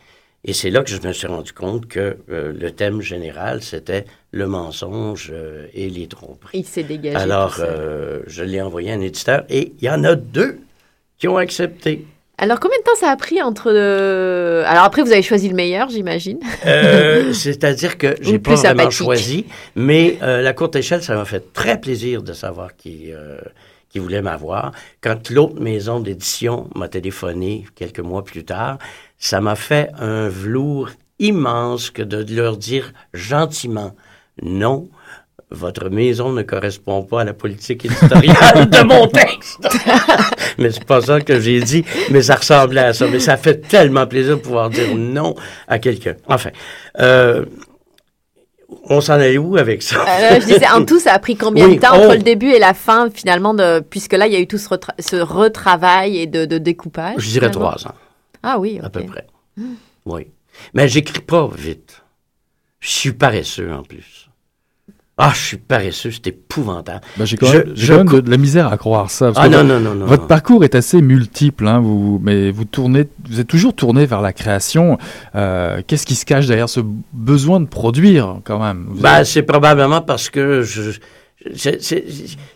Et 0.44 0.53
c'est 0.53 0.70
là 0.70 0.82
que 0.82 0.90
je 0.90 1.00
me 1.07 1.12
suis 1.12 1.28
rendu 1.28 1.53
compte 1.53 1.86
que 1.86 2.16
euh, 2.30 2.53
le 2.53 2.70
thème 2.72 3.00
général, 3.00 3.62
c'était 3.62 4.05
le 4.32 4.46
mensonge 4.48 5.30
euh, 5.32 5.66
et 5.72 5.88
les 5.88 6.09
tromperies. 6.09 6.59
Il 6.59 6.64
s'est 6.64 6.82
dégagé. 6.82 7.16
Alors, 7.16 7.57
euh, 7.61 8.22
je 8.26 8.42
l'ai 8.42 8.61
envoyé 8.61 8.90
à 8.90 8.94
un 8.94 9.00
éditeur 9.00 9.44
et 9.48 9.72
il 9.80 9.84
y 9.84 9.90
en 9.90 10.03
a 10.03 10.16
deux 10.16 10.59
qui 11.18 11.28
ont 11.28 11.36
accepté. 11.36 12.05
Alors, 12.43 12.59
combien 12.59 12.76
de 12.78 12.82
temps 12.82 12.97
ça 12.97 13.09
a 13.09 13.16
pris 13.16 13.40
entre... 13.40 13.70
Alors 13.70 14.82
après, 14.82 15.03
vous 15.03 15.12
avez 15.12 15.22
choisi 15.22 15.49
le 15.49 15.55
meilleur, 15.55 15.88
j'imagine. 15.90 16.40
Euh, 16.66 17.32
C'est-à-dire 17.32 17.97
que 17.97 18.16
j'ai 18.20 18.40
pas 18.40 18.51
plus 18.51 18.62
vraiment 18.62 18.90
choisi, 18.90 19.47
mais 19.76 20.18
euh, 20.22 20.43
la 20.43 20.53
courte 20.53 20.74
échelle, 20.74 21.05
ça 21.05 21.14
m'a 21.14 21.24
fait 21.24 21.53
très 21.53 21.80
plaisir 21.80 22.20
de 22.20 22.32
savoir 22.32 22.74
qui 22.74 23.12
euh, 23.12 23.38
qui 23.90 24.01
voulait 24.01 24.22
m'avoir. 24.22 24.72
Quand 25.01 25.30
l'autre 25.30 25.61
maison 25.61 26.01
d'édition 26.01 26.68
m'a 26.74 26.88
téléphoné 26.88 27.64
quelques 27.76 28.01
mois 28.01 28.24
plus 28.24 28.43
tard, 28.45 28.78
ça 29.18 29.40
m'a 29.40 29.55
fait 29.55 29.90
un 30.01 30.28
velours 30.28 30.90
immense 31.20 31.90
que 31.90 32.03
de 32.03 32.34
leur 32.34 32.57
dire 32.57 32.93
gentiment 33.14 33.95
non. 34.43 34.88
Votre 35.53 35.88
maison 35.90 36.32
ne 36.32 36.42
correspond 36.42 37.03
pas 37.03 37.20
à 37.20 37.24
la 37.24 37.34
politique 37.34 37.84
éditoriale 37.84 38.68
de 38.70 38.82
mon 38.82 39.07
texte. 39.07 39.59
mais 40.59 40.70
c'est 40.70 40.84
pas 40.84 41.00
ça 41.03 41.20
que 41.20 41.38
j'ai 41.40 41.61
dit, 41.61 41.84
mais 42.11 42.22
ça 42.22 42.36
ressemblait 42.36 42.80
à 42.80 42.92
ça. 42.94 43.07
Mais 43.09 43.20
ça 43.20 43.36
fait 43.36 43.61
tellement 43.68 44.07
plaisir 44.07 44.36
de 44.36 44.42
pouvoir 44.42 44.70
dire 44.70 44.94
non 44.96 45.34
à 45.68 45.78
quelqu'un. 45.78 46.14
Enfin, 46.26 46.50
euh, 47.00 47.44
on 48.84 49.00
s'en 49.00 49.14
allait 49.14 49.38
où 49.38 49.57
avec 49.57 49.82
ça? 49.82 50.03
Euh, 50.09 50.40
je 50.40 50.46
disais, 50.46 50.68
en 50.68 50.84
tout, 50.84 50.98
ça 50.98 51.12
a 51.12 51.18
pris 51.18 51.36
combien 51.36 51.66
Oui, 51.68 51.76
de 51.76 51.80
temps 51.80 51.94
entre 51.94 52.14
le 52.14 52.22
début 52.22 52.50
et 52.50 52.59
la 52.59 52.74
fin, 52.74 53.11
finalement, 53.11 53.53
de... 53.55 53.80
puisque 53.80 54.14
là, 54.14 54.26
il 54.26 54.32
y 54.32 54.36
a 54.36 54.40
eu 54.40 54.46
tout 54.46 54.59
ce, 54.59 54.68
retra- 54.68 54.94
ce 54.98 55.16
retravail 55.16 56.16
et 56.18 56.26
de, 56.26 56.44
de 56.46 56.59
découpage. 56.59 57.14
Je 57.18 57.28
dirais 57.30 57.48
finalement? 57.50 57.72
trois 57.76 57.88
ans, 57.90 57.94
Ah 58.42 58.59
oui, 58.59 58.80
à 58.82 58.86
ok. 58.86 58.92
peu 58.92 59.05
près. 59.05 59.26
Oui. 60.07 60.28
Mais 60.74 60.88
j'écris 60.88 61.20
pas 61.20 61.48
vite. 61.55 62.03
Je 62.80 62.88
suis 62.88 63.12
paresseux 63.12 63.70
en 63.72 63.82
plus. 63.82 64.21
Ah, 65.24 65.30
je 65.34 65.40
suis 65.40 65.56
paresseux, 65.56 66.10
c'est 66.10 66.26
épouvantable. 66.26 67.00
Bah, 67.16 67.24
j'ai 67.24 67.36
quand 67.36 67.46
Je- 67.46 67.58
même, 67.58 67.66
j'ai 67.74 67.86
je 67.86 67.92
quand 67.94 68.04
même 68.12 68.20
de, 68.22 68.30
la 68.30 68.36
misère 68.36 68.72
à 68.72 68.76
croire 68.76 69.08
ça. 69.10 69.26
parce 69.32 69.38
Ah 69.40 69.48
que 69.48 69.54
non, 69.54 69.62
non, 69.62 69.78
non, 69.78 69.94
non. 69.94 70.06
Votre 70.06 70.22
non. 70.22 70.26
parcours 70.28 70.64
est 70.64 70.74
assez 70.74 71.00
multiple, 71.00 71.68
hein, 71.68 71.78
vous, 71.80 72.20
mais 72.22 72.50
vous 72.50 72.64
tournez, 72.64 73.04
vous 73.30 73.38
êtes 73.38 73.46
toujours 73.46 73.74
tourné 73.74 74.04
vers 74.04 74.20
la 74.20 74.32
création. 74.32 74.98
Euh, 75.36 75.80
Qu'est-ce 75.86 76.06
qui 76.06 76.14
se 76.16 76.24
cache 76.24 76.46
derrière 76.46 76.68
ce 76.68 76.80
besoin 77.12 77.60
de 77.60 77.66
produire, 77.66 78.40
quand 78.44 78.58
même? 78.58 78.86
Ben, 79.00 79.10
avez- 79.14 79.24
c'est 79.24 79.42
probablement 79.42 80.00
parce 80.00 80.28
que 80.28 80.62
je, 80.62 80.90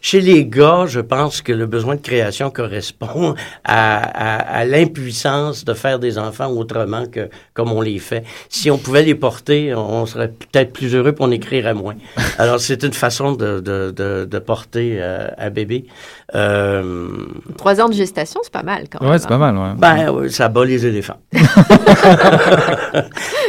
chez 0.00 0.20
les 0.20 0.46
gars, 0.46 0.84
je 0.86 1.00
pense 1.00 1.42
que 1.42 1.52
le 1.52 1.66
besoin 1.66 1.96
de 1.96 2.00
création 2.00 2.50
correspond 2.50 3.34
à, 3.64 4.02
à, 4.02 4.58
à 4.60 4.64
l'impuissance 4.64 5.64
de 5.64 5.74
faire 5.74 5.98
des 5.98 6.18
enfants 6.18 6.50
autrement 6.50 7.06
que 7.06 7.28
comme 7.54 7.72
on 7.72 7.80
les 7.80 7.98
fait. 7.98 8.24
Si 8.48 8.70
on 8.70 8.78
pouvait 8.78 9.02
les 9.02 9.14
porter, 9.14 9.74
on 9.74 10.06
serait 10.06 10.28
peut-être 10.28 10.72
plus 10.72 10.94
heureux 10.94 11.12
pour 11.12 11.26
en 11.26 11.30
écrire 11.30 11.74
moins. 11.74 11.94
Alors, 12.38 12.60
c'est 12.60 12.82
une 12.82 12.92
façon 12.92 13.32
de, 13.32 13.60
de, 13.60 13.92
de, 13.96 14.24
de 14.24 14.38
porter 14.38 14.98
euh, 15.00 15.28
un 15.38 15.50
bébé. 15.50 15.86
Euh, 16.34 17.08
Trois 17.56 17.80
ans 17.80 17.88
de 17.88 17.94
gestation, 17.94 18.40
c'est 18.42 18.52
pas 18.52 18.62
mal 18.62 18.84
quand 18.90 19.00
même. 19.00 19.10
ouais, 19.10 19.18
c'est 19.18 19.28
pas 19.28 19.34
hein. 19.36 19.52
mal. 19.52 19.56
Ouais. 19.56 19.74
ben, 19.78 20.10
oui, 20.10 20.30
ça 20.30 20.48
bat 20.48 20.64
les 20.64 20.84
éléphants. 20.86 21.18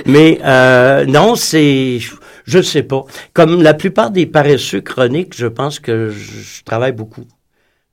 Mais 0.06 0.40
euh, 0.44 1.06
non, 1.06 1.36
c'est, 1.36 2.00
je 2.48 2.62
sais 2.62 2.84
pas. 2.84 3.04
Comme 3.34 3.62
la 3.62 3.74
plupart 3.74 4.10
des 4.10 4.26
paresseux 4.26 4.82
chroniques, 4.82 5.36
je 5.36 5.48
pense 5.48 5.80
que 5.80 6.10
je, 6.10 6.64
travaille 6.64 6.94
beaucoup. 6.94 7.26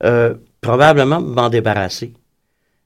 Euh, 0.03 0.33
probablement 0.61 1.21
m'en 1.21 1.49
débarrasser. 1.49 2.13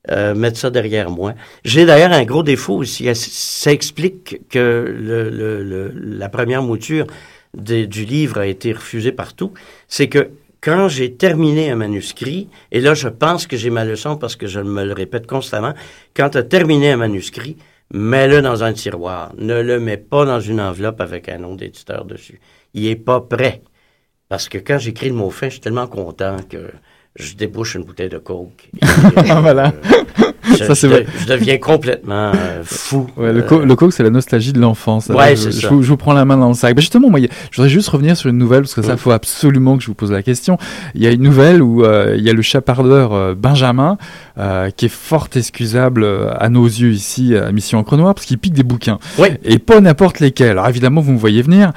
Euh, 0.09 0.33
mettre 0.33 0.57
ça 0.57 0.69
derrière 0.71 1.11
moi. 1.11 1.35
J'ai 1.63 1.85
d'ailleurs 1.85 2.11
un 2.11 2.23
gros 2.23 2.41
défaut 2.41 2.75
aussi. 2.77 3.07
Ça 3.15 3.71
explique 3.71 4.47
que 4.49 4.85
le, 4.97 5.29
le- 5.29 5.93
la 5.95 6.29
première 6.29 6.63
mouture 6.63 7.05
du 7.53 8.05
livre 8.05 8.39
a 8.39 8.47
été 8.47 8.71
refusée 8.71 9.11
partout. 9.11 9.53
C'est 9.87 10.07
que 10.07 10.29
quand 10.61 10.87
j'ai 10.87 11.13
terminé 11.13 11.69
un 11.69 11.75
manuscrit, 11.75 12.47
et 12.71 12.79
là 12.81 12.93
je 12.93 13.07
pense 13.07 13.45
que 13.45 13.57
j'ai 13.57 13.69
ma 13.69 13.85
leçon 13.85 14.17
parce 14.17 14.35
que 14.35 14.47
je 14.47 14.59
me 14.59 14.83
le 14.83 14.93
répète 14.93 15.27
constamment, 15.27 15.73
quand 16.15 16.31
tu 16.31 16.37
as 16.37 16.43
terminé 16.43 16.91
un 16.91 16.97
manuscrit, 16.97 17.57
mets-le 17.93 18.41
dans 18.41 18.63
un 18.63 18.73
tiroir. 18.73 19.33
Ne 19.37 19.61
le 19.61 19.79
mets 19.79 19.97
pas 19.97 20.25
dans 20.25 20.39
une 20.39 20.61
enveloppe 20.61 21.01
avec 21.01 21.29
un 21.29 21.39
nom 21.39 21.55
d'éditeur 21.55 22.05
dessus. 22.05 22.39
Il 22.73 22.85
est 22.87 22.95
pas 22.95 23.21
prêt. 23.21 23.61
Parce 24.27 24.47
que 24.47 24.59
quand 24.59 24.77
j'écris 24.77 25.09
le 25.09 25.15
mot 25.15 25.31
fin, 25.31 25.47
je 25.47 25.53
suis 25.53 25.61
tellement 25.61 25.87
content 25.87 26.37
que 26.47 26.69
je 27.15 27.33
débouche 27.33 27.75
une 27.75 27.83
bouteille 27.83 28.09
de 28.09 28.19
coke. 28.19 28.69
Et, 28.81 28.85
euh, 29.31 29.39
Voilà. 29.41 29.73
Je, 30.59 30.65
Ça, 30.65 30.75
c'est 30.75 30.87
je- 30.87 30.93
vrai. 30.93 31.05
je 31.19 31.25
deviens 31.25 31.57
complètement 31.57 32.31
euh, 32.35 32.61
fou. 32.63 33.07
Ouais, 33.17 33.33
le, 33.33 33.39
Euh, 33.39 33.43
co 33.43 33.59
le 33.59 33.75
coke, 33.75 33.93
c'est 33.93 34.03
la 34.03 34.09
nostalgie 34.09 34.53
de 34.53 34.59
l'enfance. 34.59 35.07
Ouais, 35.09 35.35
je, 35.35 35.67
vous, 35.67 35.81
je 35.83 35.87
vous 35.89 35.97
prends 35.97 36.13
la 36.13 36.25
main 36.25 36.37
dans 36.37 36.49
le 36.49 36.53
sac. 36.53 36.75
Bah, 36.75 36.81
justement, 36.81 37.09
moi, 37.09 37.19
il 37.19 37.29
je 37.51 37.57
voudrais 37.57 37.69
juste 37.69 37.89
revenir 37.89 38.15
sur 38.17 38.29
une 38.29 38.37
nouvelle, 38.37 38.61
parce 38.61 38.73
que 38.73 38.81
ça, 38.81 38.93
Mm. 38.93 38.97
faut 38.97 39.11
absolument 39.11 39.77
que 39.77 39.83
je 39.83 39.87
vous 39.87 39.93
pose 39.95 40.11
la 40.11 40.21
question. 40.23 40.57
Il 40.95 41.03
y 41.03 41.07
a 41.07 41.11
une 41.11 41.21
nouvelle 41.23 41.61
où 41.61 41.83
euh, 41.83 42.15
il 42.17 42.23
y 42.23 42.29
a 42.29 42.33
le 42.33 42.41
chapardeur 42.41 43.13
euh, 43.13 43.35
Benjamin, 43.35 43.97
qui 44.77 44.85
est 44.85 44.89
fort 44.89 45.27
excusable 45.35 46.05
à 46.39 46.47
nos 46.49 46.65
yeux 46.65 46.91
ici, 46.91 47.35
à 47.35 47.51
Mission 47.51 47.79
Encre 47.79 47.97
Noire, 47.97 48.13
parce 48.15 48.25
qu'il 48.25 48.37
pique 48.37 48.53
des 48.53 48.63
bouquins. 48.63 48.97
Oui. 49.17 49.27
Et 49.43 49.59
pas 49.59 49.81
n'importe 49.81 50.19
lesquels. 50.21 50.51
Alors 50.51 50.67
évidemment, 50.69 51.01
vous 51.01 51.11
me 51.11 51.17
voyez 51.17 51.41
venir. 51.41 51.71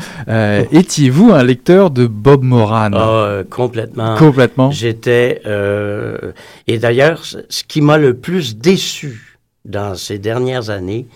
Étiez-vous 0.71 1.33
un 1.33 1.43
lecteur 1.43 1.91
de 1.91 2.07
Bob 2.07 2.43
Moran? 2.45 2.91
Ah, 2.95 3.39
complètement. 3.51 4.17
Complètement. 4.17 4.71
J'étais 4.71 5.43
et 6.67 6.79
d'ailleurs, 6.79 7.23
ce 7.25 7.65
qui 7.67 7.81
m'a 7.81 7.99
le 7.99 8.15
plus 8.15 8.57
déçu 8.73 9.39
dans 9.65 9.95
ces 9.95 10.19
dernières 10.19 10.71
années, 10.71 11.07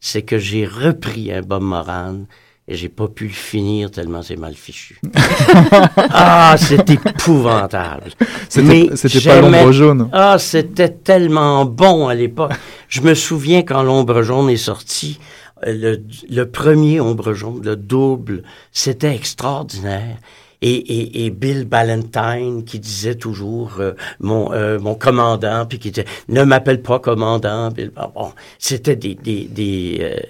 c'est 0.00 0.22
que 0.22 0.38
j'ai 0.38 0.66
repris 0.66 1.32
un 1.32 1.40
Bob 1.40 1.62
Moran 1.62 2.26
et 2.68 2.76
j'ai 2.76 2.88
pas 2.88 3.08
pu 3.08 3.24
le 3.24 3.32
finir 3.32 3.90
tellement 3.90 4.22
c'est 4.22 4.36
mal 4.36 4.54
fichu. 4.54 5.00
ah, 5.96 6.54
c'est 6.58 6.88
épouvantable. 6.88 8.10
C'était 8.48 8.90
c'était 8.94 9.20
pas 9.20 9.40
l'ombre 9.40 9.72
jaune. 9.72 10.08
Ah, 10.12 10.36
c'était 10.38 10.90
tellement 10.90 11.64
bon 11.64 12.08
à 12.08 12.14
l'époque. 12.14 12.52
Je 12.88 13.00
me 13.00 13.14
souviens 13.14 13.62
quand 13.62 13.82
l'ombre 13.82 14.22
jaune 14.22 14.50
est 14.50 14.56
sorti, 14.56 15.18
euh, 15.66 15.72
le, 15.72 16.04
le 16.28 16.50
premier 16.50 17.00
ombre 17.00 17.32
jaune, 17.32 17.62
le 17.64 17.76
double, 17.76 18.42
c'était 18.72 19.14
extraordinaire. 19.14 20.16
Et, 20.62 20.74
et, 20.74 21.24
et 21.24 21.30
Bill 21.30 21.64
Ballantyne 21.64 22.64
qui 22.64 22.78
disait 22.78 23.14
toujours 23.14 23.80
euh, 23.80 23.92
mon 24.20 24.52
euh, 24.52 24.78
mon 24.78 24.94
commandant 24.94 25.64
puis 25.66 25.78
qui 25.78 25.90
disait 25.90 26.06
ne 26.28 26.42
m'appelle 26.44 26.82
pas 26.82 26.98
commandant 26.98 27.70
Bill. 27.70 27.92
Ah, 27.96 28.10
bon 28.14 28.32
c'était 28.58 28.96
des 28.96 29.14
des 29.14 29.44
des 29.46 29.98
euh, 30.02 30.20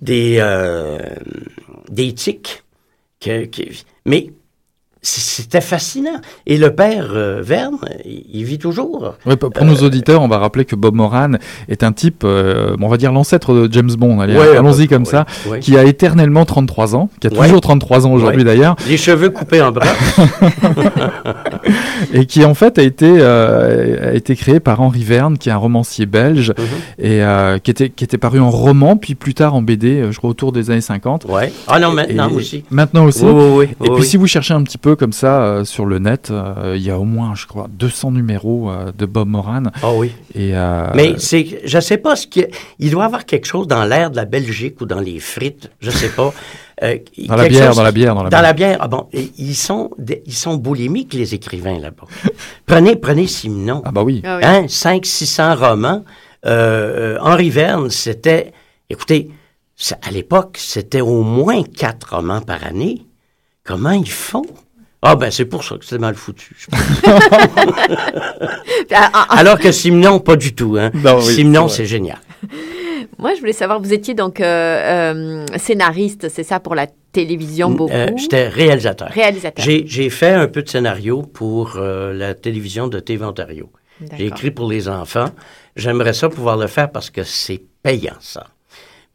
des 0.00 0.38
euh, 0.40 0.98
des 1.88 2.12
tics 2.14 2.62
que, 3.20 3.44
que 3.46 3.62
mais 4.06 4.32
c'était 5.02 5.62
fascinant. 5.62 6.20
Et 6.46 6.58
le 6.58 6.74
père 6.74 7.08
euh, 7.14 7.40
Verne, 7.42 7.78
il, 8.04 8.44
vit 8.44 8.58
toujours. 8.58 9.14
Pour 9.38 9.50
pour 9.50 9.64
nos 9.64 9.76
auditeurs, 9.76 10.20
on 10.20 10.28
va 10.28 10.36
rappeler 10.38 10.66
que 10.66 10.76
Bob 10.76 10.94
Moran 10.94 11.32
est 11.68 11.82
un 11.82 11.92
type, 11.92 12.22
euh, 12.24 12.76
on 12.80 12.88
va 12.88 12.98
dire 12.98 13.10
l'ancêtre 13.10 13.54
de 13.54 13.72
James 13.72 13.90
Bond. 13.96 14.20
Allez, 14.20 14.36
Ouais, 14.36 14.56
allons-y 14.56 14.88
comme 14.88 15.04
ouais, 15.04 15.10
ça, 15.10 15.24
ouais. 15.48 15.60
qui 15.60 15.76
a 15.78 15.84
éternellement 15.84 16.44
33 16.44 16.94
ans, 16.96 17.08
qui 17.20 17.28
a 17.28 17.30
toujours 17.30 17.60
33 17.62 18.06
ans 18.06 18.12
aujourd'hui 18.12 18.44
d'ailleurs, 18.44 18.76
Les 18.88 18.98
cheveux 18.98 19.30
coupés 19.30 19.62
en 19.62 19.72
bras. 19.72 19.86
et 22.12 22.26
qui 22.26 22.44
en 22.44 22.54
fait 22.54 22.78
a 22.78 22.82
été 22.82 23.06
euh, 23.20 24.10
a 24.10 24.14
été 24.14 24.34
créé 24.36 24.60
par 24.60 24.80
Henri 24.80 25.04
Verne, 25.04 25.38
qui 25.38 25.48
est 25.48 25.52
un 25.52 25.56
romancier 25.56 26.06
belge, 26.06 26.52
Mhm. 26.56 26.64
et 27.06 27.22
euh, 27.22 27.58
qui 27.58 27.70
était 27.70 27.88
qui 27.90 28.04
était 28.04 28.18
paru 28.18 28.40
en 28.40 28.50
roman, 28.50 28.96
puis 28.96 29.14
plus 29.14 29.34
tard 29.34 29.54
en 29.54 29.62
BD, 29.62 30.00
euh, 30.00 30.12
je 30.12 30.18
crois 30.18 30.30
autour 30.30 30.52
des 30.52 30.70
années 30.70 30.80
50. 30.80 31.26
Ouais. 31.28 31.52
Ah 31.68 31.78
non, 31.78 31.92
maintenant 31.92 32.28
Et- 32.30 32.34
aussi. 32.34 32.64
Maintenant 32.70 33.04
aussi. 33.04 33.24
Et 33.24 33.90
puis 33.90 34.04
si 34.04 34.16
vous 34.16 34.26
cherchez 34.26 34.54
un 34.54 34.62
petit 34.62 34.78
peu 34.78 34.89
comme 34.96 35.12
ça 35.12 35.42
euh, 35.42 35.64
sur 35.64 35.86
le 35.86 35.98
net, 35.98 36.30
euh, 36.30 36.74
il 36.76 36.82
y 36.82 36.90
a 36.90 36.98
au 36.98 37.04
moins, 37.04 37.34
je 37.34 37.46
crois, 37.46 37.66
200 37.70 38.12
numéros 38.12 38.70
euh, 38.70 38.92
de 38.96 39.06
Bob 39.06 39.28
Moran. 39.28 39.64
Ah 39.82 39.92
oui. 39.94 40.12
Et 40.34 40.56
euh, 40.56 40.88
Mais 40.94 41.14
c'est, 41.18 41.60
je 41.64 41.80
sais 41.80 41.98
pas 41.98 42.16
ce 42.16 42.26
qu'il 42.26 42.48
il 42.78 42.90
doit 42.90 43.02
y 43.02 43.06
avoir 43.06 43.26
quelque 43.26 43.46
chose 43.46 43.66
dans 43.66 43.84
l'air 43.84 44.10
de 44.10 44.16
la 44.16 44.24
Belgique 44.24 44.80
ou 44.80 44.86
dans 44.86 45.00
les 45.00 45.18
frites, 45.20 45.70
je 45.80 45.90
sais 45.90 46.08
pas. 46.08 46.32
Euh, 46.82 46.96
dans 47.28 47.36
la 47.36 47.48
bière, 47.48 47.66
chose- 47.68 47.76
dans 47.76 47.82
la 47.82 47.92
bière, 47.92 48.14
dans 48.14 48.22
la 48.22 48.30
Dans 48.30 48.36
bière. 48.38 48.42
la 48.42 48.52
bière, 48.54 48.76
ah 48.80 48.88
bon, 48.88 49.06
ils 49.12 49.54
sont, 49.54 49.90
ils 50.26 50.32
sont 50.32 50.54
boulimiques 50.56 51.12
les 51.14 51.34
écrivains 51.34 51.78
là-bas. 51.78 52.04
prenez, 52.66 52.96
prenez 52.96 53.26
Simenon. 53.26 53.82
Ah 53.84 53.92
bah 53.92 54.02
oui. 54.02 54.22
Ah 54.24 54.36
oui. 54.38 54.42
Hein, 54.44 54.64
5 54.68 55.04
600 55.04 55.56
romans. 55.56 56.04
Henri 56.44 57.50
Verne, 57.50 57.90
c'était, 57.90 58.52
écoutez, 58.88 59.30
à 60.02 60.10
l'époque, 60.10 60.56
c'était 60.58 61.00
au 61.00 61.22
moins 61.22 61.62
quatre 61.62 62.14
romans 62.16 62.40
par 62.40 62.64
année. 62.64 63.06
Comment 63.64 63.90
ils 63.92 64.10
font? 64.10 64.46
Ah 65.02 65.16
ben 65.16 65.30
c'est 65.30 65.46
pour 65.46 65.64
ça 65.64 65.76
que 65.78 65.84
c'est 65.84 65.98
mal 65.98 66.14
foutu. 66.14 66.54
je 66.58 66.66
pense. 66.66 66.80
Ah, 68.92 69.08
ah, 69.12 69.26
ah, 69.28 69.36
Alors 69.38 69.58
que 69.58 69.70
Simenon, 69.70 70.18
pas 70.18 70.34
du 70.36 70.52
tout. 70.54 70.76
Hein. 70.78 70.90
Non, 70.94 71.18
oui, 71.18 71.34
Simenon, 71.34 71.68
c'est 71.68 71.86
génial. 71.86 72.18
moi, 73.18 73.34
je 73.34 73.40
voulais 73.40 73.52
savoir, 73.52 73.80
vous 73.80 73.92
étiez 73.92 74.14
donc 74.14 74.40
euh, 74.40 74.44
euh, 74.44 75.46
scénariste, 75.56 76.28
c'est 76.28 76.42
ça, 76.42 76.58
pour 76.58 76.74
la 76.74 76.88
télévision 77.12 77.70
beaucoup. 77.70 77.92
Euh, 77.92 78.08
J'étais 78.16 78.48
réalisateur. 78.48 79.08
Réalisateur. 79.10 79.64
J'ai 79.64 80.10
fait 80.10 80.32
un 80.32 80.48
peu 80.48 80.62
de 80.62 80.68
scénario 80.68 81.22
pour 81.22 81.76
euh, 81.76 82.12
la 82.12 82.34
télévision 82.34 82.88
de 82.88 82.98
TV 83.00 83.24
Ontario. 83.24 83.70
J'ai 84.16 84.26
écrit 84.26 84.50
pour 84.50 84.68
les 84.68 84.88
enfants. 84.88 85.26
J'aimerais 85.76 86.14
ça 86.14 86.28
pouvoir 86.28 86.56
le 86.56 86.66
faire 86.66 86.90
parce 86.90 87.10
que 87.10 87.22
c'est 87.22 87.62
payant, 87.82 88.16
ça. 88.20 88.46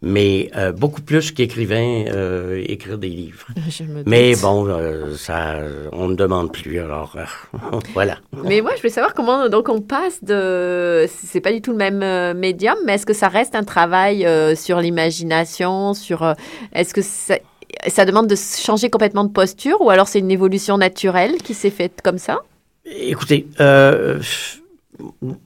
Mais 0.07 0.51
euh, 0.55 0.71
beaucoup 0.71 1.01
plus 1.01 1.31
qu'écrivain, 1.31 2.05
euh, 2.09 2.63
écrire 2.67 2.99
des 2.99 3.09
livres. 3.09 3.47
Mais 4.05 4.35
bon, 4.35 4.67
euh, 4.67 5.15
ça, 5.15 5.57
on 5.93 6.09
ne 6.09 6.15
demande 6.15 6.53
plus, 6.53 6.79
alors 6.79 7.17
voilà. 7.95 8.19
Mais 8.43 8.61
moi, 8.61 8.73
je 8.75 8.81
voulais 8.81 8.93
savoir 8.93 9.15
comment 9.15 9.49
donc 9.49 9.67
on 9.67 9.81
passe 9.81 10.23
de. 10.23 11.07
C'est 11.09 11.41
pas 11.41 11.51
du 11.51 11.59
tout 11.59 11.71
le 11.71 11.77
même 11.77 12.37
médium, 12.37 12.77
mais 12.85 12.93
est-ce 12.93 13.07
que 13.07 13.15
ça 13.15 13.29
reste 13.29 13.55
un 13.55 13.63
travail 13.63 14.27
sur 14.55 14.79
l'imagination, 14.79 15.95
sur. 15.95 16.35
est-ce 16.71 16.93
que 16.93 17.01
ça, 17.01 17.39
ça 17.87 18.05
demande 18.05 18.27
de 18.27 18.35
changer 18.35 18.91
complètement 18.91 19.23
de 19.23 19.31
posture, 19.31 19.81
ou 19.81 19.89
alors 19.89 20.07
c'est 20.07 20.19
une 20.19 20.29
évolution 20.29 20.77
naturelle 20.77 21.37
qui 21.37 21.55
s'est 21.55 21.71
faite 21.71 22.01
comme 22.03 22.19
ça? 22.19 22.41
Écoutez, 22.85 23.47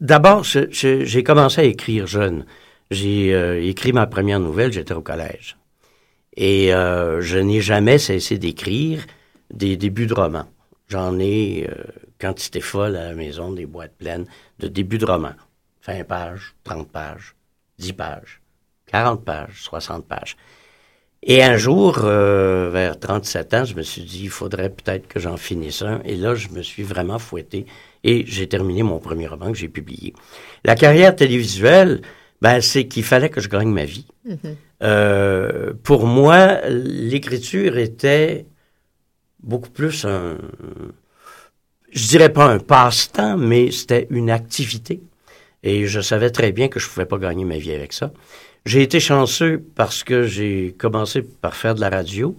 d'abord, 0.01 0.43
j'ai 0.43 1.24
commencé 1.24 1.62
à 1.62 1.64
écrire 1.64 2.07
jeune. 2.07 2.43
J'ai 2.91 3.35
euh, 3.35 3.61
écrit 3.63 3.93
ma 3.93 4.07
première 4.07 4.39
nouvelle, 4.39 4.73
j'étais 4.73 4.93
au 4.93 5.01
collège. 5.01 5.57
Et 6.35 6.73
euh, 6.73 7.21
je 7.21 7.37
n'ai 7.37 7.61
jamais 7.61 7.99
cessé 7.99 8.37
d'écrire 8.37 9.05
des 9.53 9.77
débuts 9.77 10.07
de 10.07 10.13
romans. 10.13 10.47
J'en 10.87 11.19
ai 11.19 11.67
euh, 11.69 11.83
quantité 12.19 12.61
folle 12.61 12.95
à 12.95 13.09
la 13.09 13.13
maison, 13.13 13.51
des 13.51 13.67
boîtes 13.67 13.95
pleines 13.95 14.25
de 14.57 14.67
débuts 14.67 14.97
de 14.97 15.05
romans. 15.05 15.35
20 15.85 16.03
pages, 16.05 16.55
30 16.63 16.89
pages, 16.89 17.35
10 17.77 17.93
pages, 17.93 18.41
40 18.87 19.23
pages, 19.23 19.61
60 19.61 20.07
pages. 20.07 20.35
Et 21.21 21.43
un 21.43 21.57
jour, 21.57 21.99
euh, 22.05 22.69
vers 22.71 22.97
37 22.97 23.53
ans, 23.53 23.65
je 23.65 23.75
me 23.75 23.81
suis 23.81 24.03
dit, 24.03 24.23
il 24.23 24.29
faudrait 24.29 24.69
peut-être 24.69 25.07
que 25.07 25.19
j'en 25.19 25.35
finisse 25.37 25.81
un. 25.81 26.01
Et 26.05 26.15
là, 26.15 26.33
je 26.33 26.47
me 26.49 26.61
suis 26.61 26.83
vraiment 26.83 27.19
fouetté 27.19 27.65
et 28.03 28.23
j'ai 28.25 28.47
terminé 28.47 28.83
mon 28.83 28.99
premier 28.99 29.27
roman 29.27 29.51
que 29.51 29.57
j'ai 29.57 29.67
publié. 29.67 30.13
La 30.63 30.75
carrière 30.75 31.15
télévisuelle, 31.15 32.01
ben, 32.41 32.61
c'est 32.61 32.87
qu'il 32.87 33.03
fallait 33.03 33.29
que 33.29 33.41
je 33.41 33.49
gagne 33.49 33.69
ma 33.69 33.85
vie. 33.85 34.07
Euh, 34.81 35.73
pour 35.83 36.05
moi, 36.05 36.61
l'écriture 36.69 37.77
était 37.77 38.45
beaucoup 39.41 39.69
plus 39.69 40.05
un, 40.05 40.37
je 41.91 42.07
dirais 42.07 42.31
pas 42.31 42.45
un 42.45 42.59
passe-temps, 42.59 43.37
mais 43.37 43.71
c'était 43.71 44.07
une 44.09 44.29
activité. 44.29 45.01
Et 45.63 45.87
je 45.87 45.99
savais 45.99 46.29
très 46.29 46.51
bien 46.51 46.67
que 46.67 46.79
je 46.79 46.87
pouvais 46.87 47.05
pas 47.05 47.17
gagner 47.17 47.45
ma 47.45 47.57
vie 47.57 47.73
avec 47.73 47.93
ça. 47.93 48.11
J'ai 48.65 48.81
été 48.81 48.99
chanceux 48.99 49.63
parce 49.75 50.03
que 50.03 50.23
j'ai 50.23 50.75
commencé 50.77 51.21
par 51.21 51.55
faire 51.55 51.75
de 51.75 51.81
la 51.81 51.89
radio 51.89 52.35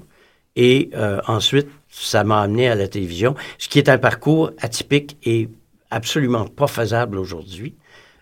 et 0.57 0.90
euh, 0.94 1.20
ensuite 1.26 1.68
ça 1.88 2.24
m'a 2.24 2.40
amené 2.40 2.68
à 2.68 2.74
la 2.74 2.88
télévision, 2.88 3.34
ce 3.59 3.68
qui 3.68 3.78
est 3.78 3.88
un 3.88 3.98
parcours 3.98 4.53
atypique 4.59 5.16
et 5.24 5.48
absolument 5.90 6.46
pas 6.46 6.66
faisable 6.66 7.18
aujourd'hui. 7.18 7.74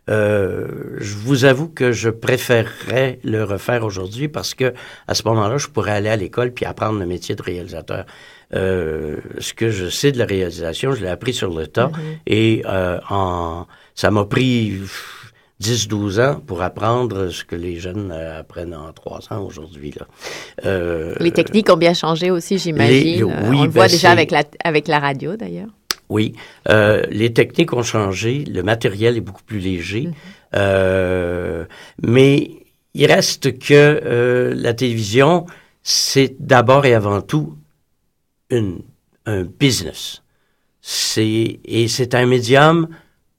Euh, 0.09 0.67
je 0.99 1.15
vous 1.15 1.45
avoue 1.45 1.69
que 1.69 1.93
je 1.93 2.09
préférerais 2.11 3.19
le 3.25 3.45
refaire 3.45 3.85
aujourd'hui 3.85 4.29
parce 4.29 4.55
que 4.55 4.73
à 5.07 5.15
ce 5.15 5.23
moment-là, 5.27 5.59
je 5.59 5.69
pourrais 5.69 5.93
aller 5.93 6.09
à 6.09 6.17
l'école 6.17 6.53
puis 6.53 6.65
apprendre 6.65 6.99
le 6.99 7.07
métier 7.07 7.35
de 7.35 7.43
réalisateur. 7.43 8.05
Euh, 8.55 9.17
ce 9.39 9.53
que 9.53 9.69
je 9.71 9.89
sais 9.91 10.11
de 10.13 10.19
la 10.19 10.25
réalisation, 10.25 10.93
je 10.93 11.03
l'ai 11.03 11.09
appris 11.11 11.35
sur 11.35 11.55
le 11.55 11.67
tas 11.67 11.91
et 12.27 12.63
euh, 12.67 12.99
en, 13.11 13.67
ça 13.95 14.11
m'a 14.11 14.25
pris 14.25 14.73
10-12 15.63 16.21
ans 16.21 16.41
pour 16.47 16.63
apprendre 16.63 17.29
ce 17.29 17.45
que 17.45 17.57
les 17.57 17.77
jeunes 17.81 18.11
euh, 18.13 18.41
apprennent 18.41 18.75
en 18.75 18.93
3 18.93 19.33
ans 19.33 19.41
aujourd'hui. 19.45 19.93
là. 19.99 20.07
Euh, 20.65 21.15
Les 21.21 21.33
techniques 21.33 21.69
ont 21.71 21.77
bien 21.77 21.95
changé 21.95 22.31
aussi, 22.31 22.59
j'imagine. 22.59 23.25
oui, 23.25 23.25
on 23.25 23.63
le 23.65 23.69
ben, 23.69 23.71
voit 23.71 23.89
déjà 23.89 23.99
c'est- 23.99 24.07
avec 24.07 24.31
la, 24.31 24.45
avec 24.65 24.87
la 24.89 25.01
radio, 25.01 25.37
d'ailleurs. 25.37 25.69
Oui, 26.09 26.35
euh, 26.69 27.03
les 27.11 27.33
techniques 27.33 27.73
ont 27.75 27.83
changé, 27.83 28.45
le 28.45 28.63
matériel 28.63 29.17
est 29.17 29.21
beaucoup 29.21 29.43
plus 29.43 29.59
léger, 29.59 30.09
euh, 30.55 31.67
mais 32.03 32.51
il 32.95 33.07
reste 33.07 33.59
que 33.59 33.75
euh, 33.75 34.55
la 34.57 34.73
télévision, 34.73 35.45
c'est 35.83 36.37
d'abord 36.41 36.87
et 36.87 36.95
avant 36.95 37.21
tout 37.21 37.57
une, 38.49 38.81
un 39.27 39.43
business. 39.43 40.23
Et 41.17 41.89
c'est 41.89 42.15
un 42.15 42.25
médium 42.25 42.89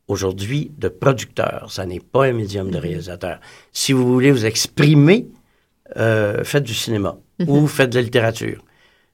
aujourd'hui 0.07 0.71
de 0.77 0.87
producteur. 0.87 1.71
Ça 1.71 1.87
n'est 1.87 1.99
pas 1.99 2.25
un 2.25 2.33
médium 2.33 2.69
de 2.69 2.77
réalisateur. 2.77 3.39
Si 3.71 3.91
vous 3.93 4.05
voulez 4.05 4.31
vous 4.31 4.45
exprimer, 4.45 5.27
faites 5.95 6.63
du 6.63 6.75
cinéma 6.75 7.17
ou 7.47 7.65
faites 7.65 7.89
de 7.89 7.95
la 7.95 8.03
littérature. 8.03 8.63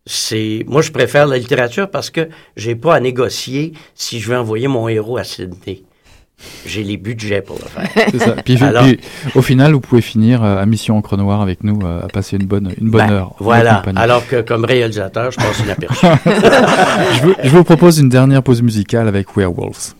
C'est 0.05 0.63
moi 0.67 0.81
je 0.81 0.91
préfère 0.91 1.25
la 1.25 1.37
littérature 1.37 1.89
parce 1.89 2.09
que 2.11 2.29
j'ai 2.55 2.75
pas 2.75 2.95
à 2.95 2.99
négocier 2.99 3.73
si 3.95 4.19
je 4.19 4.29
veux 4.29 4.37
envoyer 4.37 4.67
mon 4.67 4.87
héros 4.87 5.17
à 5.17 5.23
Sydney. 5.23 5.83
J'ai 6.65 6.83
les 6.83 6.97
budgets 6.97 7.41
pour 7.41 7.57
le 7.57 7.63
faire. 7.65 7.89
C'est 8.11 8.19
ça. 8.19 8.31
Puis, 8.43 8.61
Alors- 8.61 8.83
puis, 8.83 8.99
au 9.35 9.41
final, 9.41 9.71
vous 9.71 9.79
pouvez 9.79 10.01
finir 10.01 10.43
euh, 10.43 10.57
à 10.57 10.65
Mission 10.65 10.97
Encre 10.97 11.15
Noire 11.15 11.39
avec 11.41 11.63
nous, 11.63 11.79
euh, 11.85 12.03
à 12.03 12.07
passer 12.07 12.35
une 12.35 12.45
bonne, 12.45 12.73
une 12.79 12.89
bonne 12.89 13.07
Ben, 13.07 13.13
heure. 13.13 13.35
Voilà. 13.39 13.81
Alors 13.95 14.27
que 14.27 14.41
comme 14.41 14.65
réalisateur, 14.65 15.31
je 15.31 15.37
passe 15.37 15.59
inaperçu. 15.61 16.05
je, 16.25 17.21
vous, 17.21 17.35
je 17.41 17.49
vous 17.49 17.63
propose 17.63 17.99
une 17.99 18.09
dernière 18.09 18.43
pause 18.43 18.61
musicale 18.61 19.07
avec 19.07 19.27
Werewolves. 19.37 19.93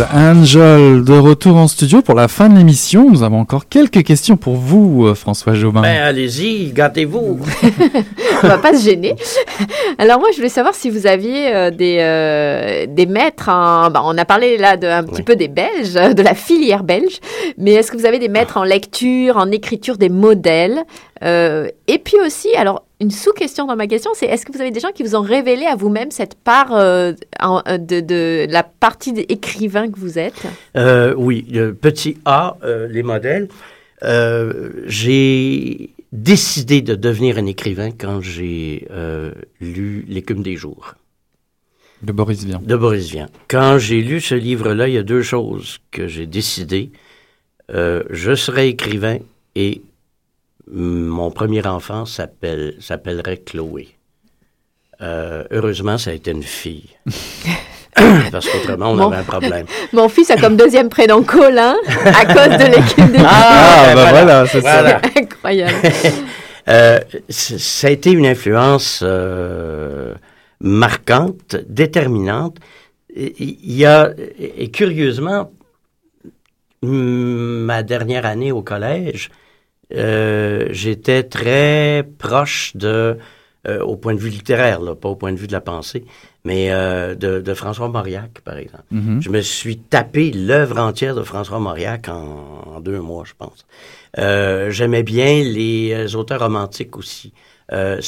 Angel, 0.00 1.04
de 1.04 1.12
retour 1.18 1.56
en 1.56 1.68
studio 1.68 2.02
pour 2.02 2.14
la 2.14 2.28
fin 2.28 2.48
de 2.48 2.56
l'émission. 2.56 3.10
Nous 3.10 3.22
avons 3.22 3.40
encore 3.40 3.68
quelques 3.68 4.02
questions 4.04 4.36
pour 4.36 4.56
vous, 4.56 5.06
euh, 5.06 5.14
François 5.14 5.54
Jobin. 5.54 5.82
Ben, 5.82 6.02
allez-y, 6.02 6.72
gâtez-vous. 6.72 7.40
On 8.42 8.46
va 8.46 8.58
pas 8.58 8.74
se 8.74 8.84
gêner. 8.84 9.14
Alors 9.98 10.18
moi, 10.20 10.28
je 10.32 10.36
voulais 10.36 10.48
savoir 10.48 10.74
si 10.74 10.90
vous 10.90 11.06
aviez 11.06 11.54
euh, 11.54 11.70
des, 11.70 11.98
euh, 12.00 12.86
des 12.88 13.06
maîtres 13.06 13.48
en... 13.48 13.90
bah, 13.90 14.02
on 14.04 14.16
a 14.18 14.24
parlé 14.24 14.58
là 14.58 14.76
de, 14.76 14.86
un 14.86 15.02
petit 15.02 15.16
Oui. 15.16 15.22
peu 15.22 15.36
des 15.36 15.48
Belges, 15.48 15.94
de 15.94 16.22
la 16.22 16.34
filière 16.34 16.82
belge, 16.82 17.18
mais 17.56 17.72
est-ce 17.72 17.90
que 17.90 17.96
vous 17.96 18.06
avez 18.06 18.18
des 18.18 18.28
maîtres 18.28 18.56
en 18.58 18.64
lecture, 18.64 19.36
en 19.36 19.50
écriture, 19.50 19.96
des 19.96 20.08
modèles 20.10 20.82
Euh, 21.22 21.68
Et 21.86 21.98
puis 21.98 22.16
aussi, 22.24 22.54
alors, 22.56 22.84
une 23.00 23.10
sous-question 23.10 23.66
dans 23.66 23.76
ma 23.76 23.86
question, 23.86 24.10
c'est 24.14 24.26
est-ce 24.26 24.44
que 24.46 24.52
vous 24.52 24.60
avez 24.60 24.70
des 24.70 24.80
gens 24.80 24.92
qui 24.94 25.02
vous 25.02 25.16
ont 25.16 25.22
révélé 25.22 25.64
à 25.66 25.74
vous-même 25.76 26.10
cette 26.10 26.34
part 26.34 26.74
euh, 26.74 27.12
en- 27.40 27.62
euh, 27.68 27.78
de, 27.78 28.00
de 28.00 28.46
la 28.50 28.62
partie 28.62 29.12
d'écrivain 29.12 29.90
que 29.90 29.98
vous 29.98 30.18
êtes? 30.18 30.46
Euh, 30.76 31.14
oui, 31.16 31.46
le 31.50 31.74
petit 31.74 32.16
A, 32.24 32.56
euh, 32.64 32.86
les 32.88 33.02
modèles. 33.02 33.48
Euh, 34.02 34.70
j'ai 34.86 35.90
décidé 36.12 36.82
de 36.82 36.94
devenir 36.94 37.38
un 37.38 37.46
écrivain 37.46 37.90
quand 37.90 38.20
j'ai 38.20 38.86
euh, 38.90 39.32
lu 39.60 40.04
L'écume 40.08 40.42
des 40.42 40.56
jours 40.56 40.94
De 42.02 42.12
Boris 42.12 42.44
Vian. 42.44 42.60
de 42.62 42.76
Boris 42.76 43.10
Vian. 43.10 43.26
Quand 43.48 43.78
j'ai 43.78 44.02
lu 44.02 44.20
ce 44.20 44.34
livre-là, 44.34 44.88
il 44.88 44.94
y 44.94 44.98
a 44.98 45.02
deux 45.02 45.22
choses 45.22 45.78
que 45.90 46.06
j'ai 46.08 46.26
décidé. 46.26 46.90
Euh, 47.74 48.02
je 48.10 48.34
serai 48.34 48.68
écrivain 48.68 49.18
et 49.54 49.80
mon 50.70 51.30
premier 51.30 51.66
enfant 51.66 52.04
s'appelle, 52.06 52.74
s'appellerait 52.80 53.38
Chloé. 53.38 53.88
Euh, 55.02 55.44
heureusement, 55.50 55.98
ça 55.98 56.10
a 56.10 56.14
été 56.14 56.30
une 56.30 56.42
fille. 56.42 56.88
Parce 58.30 58.46
qu'autrement, 58.48 58.90
on 58.90 58.96
Mon- 58.96 59.06
avait 59.10 59.16
un 59.20 59.24
problème. 59.24 59.66
Mon 59.92 60.08
fils 60.08 60.30
a 60.30 60.36
comme 60.36 60.56
deuxième 60.56 60.88
prénom 60.90 61.22
Colin 61.22 61.76
à 62.04 62.24
cause 62.26 62.58
de 62.58 62.66
l'équipe 62.76 63.12
des 63.12 63.18
Ah, 63.24 63.84
ben 63.88 63.94
bah 63.94 64.10
voilà, 64.10 64.46
c'est 64.46 64.60
Voilà. 64.60 65.00
Incroyable. 65.16 65.74
Euh, 66.68 66.98
ça 67.28 67.86
a 67.86 67.90
été 67.90 68.10
une 68.10 68.26
influence 68.26 69.00
euh, 69.02 70.14
marquante, 70.60 71.56
déterminante. 71.68 72.58
Et- 73.14 73.34
Il 73.40 73.72
y 73.76 73.86
a, 73.86 74.10
et 74.38 74.70
curieusement, 74.70 75.50
ma 76.82 77.82
dernière 77.82 78.26
année 78.26 78.52
au 78.52 78.62
collège, 78.62 79.30
euh, 79.94 80.68
j'étais 80.70 81.22
très 81.22 82.08
proche 82.18 82.76
de, 82.76 83.18
euh, 83.68 83.80
au 83.80 83.96
point 83.96 84.14
de 84.14 84.20
vue 84.20 84.30
littéraire, 84.30 84.80
là, 84.80 84.94
pas 84.94 85.08
au 85.08 85.16
point 85.16 85.32
de 85.32 85.38
vue 85.38 85.46
de 85.46 85.52
la 85.52 85.60
pensée, 85.60 86.04
mais 86.44 86.72
euh, 86.72 87.14
de, 87.14 87.40
de 87.40 87.54
François 87.54 87.88
Mauriac, 87.88 88.40
par 88.44 88.56
exemple. 88.56 88.84
Mhm. 88.90 89.22
Je 89.22 89.30
me 89.30 89.40
suis 89.40 89.78
tapé 89.78 90.30
l'œuvre 90.32 90.78
entière 90.78 91.14
de 91.14 91.22
François 91.22 91.58
Mauriac 91.58 92.08
en, 92.08 92.64
en 92.66 92.80
deux 92.80 93.00
mois, 93.00 93.24
je 93.24 93.32
pense. 93.38 93.66
Euh, 94.18 94.70
J'aimais 94.70 95.02
bien 95.02 95.42
les 95.42 95.92
euh, 95.92 96.16
auteurs 96.18 96.40
romantiques 96.40 96.96
aussi. 96.96 97.32
Euh, 97.72 98.00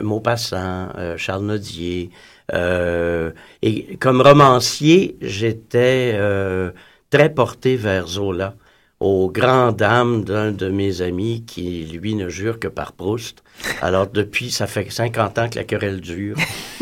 Maupassant, 0.00 0.88
Charles 1.16 1.44
Nodier. 1.44 2.10
Euh, 2.52 3.30
et 3.62 3.96
comme 3.96 4.20
romancier, 4.20 5.16
j'étais 5.20 6.12
euh, 6.14 6.70
très 7.10 7.32
porté 7.32 7.76
vers 7.76 8.06
Zola, 8.06 8.54
aux 9.00 9.30
grandes 9.30 9.76
dames 9.76 10.24
d'un 10.24 10.52
de 10.52 10.68
mes 10.68 11.00
amis 11.00 11.42
qui, 11.46 11.84
lui, 11.86 12.14
ne 12.14 12.28
jure 12.28 12.58
que 12.58 12.68
par 12.68 12.92
Proust. 12.92 13.42
Alors, 13.80 14.06
depuis, 14.06 14.50
ça 14.50 14.66
fait 14.66 14.86
50 14.90 15.38
ans 15.38 15.48
que 15.48 15.56
la 15.56 15.64
querelle 15.64 16.00
dure. 16.00 16.36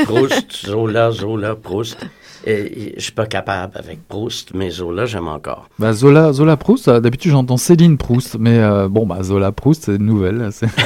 Proust, 0.04 0.52
Zola, 0.66 1.12
Zola, 1.12 1.54
Proust. 1.54 1.98
Et, 2.44 2.52
et 2.52 2.94
je 2.96 3.02
suis 3.02 3.12
pas 3.12 3.26
capable 3.26 3.76
avec 3.78 4.06
Proust, 4.08 4.50
mais 4.54 4.70
Zola, 4.70 5.06
j'aime 5.06 5.28
encore. 5.28 5.68
Bah, 5.78 5.92
Zola, 5.92 6.32
Zola 6.32 6.56
Proust, 6.56 6.88
euh, 6.88 7.00
d'habitude 7.00 7.30
j'entends 7.32 7.56
Céline 7.56 7.96
Proust, 7.98 8.36
mais 8.38 8.58
euh, 8.58 8.88
bon, 8.88 9.06
bah, 9.06 9.22
Zola 9.22 9.50
Proust, 9.52 9.84
c'est 9.84 9.96
une 9.96 10.06
nouvelle. 10.06 10.48
c'est- 10.52 10.66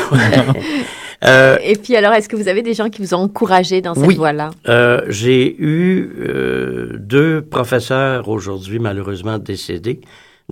Euh, 1.25 1.57
Et 1.63 1.77
puis 1.77 1.95
alors, 1.95 2.13
est-ce 2.15 2.29
que 2.29 2.35
vous 2.35 2.49
avez 2.49 2.63
des 2.63 2.75
gens 2.75 2.91
qui 2.91 3.01
vous 3.01 3.15
ont 3.15 3.19
encouragé 3.19 3.81
dans 3.81 3.95
cette 3.95 4.07
Oui. 4.07 4.17
voie-là? 4.17 4.51
Euh, 4.69 5.03
j'ai 5.09 5.55
eu 5.63 6.11
euh, 6.19 6.97
deux 6.99 7.43
professeurs 7.43 8.29
aujourd'hui 8.29 8.81
malheureusement 8.81 9.39
décédés, 9.39 10.01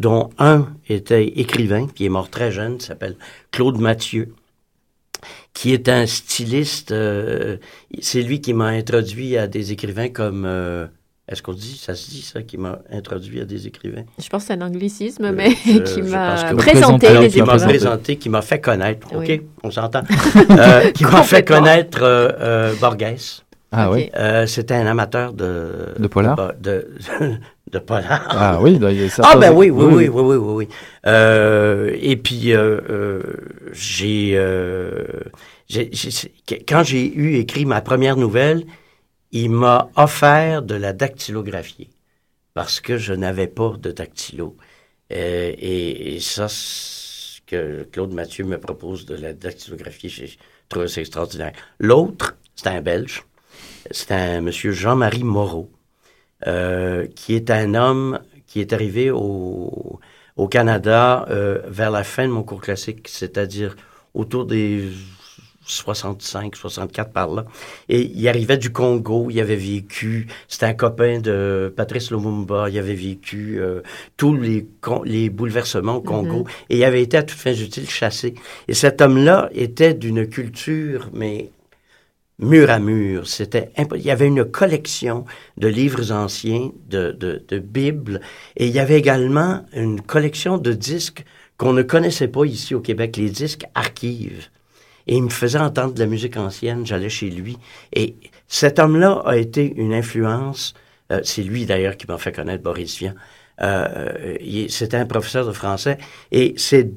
dont 0.00 0.30
un 0.38 0.68
était 0.88 1.26
écrivain, 1.26 1.86
qui 1.94 2.06
est 2.06 2.08
mort 2.08 2.30
très 2.30 2.50
jeune, 2.50 2.80
s'appelle 2.80 3.16
Claude 3.52 3.78
Mathieu, 3.78 4.34
qui 5.52 5.72
est 5.72 5.88
un 5.88 6.06
styliste. 6.06 6.92
euh, 6.92 7.56
c'est 8.00 8.22
lui 8.22 8.40
qui 8.40 8.54
m'a 8.54 8.68
introduit 8.68 9.36
à 9.36 9.46
des 9.46 9.72
écrivains 9.72 10.08
comme... 10.08 10.44
euh, 10.46 10.86
est-ce 11.28 11.42
qu'on 11.44 11.52
dit, 11.52 11.76
ça 11.80 11.94
se 11.94 12.10
dit 12.10 12.22
ça, 12.22 12.42
qui 12.42 12.56
m'a 12.58 12.80
introduit 12.90 13.40
à 13.40 13.44
des 13.44 13.68
écrivains? 13.68 14.02
Je 14.18 14.28
pense 14.28 14.42
que 14.42 14.48
c'est 14.48 14.54
un 14.54 14.62
anglicisme, 14.66 15.26
Euh, 15.26 15.32
mais 15.32 15.50
je- 15.64 15.78
qui 15.94 16.02
m'a 16.02 16.54
présenté 16.54 17.06
les 17.20 17.28
qui 17.28 17.34
qui 17.34 17.42
m'a 17.42 17.56
présenté. 17.56 18.16
qui 18.16 18.28
m'a 18.28 18.42
fait 18.42 18.60
connaître, 18.60 19.06
OK? 19.14 19.24
Oui. 19.28 19.42
On 19.62 19.70
s'entend? 19.70 20.02
Euh, 20.50 20.90
qui 20.90 21.04
m'a 21.04 21.22
fait 21.22 21.44
connaître 21.44 22.00
euh, 22.02 22.30
euh, 22.40 22.74
Borges. 22.80 23.42
Ah 23.70 23.92
oui. 23.92 24.10
Euh, 24.16 24.46
C'était 24.46 24.74
un 24.74 24.86
amateur 24.86 25.32
de... 25.32 25.94
De 25.96 26.08
polar? 26.08 26.34
De, 26.36 26.88
de, 27.20 27.36
de 27.70 27.78
polar. 27.78 28.26
Ah 28.30 28.58
oui, 28.60 28.78
bah, 28.78 28.92
il 28.92 29.00
y 29.00 29.04
a 29.04 29.08
Ah 29.22 29.36
ben 29.36 29.52
oui, 29.52 29.70
oui, 29.70 29.84
oui, 29.84 30.08
oui, 30.08 30.22
oui, 30.22 30.36
oui. 30.36 30.54
oui. 30.64 30.68
Euh, 31.06 31.96
et 32.00 32.16
puis, 32.16 32.52
euh, 32.52 32.80
euh, 32.90 33.22
j'ai, 33.72 34.32
euh, 34.34 35.04
j'ai- 35.68 35.90
j'ai- 35.92 36.64
quand 36.68 36.82
j'ai 36.82 37.04
eu 37.14 37.36
écrit 37.36 37.64
ma 37.64 37.80
première 37.80 38.16
nouvelle, 38.16 38.64
il 39.32 39.50
m'a 39.50 39.88
offert 39.96 40.62
de 40.62 40.74
la 40.74 40.92
dactylographier 40.92 41.88
parce 42.54 42.80
que 42.80 42.98
je 42.98 43.12
n'avais 43.12 43.46
pas 43.46 43.74
de 43.78 43.92
dactylo. 43.92 44.56
Euh, 45.12 45.52
et, 45.58 46.16
et 46.16 46.20
ça, 46.20 46.46
ce 46.48 47.40
que 47.46 47.84
Claude 47.92 48.12
Mathieu 48.12 48.44
me 48.44 48.58
propose 48.58 49.06
de 49.06 49.14
la 49.14 49.32
dactylographie, 49.32 50.08
j'ai 50.08 50.36
trouvé 50.68 50.88
ça 50.88 51.00
extraordinaire. 51.00 51.52
L'autre, 51.78 52.36
c'est 52.54 52.68
un 52.68 52.80
Belge, 52.80 53.24
c'est 53.90 54.12
un 54.12 54.40
monsieur 54.40 54.72
Jean-Marie 54.72 55.24
Moreau, 55.24 55.70
euh, 56.46 57.06
qui 57.14 57.34
est 57.34 57.50
un 57.50 57.74
homme 57.74 58.20
qui 58.46 58.60
est 58.60 58.72
arrivé 58.72 59.10
au, 59.10 60.00
au 60.36 60.48
Canada 60.48 61.26
euh, 61.30 61.60
vers 61.68 61.90
la 61.90 62.02
fin 62.04 62.26
de 62.26 62.32
mon 62.32 62.42
cours 62.42 62.60
classique, 62.60 63.08
c'est-à-dire 63.08 63.76
autour 64.14 64.46
des 64.46 64.88
65, 65.70 66.56
64 66.56 67.12
par 67.12 67.28
là. 67.28 67.44
Et 67.88 68.02
il 68.02 68.28
arrivait 68.28 68.58
du 68.58 68.72
Congo, 68.72 69.28
il 69.30 69.40
avait 69.40 69.56
vécu, 69.56 70.26
c'était 70.48 70.66
un 70.66 70.74
copain 70.74 71.20
de 71.20 71.72
Patrice 71.76 72.10
Lumumba, 72.10 72.68
il 72.68 72.78
avait 72.78 72.94
vécu 72.94 73.60
euh, 73.60 73.82
tous 74.16 74.36
les, 74.36 74.66
les 75.04 75.30
bouleversements 75.30 75.96
au 75.96 76.00
Congo, 76.00 76.46
et 76.68 76.78
il 76.78 76.84
avait 76.84 77.02
été 77.02 77.16
à 77.18 77.22
toute 77.22 77.38
fin 77.38 77.52
utile 77.52 77.88
chassé. 77.88 78.34
Et 78.66 78.74
cet 78.74 79.00
homme-là 79.00 79.48
était 79.52 79.94
d'une 79.94 80.26
culture, 80.26 81.10
mais 81.12 81.50
mur 82.40 82.70
à 82.70 82.78
mur. 82.78 83.26
C'était 83.28 83.70
il 83.94 84.02
y 84.02 84.10
avait 84.10 84.26
une 84.26 84.44
collection 84.44 85.24
de 85.56 85.68
livres 85.68 86.10
anciens, 86.12 86.70
de, 86.88 87.12
de, 87.12 87.42
de 87.46 87.58
bibles, 87.58 88.20
et 88.56 88.66
il 88.66 88.72
y 88.72 88.78
avait 88.80 88.98
également 88.98 89.64
une 89.74 90.00
collection 90.00 90.58
de 90.58 90.72
disques 90.72 91.24
qu'on 91.58 91.72
ne 91.72 91.82
connaissait 91.82 92.28
pas 92.28 92.44
ici 92.44 92.74
au 92.74 92.80
Québec, 92.80 93.16
les 93.16 93.30
disques 93.30 93.64
archives. 93.74 94.48
Et 95.06 95.16
il 95.16 95.22
me 95.22 95.28
faisait 95.30 95.58
entendre 95.58 95.94
de 95.94 96.00
la 96.00 96.06
musique 96.06 96.36
ancienne, 96.36 96.86
j'allais 96.86 97.08
chez 97.08 97.30
lui. 97.30 97.58
Et 97.92 98.16
cet 98.48 98.78
homme-là 98.78 99.22
a 99.24 99.36
été 99.36 99.72
une 99.76 99.92
influence, 99.92 100.74
euh, 101.12 101.20
c'est 101.24 101.42
lui 101.42 101.66
d'ailleurs 101.66 101.96
qui 101.96 102.06
m'a 102.06 102.16
fait 102.18 102.32
connaître 102.32 102.62
Boris 102.62 102.98
Vian. 102.98 103.14
Euh, 103.62 104.36
il- 104.40 104.70
C'était 104.70 104.96
un 104.96 105.06
professeur 105.06 105.46
de 105.46 105.52
français. 105.52 105.98
Et 106.32 106.54
c'est 106.56 106.88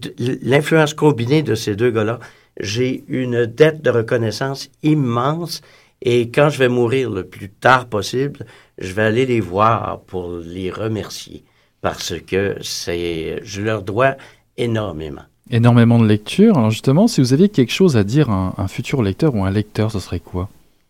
l'influence 0.43 0.93
combinée 0.93 1.43
de 1.43 1.55
ces 1.55 1.75
deux 1.75 1.91
gars-là. 1.91 2.19
J'ai 2.59 3.03
une 3.07 3.45
dette 3.45 3.81
de 3.81 3.89
reconnaissance 3.89 4.69
immense. 4.83 5.61
Et 6.01 6.29
quand 6.29 6.49
je 6.49 6.59
vais 6.59 6.67
mourir 6.69 7.09
le 7.09 7.23
plus 7.23 7.49
tard 7.49 7.85
possible, 7.87 8.45
je 8.77 8.91
vais 8.93 9.03
aller 9.03 9.25
les 9.25 9.39
voir 9.39 10.01
pour 10.01 10.31
les 10.43 10.69
remercier. 10.69 11.43
Parce 11.81 12.13
que 12.27 12.55
c'est, 12.61 13.39
je 13.43 13.61
leur 13.61 13.81
dois 13.83 14.15
énormément. 14.57 15.21
Énormément 15.49 15.99
de 15.99 16.07
lectures. 16.07 16.57
Alors 16.57 16.71
justement, 16.71 17.07
si 17.07 17.21
vous 17.21 17.33
aviez 17.33 17.49
quelque 17.49 17.71
chose 17.73 17.97
à 17.97 18.03
dire 18.03 18.29
à 18.29 18.33
un, 18.57 18.63
un 18.63 18.67
futur 18.67 19.01
lecteur 19.01 19.35
ou 19.35 19.43
un 19.43 19.51
lecteur, 19.51 19.91
ce 19.91 19.99
serait 19.99 20.19
quoi? 20.19 20.49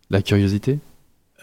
La 0.10 0.22
curiosité? 0.22 0.80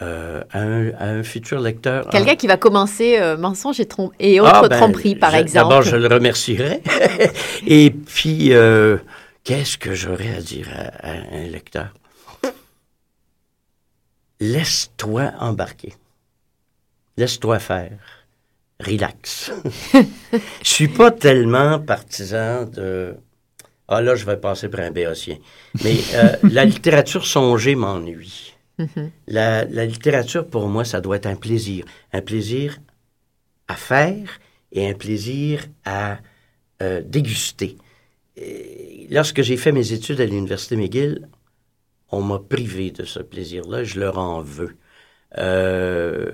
Euh, 0.01 0.41
à, 0.51 0.59
un, 0.61 0.87
à 0.97 1.05
un 1.09 1.21
futur 1.23 1.59
lecteur. 1.59 2.07
Quelqu'un 2.09 2.35
qui 2.35 2.47
va 2.47 2.57
commencer 2.57 3.17
euh, 3.19 3.37
mensonge 3.37 3.79
et, 3.79 3.85
trom- 3.85 4.11
et 4.19 4.39
Ah, 4.39 4.43
autres 4.61 4.69
ben, 4.69 4.77
tromperies, 4.77 5.15
par 5.15 5.31
je- 5.31 5.37
exemple. 5.37 5.69
D'abord, 5.69 5.81
je 5.83 5.95
le 5.95 6.07
remercierai. 6.07 6.81
Et 7.67 7.91
puis, 7.91 8.53
euh, 8.53 8.97
qu'est-ce 9.43 9.77
que 9.77 9.93
j'aurais 9.93 10.35
à 10.35 10.41
dire 10.41 10.69
à, 10.73 11.09
à 11.09 11.11
un 11.11 11.47
lecteur? 11.47 11.93
Laisse-toi 14.39 15.33
embarquer. 15.39 15.93
Laisse-toi 17.17 17.59
faire. 17.59 17.97
Relax. 18.79 19.51
Je 20.63 20.67
suis 20.67 20.87
pas 20.87 21.11
tellement 21.11 21.79
partisan 21.79 22.65
de... 22.65 23.15
Ah 23.87 24.01
là, 24.01 24.15
je 24.15 24.25
vais 24.25 24.37
passer 24.37 24.69
pour 24.69 24.79
un 24.79 24.89
béotien. 24.89 25.37
Mais 25.83 25.97
euh, 26.13 26.37
la 26.49 26.63
littérature 26.65 27.25
songée 27.25 27.75
m'ennuie. 27.75 28.53
Mhm. 28.79 29.11
La, 29.27 29.65
la 29.65 29.85
littérature, 29.85 30.47
pour 30.47 30.67
moi, 30.69 30.85
ça 30.85 31.01
doit 31.01 31.17
être 31.17 31.25
un 31.25 31.35
plaisir. 31.35 31.83
Un 32.13 32.21
plaisir 32.21 32.79
à 33.67 33.75
faire 33.75 34.39
et 34.71 34.89
un 34.89 34.93
plaisir 34.93 35.65
à 35.85 36.19
euh, 36.81 37.01
déguster. 37.05 37.77
Et 38.37 38.80
lorsque 39.11 39.41
j'ai 39.43 39.57
fait 39.57 39.71
mes 39.73 39.93
études 39.93 40.21
à 40.21 40.25
l'Université 40.25 40.75
McGill, 40.77 41.27
on 42.11 42.21
m'a 42.21 42.39
privé 42.39 42.91
de 42.91 43.05
ce 43.05 43.19
plaisir-là, 43.19 43.83
je 43.83 43.99
leur 43.99 44.17
en 44.17 44.41
veux. 44.41 44.77
Euh, 45.37 46.31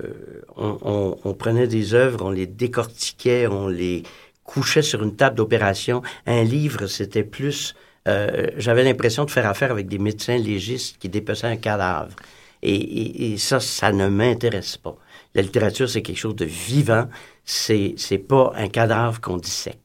on, 0.56 1.34
prenait 1.34 1.68
des 1.68 1.94
œuvres, 1.94 2.24
on 2.24 2.30
les 2.30 2.46
décortiquait, 2.46 3.46
on 3.46 3.68
les 3.68 4.02
couchait 4.44 4.82
sur 4.82 5.02
une 5.02 5.16
table 5.16 5.36
d'opération. 5.36 6.02
Un 6.26 6.42
livre, 6.44 6.86
c'était 6.86 7.24
plus... 7.24 7.74
euh, 8.08 8.48
J'avais 8.56 8.84
l'impression 8.84 9.24
de 9.24 9.30
faire 9.30 9.46
affaire 9.46 9.70
avec 9.70 9.88
des 9.88 9.98
médecins 9.98 10.38
légistes 10.38 10.98
qui 10.98 11.08
dépeçaient 11.08 11.46
un 11.48 11.56
cadavre. 11.56 12.16
Et, 12.62 13.32
et- 13.34 13.38
ça, 13.38 13.60
ça 13.60 13.92
ne 13.92 14.08
m'intéresse 14.08 14.76
pas. 14.76 14.96
La 15.34 15.42
littérature, 15.42 15.88
c'est 15.88 16.02
quelque 16.02 16.18
chose 16.18 16.36
de 16.36 16.44
vivant. 16.46 17.08
C'est 17.44 17.94
c'est 17.96 18.18
pas 18.18 18.52
un 18.56 18.68
cadavre 18.68 19.20
qu'on 19.20 19.36
dissèque. 19.36 19.78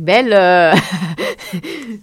Belle, 0.00 0.32
euh, 0.32 0.72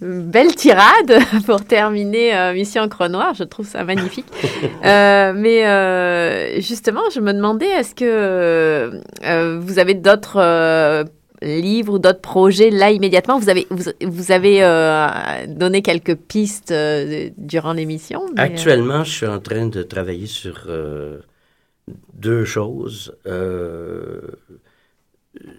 belle 0.00 0.54
tirade 0.54 1.18
pour 1.46 1.64
terminer 1.64 2.32
euh, 2.32 2.52
Mission 2.54 2.82
Encre 2.82 3.08
Noire. 3.08 3.34
Je 3.34 3.42
trouve 3.42 3.66
ça 3.66 3.82
magnifique. 3.84 4.26
Euh, 4.84 5.32
mais 5.34 5.66
euh, 5.66 6.60
justement, 6.60 7.02
je 7.12 7.20
me 7.20 7.32
demandais, 7.32 7.66
est-ce 7.66 7.94
que 7.94 9.00
vous 9.58 9.78
avez 9.78 9.94
d'autres 9.94 11.04
livres 11.42 11.94
ou 11.94 11.98
d'autres 11.98 12.20
projets 12.20 12.70
là 12.70 12.90
immédiatement? 12.90 13.38
Vous 13.38 13.48
avez, 13.48 13.66
vous, 13.70 13.90
vous 14.00 14.32
avez 14.32 14.60
donné 15.48 15.82
quelques 15.82 16.14
pistes 16.14 16.72
durant 17.36 17.72
l'émission. 17.72 18.22
mais, 18.34 18.42
Actuellement, 18.42 19.04
je 19.04 19.10
suis 19.10 19.26
en 19.26 19.40
train 19.40 19.66
de 19.66 19.82
travailler 19.82 20.26
sur 20.26 20.68
deux 22.14 22.44
choses. 22.44 23.14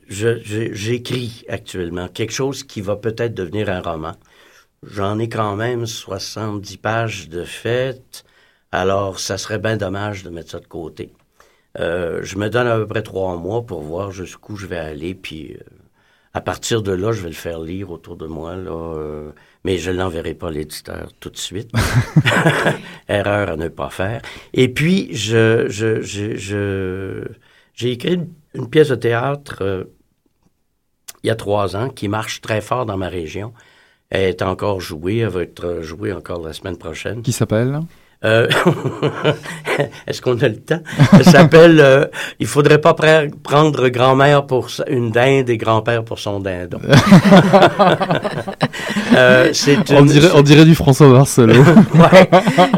J'écris 0.08 1.46
actuellement 1.48 2.08
quelque 2.08 2.32
chose 2.34 2.64
qui 2.64 2.82
va 2.82 2.96
peut-être 2.96 3.34
devenir 3.34 3.70
un 3.70 3.82
roman. 3.82 4.14
J'en 4.84 5.20
ai 5.20 5.30
quand 5.30 5.56
même 5.56 5.86
70 5.86 6.78
pages 6.78 7.30
de 7.30 7.44
fait, 7.46 8.24
alors 8.72 9.20
ça 9.20 9.38
serait 9.38 9.60
bien 9.60 9.78
dommage 9.78 10.24
de 10.24 10.30
mettre 10.30 10.52
ça 10.52 10.60
de 10.60 10.68
côté. 10.68 11.14
Euh, 11.80 12.22
je 12.24 12.38
me 12.38 12.50
donne 12.50 12.68
à 12.68 12.78
peu 12.78 12.88
près 12.88 13.04
trois 13.04 13.38
mois 13.38 13.66
pour 13.66 13.82
voir 13.84 14.12
jusqu'où 14.12 14.56
je 14.58 14.68
vais 14.68 14.78
aller, 14.78 15.16
puis 15.16 15.56
euh, 15.56 15.60
à 16.34 16.42
partir 16.42 16.84
de 16.84 16.92
là, 16.92 17.12
je 17.12 17.22
vais 17.22 17.30
le 17.30 17.36
faire 17.36 17.60
lire 17.62 17.92
autour 17.92 18.16
de 18.18 18.28
moi, 18.28 18.56
là, 18.56 18.72
euh, 18.72 19.32
mais 19.66 19.78
je 19.80 19.92
ne 19.92 19.98
l'enverrai 19.98 20.36
pas 20.36 20.50
à 20.50 20.52
l'éditeur 20.52 21.12
tout 21.20 21.30
de 21.32 21.38
suite. 21.38 21.72
Erreur 23.10 23.50
à 23.50 23.56
ne 23.58 23.68
pas 23.70 23.90
faire. 23.90 24.22
Et 24.54 24.70
puis, 24.74 25.10
je, 25.16 25.68
je, 25.70 26.02
je, 26.02 26.36
je- 26.38 27.28
j'ai 27.74 27.92
écrit 27.92 28.16
une, 28.16 28.30
une 28.54 28.70
pièce 28.70 28.90
de 28.90 28.96
théâtre 28.96 29.58
euh, 29.62 29.84
il 31.24 31.28
y 31.28 31.30
a 31.30 31.36
trois 31.36 31.76
ans 31.76 31.90
qui 31.90 32.08
marche 32.08 32.42
très 32.42 32.62
fort 32.62 32.86
dans 32.86 32.98
ma 32.98 33.10
région. 33.10 33.54
Elle 34.10 34.30
est 34.30 34.42
encore 34.42 34.80
jouée, 34.80 35.18
elle 35.18 35.30
va 35.30 35.44
être 35.44 35.82
jouée 35.82 36.14
encore 36.14 36.42
la 36.42 36.54
semaine 36.54 36.78
prochaine. 36.78 37.22
Qui 37.22 37.32
s'appelle? 37.32 37.82
Euh, 38.26 38.48
Est-ce 40.08 40.22
qu'on 40.22 40.38
a 40.40 40.48
le 40.50 40.58
temps? 40.58 40.82
Ça 41.14 41.24
s'appelle 41.24 41.80
euh, 41.80 42.06
Il 42.40 42.48
faudrait 42.48 42.82
pas 42.82 42.92
pre- 42.92 43.32
prendre 43.44 43.88
grand-mère 43.88 44.46
pour 44.46 44.68
une 44.90 45.10
dinde 45.12 45.50
et 45.50 45.56
grand-père 45.58 46.04
pour 46.04 46.20
son 46.20 46.40
dindon. 46.40 46.80
Euh, 49.16 49.50
c'est 49.54 49.78
on, 49.92 50.02
une- 50.02 50.06
dirait, 50.08 50.30
on 50.36 50.42
dirait 50.42 50.66
du 50.66 50.76
François 50.76 51.10
Barcelot. 51.12 51.64
Ouais. 51.96 52.30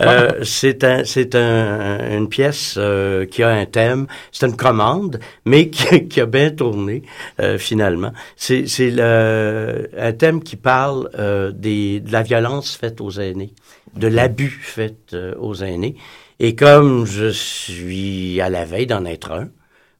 Euh, 0.01 0.29
c'est 0.43 0.83
un, 0.83 1.03
c'est 1.03 1.35
un, 1.35 2.17
une 2.17 2.27
pièce 2.29 2.75
euh, 2.77 3.25
qui 3.25 3.43
a 3.43 3.49
un 3.49 3.65
thème. 3.65 4.07
C'est 4.31 4.47
une 4.47 4.55
commande, 4.55 5.19
mais 5.45 5.69
qui, 5.69 6.07
qui 6.07 6.21
a 6.21 6.25
bien 6.25 6.49
tourné 6.51 7.03
euh, 7.39 7.57
finalement. 7.57 8.11
C'est, 8.35 8.67
c'est 8.67 8.91
le, 8.91 9.89
un 9.97 10.11
thème 10.13 10.41
qui 10.41 10.55
parle 10.55 11.09
euh, 11.19 11.51
des, 11.51 11.99
de 11.99 12.11
la 12.11 12.23
violence 12.23 12.75
faite 12.79 13.01
aux 13.01 13.11
aînés, 13.19 13.53
de 13.95 14.07
l'abus 14.07 14.59
fait 14.61 15.13
euh, 15.13 15.35
aux 15.39 15.55
aînés. 15.63 15.95
Et 16.39 16.55
comme 16.55 17.05
je 17.05 17.29
suis 17.29 18.41
à 18.41 18.49
la 18.49 18.65
veille 18.65 18.87
d'en 18.87 19.05
être 19.05 19.31
un, 19.31 19.49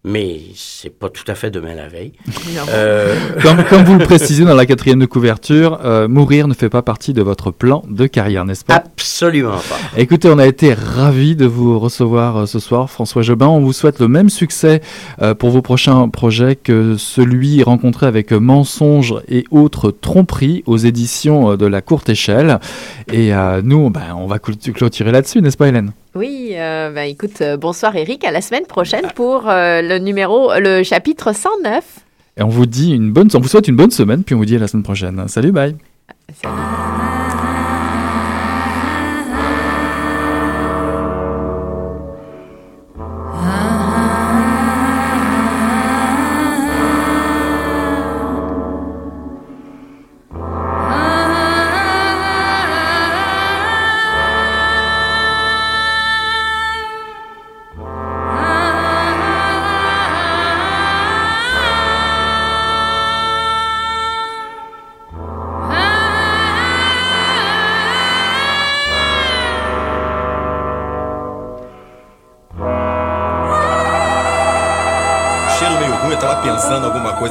mais 0.04 0.42
c'est 0.56 0.90
pas 0.90 1.10
tout 1.10 1.24
à 1.28 1.36
fait 1.36 1.52
demain 1.52 1.76
la 1.76 1.88
veille. 1.88 2.14
Euh, 2.70 3.16
comme, 3.42 3.64
comme 3.70 3.84
vous 3.84 3.98
le 3.98 4.06
précisez 4.06 4.44
dans 4.46 4.54
la 4.54 4.66
quatrième 4.66 5.00
de 5.00 5.06
couverture, 5.06 5.80
euh, 5.84 6.08
mourir 6.08 6.48
ne 6.48 6.54
fait 6.54 6.70
pas 6.70 6.82
partie 6.82 7.14
de 7.14 7.22
votre 7.22 7.50
plan 7.52 7.84
de 7.90 8.06
carrière, 8.08 8.46
n'est-ce 8.46 8.64
pas? 8.66 8.76
Absolument 8.76 9.52
pas. 9.58 9.78
Écoutez, 9.98 10.30
on 10.30 10.38
a 10.38 10.46
été 10.48 10.74
ravis 10.74 11.36
de 11.36 11.46
vous 11.46 11.80
recevoir 11.80 12.38
euh, 12.38 12.46
ce 12.46 12.60
soir, 12.60 12.90
François 12.90 13.22
Jobin. 13.24 13.48
On 13.48 13.60
vous 13.62 13.74
souhaite 13.74 14.00
le 14.00 14.08
même 14.08 14.30
succès 14.30 14.82
euh, 15.22 15.34
pour 15.34 15.50
vos 15.50 15.62
prochains 15.62 16.08
projets 16.10 16.56
que 16.56 16.98
celui 16.98 17.64
rencontré 17.64 18.06
avec 18.06 18.32
Mensonges 18.32 19.16
et 19.28 19.46
autres 19.52 19.92
tromperies 19.92 20.64
aux 20.66 20.78
éditions 20.78 21.52
euh, 21.52 21.58
de 21.58 21.66
la 21.66 21.82
courte 21.82 22.10
échelle. 22.10 22.60
Et 23.12 23.34
euh, 23.34 23.62
nous, 23.64 23.90
ben, 23.90 24.14
on 24.16 24.28
va 24.28 24.38
clôt- 24.40 24.56
clôturer 24.74 25.12
là-dessus, 25.12 25.42
n'est-ce 25.42 25.58
pas, 25.58 25.68
Hélène? 25.68 25.92
Oui, 26.14 26.52
euh, 26.54 26.92
bah, 26.92 27.06
écoute, 27.06 27.42
euh, 27.42 27.56
bonsoir 27.56 27.96
Eric, 27.96 28.26
à 28.26 28.32
la 28.32 28.42
semaine 28.42 28.66
prochaine 28.66 29.08
pour 29.16 29.48
euh, 29.48 29.82
le 29.82 29.98
numéro, 29.98 30.52
le 30.58 30.84
chapitre 30.84 31.34
109. 31.34 31.84
Et 32.38 32.44
on 32.44 32.50
vous 32.50 32.66
dit 32.66 32.92
une 32.92 33.12
bonne, 33.12 33.30
on 33.34 33.40
vous 33.40 33.48
souhaite 33.48 33.68
une 33.68 33.78
bonne 33.78 33.92
semaine, 33.92 34.24
puis 34.24 34.36
on 34.36 34.38
vous 34.38 34.46
dit 34.46 34.56
à 34.58 34.60
la 34.60 34.68
semaine 34.68 34.84
prochaine. 34.84 35.28
Salut, 35.28 35.52
bye. 35.52 35.76
Salut. 36.42 37.01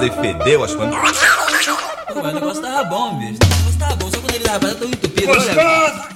Coisa 0.01 0.07
e 0.07 0.11
fedeu 0.11 0.65
as 0.65 0.75
coisas. 0.75 0.95
Pô, 2.13 2.23
mas 2.23 2.33
o 2.33 2.35
negócio 2.35 2.63
tava 2.63 2.85
bom, 2.85 3.19
bicho. 3.19 3.39
O 3.43 3.49
negócio 3.57 3.79
tava 3.79 3.97
bom, 3.97 4.11
só 4.11 4.19
quando 4.19 4.35
ele 4.35 4.45
tava 4.45 4.75
tão 4.75 4.89
entupido. 4.89 5.31
Olha, 5.31 6.09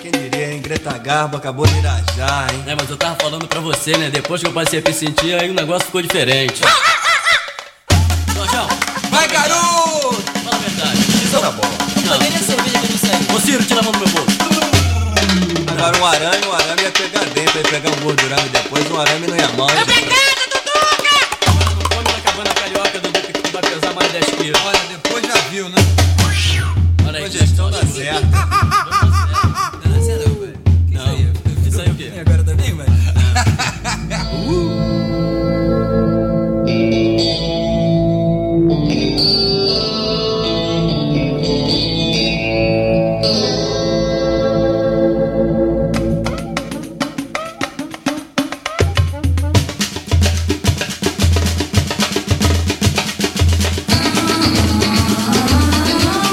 Quem 0.00 0.10
diria, 0.10 0.52
hein? 0.52 0.62
Greta 0.62 0.96
Garbo 0.98 1.36
acabou 1.36 1.66
de 1.66 1.78
irajar, 1.78 2.52
hein? 2.52 2.64
É, 2.66 2.74
mas 2.74 2.88
eu 2.88 2.96
tava 2.96 3.16
falando 3.16 3.46
pra 3.46 3.60
você, 3.60 3.96
né? 3.96 4.10
Depois 4.10 4.40
que 4.42 4.48
eu 4.48 4.52
passei 4.52 4.80
a 4.80 4.82
me 4.82 4.94
sentir, 4.94 5.34
aí 5.34 5.50
o 5.50 5.54
negócio 5.54 5.86
ficou 5.86 6.00
diferente. 6.00 6.62